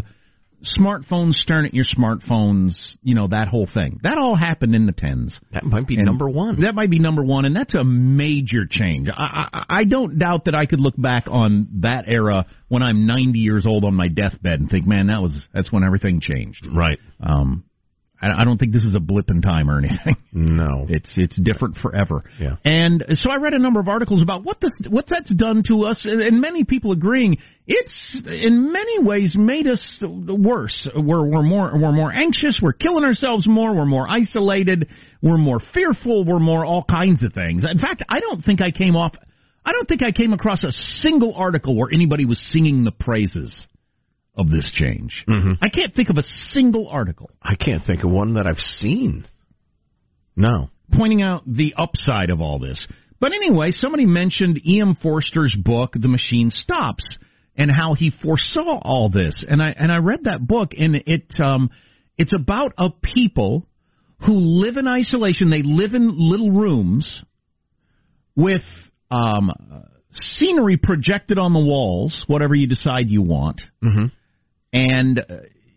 smartphones 0.64 1.34
staring 1.34 1.66
at 1.66 1.74
your 1.74 1.86
smartphones. 1.86 2.74
You 3.02 3.16
know 3.16 3.28
that 3.28 3.48
whole 3.48 3.68
thing. 3.72 4.00
That 4.04 4.18
all 4.18 4.36
happened 4.36 4.76
in 4.76 4.86
the 4.86 4.92
tens. 4.92 5.40
That 5.54 5.64
might 5.64 5.88
be 5.88 5.96
And 5.96 6.06
number 6.06 6.30
one. 6.30 6.62
That 6.62 6.76
might 6.76 6.90
be 6.90 7.00
number 7.00 7.24
one, 7.24 7.46
and 7.46 7.56
that's 7.56 7.76
a 7.76 7.84
major 7.84 8.66
change. 8.70 9.10
I, 9.10 9.50
I, 9.52 9.64
I 9.70 9.84
don't 9.84 10.20
doubt 10.20 10.46
that 10.46 10.56
I 10.56 10.66
could 10.66 10.80
look 10.80 10.96
back 10.98 11.26
on 11.28 11.68
that 11.82 12.06
era 12.08 12.46
when 12.68 12.84
I'm 12.84 13.06
90 13.06 13.40
years 13.40 13.66
old 13.66 13.84
on 13.84 13.96
my 13.96 14.08
deathbed 14.08 14.60
and 14.60 14.70
think, 14.70 14.86
man, 14.86 15.08
that 15.08 15.22
was 15.22 15.48
that's 15.54 15.72
when 15.72 15.84
everything 15.84 16.20
changed. 16.22 16.68
Right. 16.72 17.00
Um, 17.22 17.64
I, 18.22 18.42
I 18.42 18.46
don't 18.46 18.58
think 18.58 18.74
this 18.74 18.84
is 18.84 18.96
a 18.96 19.00
blip 19.00 19.30
in 19.30 19.42
time 19.42 19.70
or 19.70 19.78
anything. 19.78 20.16
No. 20.32 20.86
It's 21.00 21.10
it's 21.16 21.40
different 21.42 21.78
forever. 21.78 22.24
Yeah. 22.40 22.56
And 22.66 23.04
so 23.14 23.30
I 23.30 23.38
read 23.38 23.54
a 23.54 23.60
number 23.60 23.80
of 23.80 23.88
articles 23.88 24.22
about 24.22 24.44
what 24.44 24.60
the 24.60 24.72
what 24.90 25.06
that's 25.08 25.34
done 25.34 25.64
to 25.68 25.86
us, 25.86 26.04
and, 26.04 26.22
and 26.22 26.42
many 26.42 26.64
people 26.64 26.92
agreeing 26.92 27.38
it's 27.68 28.22
in 28.26 28.72
many 28.72 29.04
ways 29.04 29.36
made 29.38 29.68
us 29.68 30.04
worse. 30.04 30.90
We're 30.96 31.24
we're 31.24 31.44
more 31.44 31.72
we're 31.74 31.92
more 31.92 32.12
anxious. 32.12 32.60
We're 32.62 32.74
killing 32.74 33.04
ourselves 33.04 33.48
more. 33.48 33.76
We're 33.76 33.86
more 33.86 34.08
isolated. 34.10 34.90
We're 35.22 35.38
more 35.38 35.60
fearful. 35.74 36.26
We're 36.26 36.40
more 36.40 36.66
all 36.66 36.84
kinds 36.84 37.24
of 37.24 37.34
things. 37.34 37.64
In 37.70 37.80
fact, 37.80 38.04
I 38.10 38.20
don't 38.20 38.44
think 38.44 38.62
I 38.62 38.72
came 38.72 38.96
off. 38.96 39.14
I 39.64 39.72
don't 39.72 39.88
think 39.88 40.02
I 40.02 40.12
came 40.12 40.34
across 40.34 40.64
a 40.64 40.72
single 40.72 41.36
article 41.36 41.76
where 41.76 41.90
anybody 41.94 42.26
was 42.26 42.40
singing 42.52 42.84
the 42.84 42.92
praises 42.92 43.68
of 44.40 44.50
this 44.50 44.72
change. 44.74 45.26
Mm-hmm. 45.28 45.54
I 45.62 45.70
can't 45.70 45.94
think 45.94 46.10
of 46.10 46.18
a 46.18 46.24
single 46.24 46.88
article 46.88 47.30
I 47.42 47.56
can't 47.56 47.84
think 47.86 48.04
of 48.04 48.10
one 48.10 48.34
that 48.36 48.48
I've 48.48 48.58
seen. 48.58 49.26
No. 50.36 50.70
pointing 50.96 51.22
out 51.22 51.44
the 51.46 51.74
upside 51.78 52.30
of 52.30 52.40
all 52.40 52.60
this. 52.60 52.88
But 53.20 53.34
anyway, 53.34 53.72
somebody 53.72 54.06
mentioned 54.06 54.62
E.M. 54.66 54.96
Forster's 55.02 55.54
book, 55.54 55.92
The 55.94 56.08
Machine 56.08 56.52
Stops, 56.52 57.04
and 57.58 57.70
how 57.70 57.94
he 57.94 58.12
foresaw 58.24 58.80
all 58.82 59.10
this. 59.10 59.44
And 59.48 59.62
I 59.62 59.72
and 59.78 59.92
I 59.92 59.98
read 59.98 60.24
that 60.24 60.48
book, 60.48 60.70
and 60.78 60.96
it 61.06 61.26
um, 61.44 61.70
it's 62.18 62.34
about 62.34 62.72
a 62.78 62.90
people 62.90 63.68
who 64.26 64.34
live 64.36 64.78
in 64.78 64.88
isolation. 64.88 65.50
They 65.50 65.64
live 65.64 65.94
in 65.94 66.12
little 66.18 66.52
rooms 66.52 67.24
with 68.36 68.64
um, 69.12 69.52
scenery 70.12 70.78
projected 70.78 71.38
on 71.38 71.52
the 71.54 71.60
walls, 71.60 72.24
whatever 72.28 72.56
you 72.56 72.68
decide 72.68 73.10
you 73.10 73.22
want 73.22 73.62
Mm-hmm. 73.84 74.06
And 74.74 75.20
uh, 75.20 75.24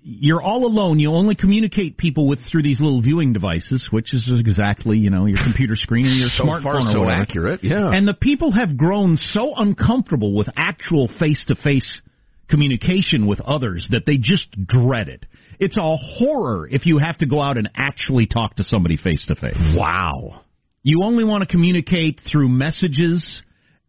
you're 0.03 0.43
all 0.43 0.67
alone. 0.67 0.99
You 0.99 1.11
only 1.11 1.35
communicate 1.35 1.97
people 1.97 2.27
with 2.27 2.41
through 2.51 2.63
these 2.65 2.81
little 2.81 3.01
viewing 3.03 3.33
devices, 3.33 3.89
which 3.91 4.13
is 4.15 4.31
exactly 4.39 4.99
you 4.99 5.11
know 5.11 5.27
your 5.27 5.39
computer 5.43 5.77
screen 5.77 6.07
or 6.07 6.11
your 6.11 6.29
So 6.31 6.45
smartphone 6.45 6.63
far, 6.63 6.93
so 6.93 7.01
whatever. 7.01 7.23
accurate. 7.23 7.61
Yeah. 7.63 7.91
And 7.93 8.07
the 8.07 8.15
people 8.15 8.53
have 8.53 8.77
grown 8.77 9.17
so 9.17 9.55
uncomfortable 9.57 10.35
with 10.35 10.49
actual 10.57 11.09
face-to-face 11.21 12.03
communication 12.49 13.27
with 13.27 13.41
others 13.41 13.87
that 13.93 14.03
they 14.07 14.19
just 14.19 14.49
dread 14.67 15.09
it. 15.09 15.25
It's 15.59 15.77
a 15.77 15.97
horror 15.97 16.69
if 16.69 16.85
you 16.87 16.99
have 16.99 17.17
to 17.19 17.27
go 17.27 17.41
out 17.41 17.57
and 17.57 17.69
actually 17.77 18.27
talk 18.27 18.57
to 18.57 18.65
somebody 18.65 18.97
face 18.97 19.25
to 19.29 19.35
face. 19.37 19.57
wow. 19.77 20.43
You 20.83 21.03
only 21.05 21.23
want 21.23 21.43
to 21.43 21.47
communicate 21.47 22.21
through 22.31 22.49
messages, 22.49 23.43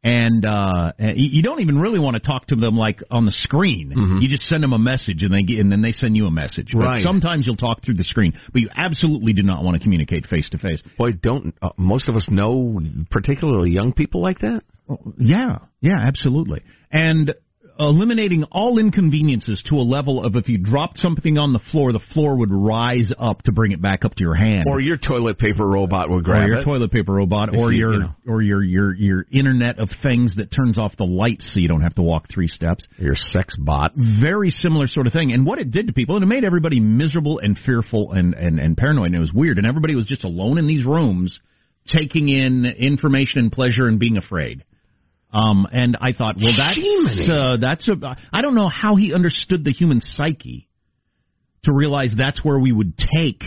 and 0.03 0.45
uh, 0.45 0.91
you 0.99 1.41
don't 1.41 1.61
even 1.61 1.79
really 1.79 1.99
want 1.99 2.15
to 2.15 2.19
talk 2.19 2.47
to 2.47 2.55
them 2.55 2.75
like 2.77 3.01
on 3.09 3.25
the 3.25 3.31
screen. 3.31 3.93
You 4.21 4.27
just 4.27 4.43
send 4.43 4.61
them 4.61 4.73
a 4.73 4.79
message, 4.79 5.21
and 5.23 5.33
they 5.33 5.41
get, 5.43 5.59
and 5.59 5.71
then 5.71 5.81
they 5.81 5.93
send 5.93 6.15
you 6.17 6.25
a 6.27 6.31
message. 6.31 6.71
But 6.73 6.79
Right. 6.83 7.03
sometimes 7.03 7.45
you'll 7.45 7.55
talk 7.55 7.83
through 7.83 7.95
the 7.95 8.03
screen, 8.03 8.33
but 8.51 8.61
you 8.61 8.69
absolutely 8.75 9.31
do 9.33 9.43
not 9.43 9.63
want 9.63 9.77
to 9.77 9.83
communicate 9.83 10.25
face 10.27 10.49
to 10.49 10.57
face. 10.57 10.81
Boy, 10.97 11.11
don't 11.13 11.55
uh, 11.61 11.69
most 11.77 12.09
of 12.09 12.15
us 12.15 12.27
know 12.29 12.79
particularly 13.09 13.71
young 13.71 13.93
people 13.93 14.21
like 14.21 14.39
that? 14.39 14.63
Yeah, 15.17 15.59
yeah, 15.79 15.99
absolutely. 16.05 16.61
And 16.91 17.33
eliminating 17.79 18.43
all 18.51 18.77
inconveniences 18.77 19.61
to 19.69 19.75
a 19.75 19.81
level 19.81 20.23
of 20.23 20.35
if 20.35 20.47
you 20.47 20.57
dropped 20.57 20.97
something 20.99 21.37
on 21.37 21.53
the 21.53 21.59
floor, 21.71 21.91
the 21.91 21.99
floor 22.13 22.35
would 22.37 22.51
rise 22.51 23.11
up 23.17 23.41
to 23.43 23.51
bring 23.51 23.71
it 23.71 23.81
back 23.81 24.05
up 24.05 24.13
to 24.15 24.23
your 24.23 24.35
hand. 24.35 24.65
Or 24.67 24.79
your 24.79 24.97
toilet 24.97 25.37
paper 25.39 25.65
robot 25.67 26.09
would 26.09 26.23
grab 26.23 26.43
or 26.43 26.47
your 26.47 26.57
it. 26.59 26.63
toilet 26.65 26.91
paper 26.91 27.13
robot, 27.13 27.53
If 27.53 27.59
or 27.59 27.71
you- 27.71 27.79
your 27.79 27.93
you 27.93 27.99
know. 27.99 28.15
or 28.27 28.41
your 28.41 28.63
your 28.63 28.93
your 28.95 29.25
Internet 29.31 29.79
of 29.79 29.89
Things 30.03 30.35
that 30.35 30.51
turns 30.51 30.77
off 30.77 30.95
the 30.97 31.05
lights 31.05 31.51
so 31.53 31.59
you 31.59 31.67
don't 31.67 31.81
have 31.81 31.95
to 31.95 32.01
walk 32.03 32.27
three 32.29 32.47
steps. 32.47 32.83
Your 32.99 33.15
sex 33.15 33.55
bot. 33.57 33.93
Very 33.95 34.49
similar 34.51 34.87
sort 34.87 35.07
of 35.07 35.13
thing. 35.13 35.31
And 35.33 35.45
what 35.45 35.59
it 35.59 35.71
did 35.71 35.87
to 35.87 35.93
people, 35.93 36.15
and 36.15 36.23
it 36.23 36.27
made 36.27 36.43
everybody 36.45 36.79
miserable 36.79 37.39
and 37.39 37.57
fearful 37.57 38.11
and 38.11 38.33
and 38.33 38.59
and 38.59 38.77
paranoid. 38.77 39.07
And 39.07 39.15
it 39.15 39.19
was 39.19 39.33
weird. 39.33 39.57
And 39.57 39.65
everybody 39.67 39.95
was 39.95 40.05
just 40.05 40.23
alone 40.23 40.57
in 40.57 40.67
these 40.67 40.85
rooms, 40.85 41.39
taking 41.87 42.29
in 42.29 42.65
information 42.65 43.39
and 43.39 43.51
pleasure 43.51 43.87
and 43.87 43.99
being 43.99 44.17
afraid. 44.17 44.63
Um, 45.33 45.65
and 45.71 45.97
I 45.99 46.13
thought, 46.13 46.35
well, 46.37 46.53
that's 46.55 47.29
uh, 47.29 47.57
that's 47.59 47.87
a. 47.89 48.17
I 48.31 48.41
don't 48.41 48.53
know 48.55 48.69
how 48.69 48.95
he 48.95 49.13
understood 49.13 49.63
the 49.63 49.71
human 49.71 49.99
psyche 49.99 50.69
to 51.63 51.71
realize 51.73 52.13
that's 52.15 52.43
where 52.45 52.59
we 52.59 52.71
would 52.71 52.93
take 53.17 53.43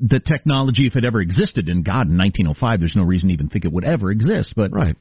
the 0.00 0.20
technology 0.20 0.86
if 0.86 0.96
it 0.96 1.04
ever 1.04 1.20
existed. 1.20 1.68
And 1.68 1.84
God, 1.84 2.08
in 2.08 2.16
1905, 2.18 2.80
there's 2.80 2.96
no 2.96 3.02
reason 3.04 3.28
to 3.28 3.34
even 3.34 3.48
think 3.48 3.64
it 3.64 3.72
would 3.72 3.84
ever 3.84 4.10
exist. 4.10 4.54
But 4.56 4.72
Right. 4.72 4.96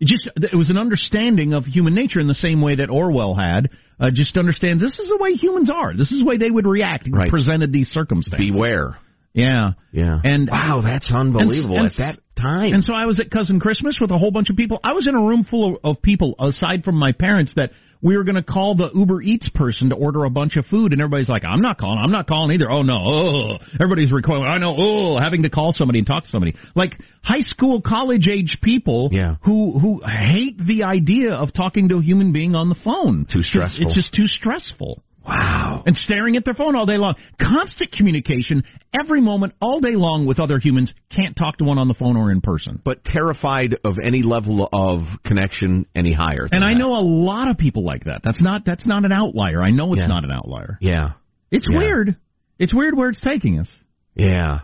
it 0.00 0.06
just 0.06 0.28
it 0.36 0.54
was 0.56 0.70
an 0.70 0.76
understanding 0.78 1.52
of 1.54 1.64
human 1.64 1.94
nature 1.94 2.20
in 2.20 2.26
the 2.26 2.34
same 2.34 2.60
way 2.60 2.76
that 2.76 2.90
Orwell 2.90 3.34
had. 3.34 3.70
Uh, 4.00 4.10
just 4.12 4.36
understands 4.36 4.80
this 4.82 4.98
is 4.98 5.08
the 5.08 5.18
way 5.20 5.32
humans 5.32 5.70
are. 5.70 5.92
This 5.96 6.12
is 6.12 6.20
the 6.20 6.24
way 6.24 6.36
they 6.36 6.50
would 6.50 6.66
react 6.66 7.08
Right. 7.10 7.28
presented 7.28 7.72
these 7.72 7.88
circumstances. 7.88 8.52
Beware. 8.52 8.96
Yeah. 9.38 9.70
Yeah. 9.92 10.20
And 10.24 10.48
wow, 10.50 10.80
that's 10.84 11.10
unbelievable 11.12 11.76
and- 11.78 11.86
at 11.86 11.96
that 11.98 12.18
time. 12.36 12.72
And 12.74 12.84
so 12.84 12.92
I 12.92 13.06
was 13.06 13.20
at 13.20 13.30
Cousin 13.30 13.60
Christmas 13.60 13.98
with 14.00 14.10
a 14.10 14.18
whole 14.18 14.30
bunch 14.30 14.50
of 14.50 14.56
people. 14.56 14.78
I 14.84 14.92
was 14.92 15.06
in 15.08 15.14
a 15.14 15.20
room 15.22 15.44
full 15.44 15.76
of, 15.76 15.96
of 15.96 16.02
people, 16.02 16.34
aside 16.40 16.84
from 16.84 16.96
my 16.96 17.12
parents, 17.12 17.52
that 17.56 17.70
we 18.00 18.16
were 18.16 18.22
going 18.22 18.36
to 18.36 18.44
call 18.44 18.76
the 18.76 18.90
Uber 18.94 19.22
Eats 19.22 19.48
person 19.48 19.88
to 19.90 19.96
order 19.96 20.24
a 20.24 20.30
bunch 20.30 20.56
of 20.56 20.64
food, 20.66 20.92
and 20.92 21.00
everybody's 21.00 21.28
like, 21.28 21.44
"I'm 21.44 21.60
not 21.60 21.78
calling. 21.78 21.98
I'm 21.98 22.12
not 22.12 22.28
calling 22.28 22.54
either." 22.54 22.70
Oh 22.70 22.82
no! 22.82 22.94
Oh, 22.96 23.58
everybody's 23.74 24.12
recoiling. 24.12 24.44
I 24.48 24.58
know. 24.58 24.72
Oh, 24.78 25.18
having 25.18 25.42
to 25.42 25.50
call 25.50 25.72
somebody 25.72 25.98
and 25.98 26.06
talk 26.06 26.22
to 26.22 26.30
somebody 26.30 26.54
like 26.76 26.92
high 27.24 27.40
school, 27.40 27.80
college 27.82 28.28
age 28.28 28.58
people 28.62 29.08
Yeah. 29.10 29.34
who 29.42 29.76
who 29.80 30.00
hate 30.06 30.58
the 30.64 30.84
idea 30.84 31.32
of 31.32 31.52
talking 31.52 31.88
to 31.88 31.96
a 31.96 32.02
human 32.02 32.30
being 32.32 32.54
on 32.54 32.68
the 32.68 32.76
phone. 32.76 33.24
Too 33.28 33.40
It's- 33.40 33.48
stressful. 33.48 33.86
It's 33.86 33.94
just 33.94 34.14
too 34.14 34.28
stressful. 34.28 35.02
Wow. 35.28 35.82
And 35.86 35.94
staring 35.96 36.36
at 36.36 36.44
their 36.44 36.54
phone 36.54 36.74
all 36.76 36.86
day 36.86 36.96
long. 36.96 37.14
Constant 37.40 37.92
communication 37.92 38.62
every 38.98 39.20
moment, 39.20 39.54
all 39.60 39.80
day 39.80 39.94
long 39.94 40.26
with 40.26 40.40
other 40.40 40.58
humans. 40.58 40.92
Can't 41.14 41.36
talk 41.36 41.58
to 41.58 41.64
one 41.64 41.78
on 41.78 41.88
the 41.88 41.94
phone 41.94 42.16
or 42.16 42.30
in 42.30 42.40
person. 42.40 42.80
But 42.84 43.04
terrified 43.04 43.76
of 43.84 43.96
any 44.02 44.22
level 44.22 44.68
of 44.72 45.02
connection 45.24 45.86
any 45.94 46.12
higher. 46.12 46.46
And 46.50 46.64
I 46.64 46.72
that. 46.72 46.78
know 46.78 46.92
a 46.92 47.02
lot 47.04 47.48
of 47.48 47.58
people 47.58 47.84
like 47.84 48.04
that. 48.04 48.20
That's 48.24 48.42
not 48.42 48.64
that's 48.64 48.86
not 48.86 49.04
an 49.04 49.12
outlier. 49.12 49.62
I 49.62 49.70
know 49.70 49.92
it's 49.92 50.00
Yeah. 50.02 50.06
not 50.08 50.24
an 50.24 50.30
outlier. 50.30 50.78
Yeah. 50.80 51.12
It's 51.50 51.66
Yeah. 51.70 51.78
weird. 51.78 52.16
It's 52.58 52.74
weird 52.74 52.96
where 52.96 53.10
it's 53.10 53.20
taking 53.20 53.58
us. 53.60 53.68
Yeah. 54.16 54.60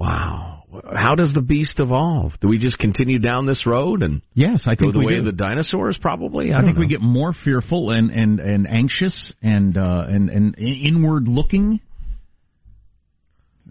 Wow. 0.00 0.62
How 0.94 1.14
does 1.14 1.34
the 1.34 1.42
beast 1.42 1.78
evolve? 1.78 2.32
Do 2.40 2.48
we 2.48 2.56
just 2.56 2.78
continue 2.78 3.18
down 3.18 3.44
this 3.44 3.66
road 3.66 4.02
and 4.02 4.22
Yes, 4.32 4.62
I 4.66 4.74
go 4.74 4.84
think 4.84 4.92
the 4.94 4.98
we 5.00 5.06
way 5.06 5.12
do. 5.14 5.18
of 5.18 5.24
the 5.26 5.32
dinosaurs? 5.32 5.98
Probably. 6.00 6.54
I, 6.54 6.60
I, 6.60 6.64
think 6.64 6.78
we 6.78 6.86
get 6.86 7.02
more 7.02 7.34
fearful 7.44 7.90
and 7.90 8.10
and 8.10 8.40
and 8.40 8.66
anxious 8.66 9.32
and 9.42 9.76
uh, 9.76 10.04
and 10.08 10.30
and 10.30 10.56
inward 10.58 11.28
looking. 11.28 11.80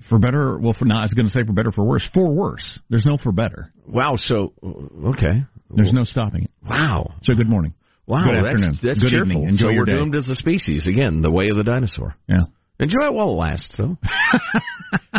For 0.07 0.19
better, 0.19 0.57
well, 0.59 0.73
for 0.77 0.85
not, 0.85 0.99
I 0.99 1.03
was 1.03 1.13
going 1.13 1.25
to 1.25 1.31
say 1.31 1.43
for 1.43 1.51
better, 1.51 1.71
for 1.71 1.83
worse. 1.83 2.07
For 2.13 2.29
worse, 2.29 2.79
there's 2.89 3.05
no 3.05 3.17
for 3.17 3.31
better. 3.31 3.73
Wow. 3.87 4.15
So 4.17 4.53
okay. 4.63 5.45
There's 5.71 5.93
no 5.93 6.03
stopping 6.03 6.43
it. 6.43 6.51
Wow. 6.67 7.15
So 7.23 7.33
good 7.33 7.49
morning. 7.49 7.73
Wow. 8.05 8.23
Good 8.23 8.35
that's, 8.35 8.53
afternoon. 8.53 8.79
That's 8.83 8.99
good 8.99 9.09
cheerful. 9.09 9.31
evening. 9.31 9.49
Enjoy 9.49 9.67
so 9.67 9.69
your 9.69 9.81
we're 9.81 9.85
day. 9.85 9.91
doomed 9.93 10.15
as 10.15 10.27
a 10.29 10.35
species 10.35 10.87
again. 10.87 11.21
The 11.21 11.31
way 11.31 11.49
of 11.49 11.57
the 11.57 11.63
dinosaur. 11.63 12.15
Yeah. 12.27 12.43
Enjoy 12.79 13.07
it 13.07 13.13
while 13.13 13.31
it 13.31 13.35
lasts, 13.35 13.75
though. 13.77 13.97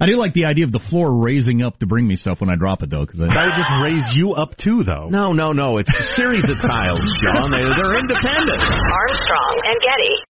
I 0.00 0.06
do 0.06 0.16
like 0.16 0.34
the 0.34 0.44
idea 0.44 0.64
of 0.64 0.72
the 0.72 0.82
floor 0.90 1.10
raising 1.10 1.62
up 1.62 1.78
to 1.80 1.86
bring 1.86 2.06
me 2.06 2.16
stuff 2.16 2.40
when 2.40 2.50
I 2.50 2.56
drop 2.56 2.82
it, 2.82 2.90
though, 2.90 3.04
because 3.04 3.20
I 3.20 3.26
That 3.32 3.44
would 3.48 3.56
just 3.56 3.72
raise 3.82 4.16
you 4.16 4.32
up 4.32 4.56
too, 4.56 4.84
though. 4.84 5.08
No, 5.08 5.32
no, 5.32 5.52
no. 5.52 5.78
It's 5.78 5.90
a 5.90 6.04
series 6.16 6.44
of 6.50 6.60
tiles, 6.60 7.00
John. 7.24 7.50
They, 7.50 7.64
they're 7.64 7.98
independent. 7.98 8.60
Armstrong 8.60 9.54
and 9.64 9.78
Getty. 9.80 10.14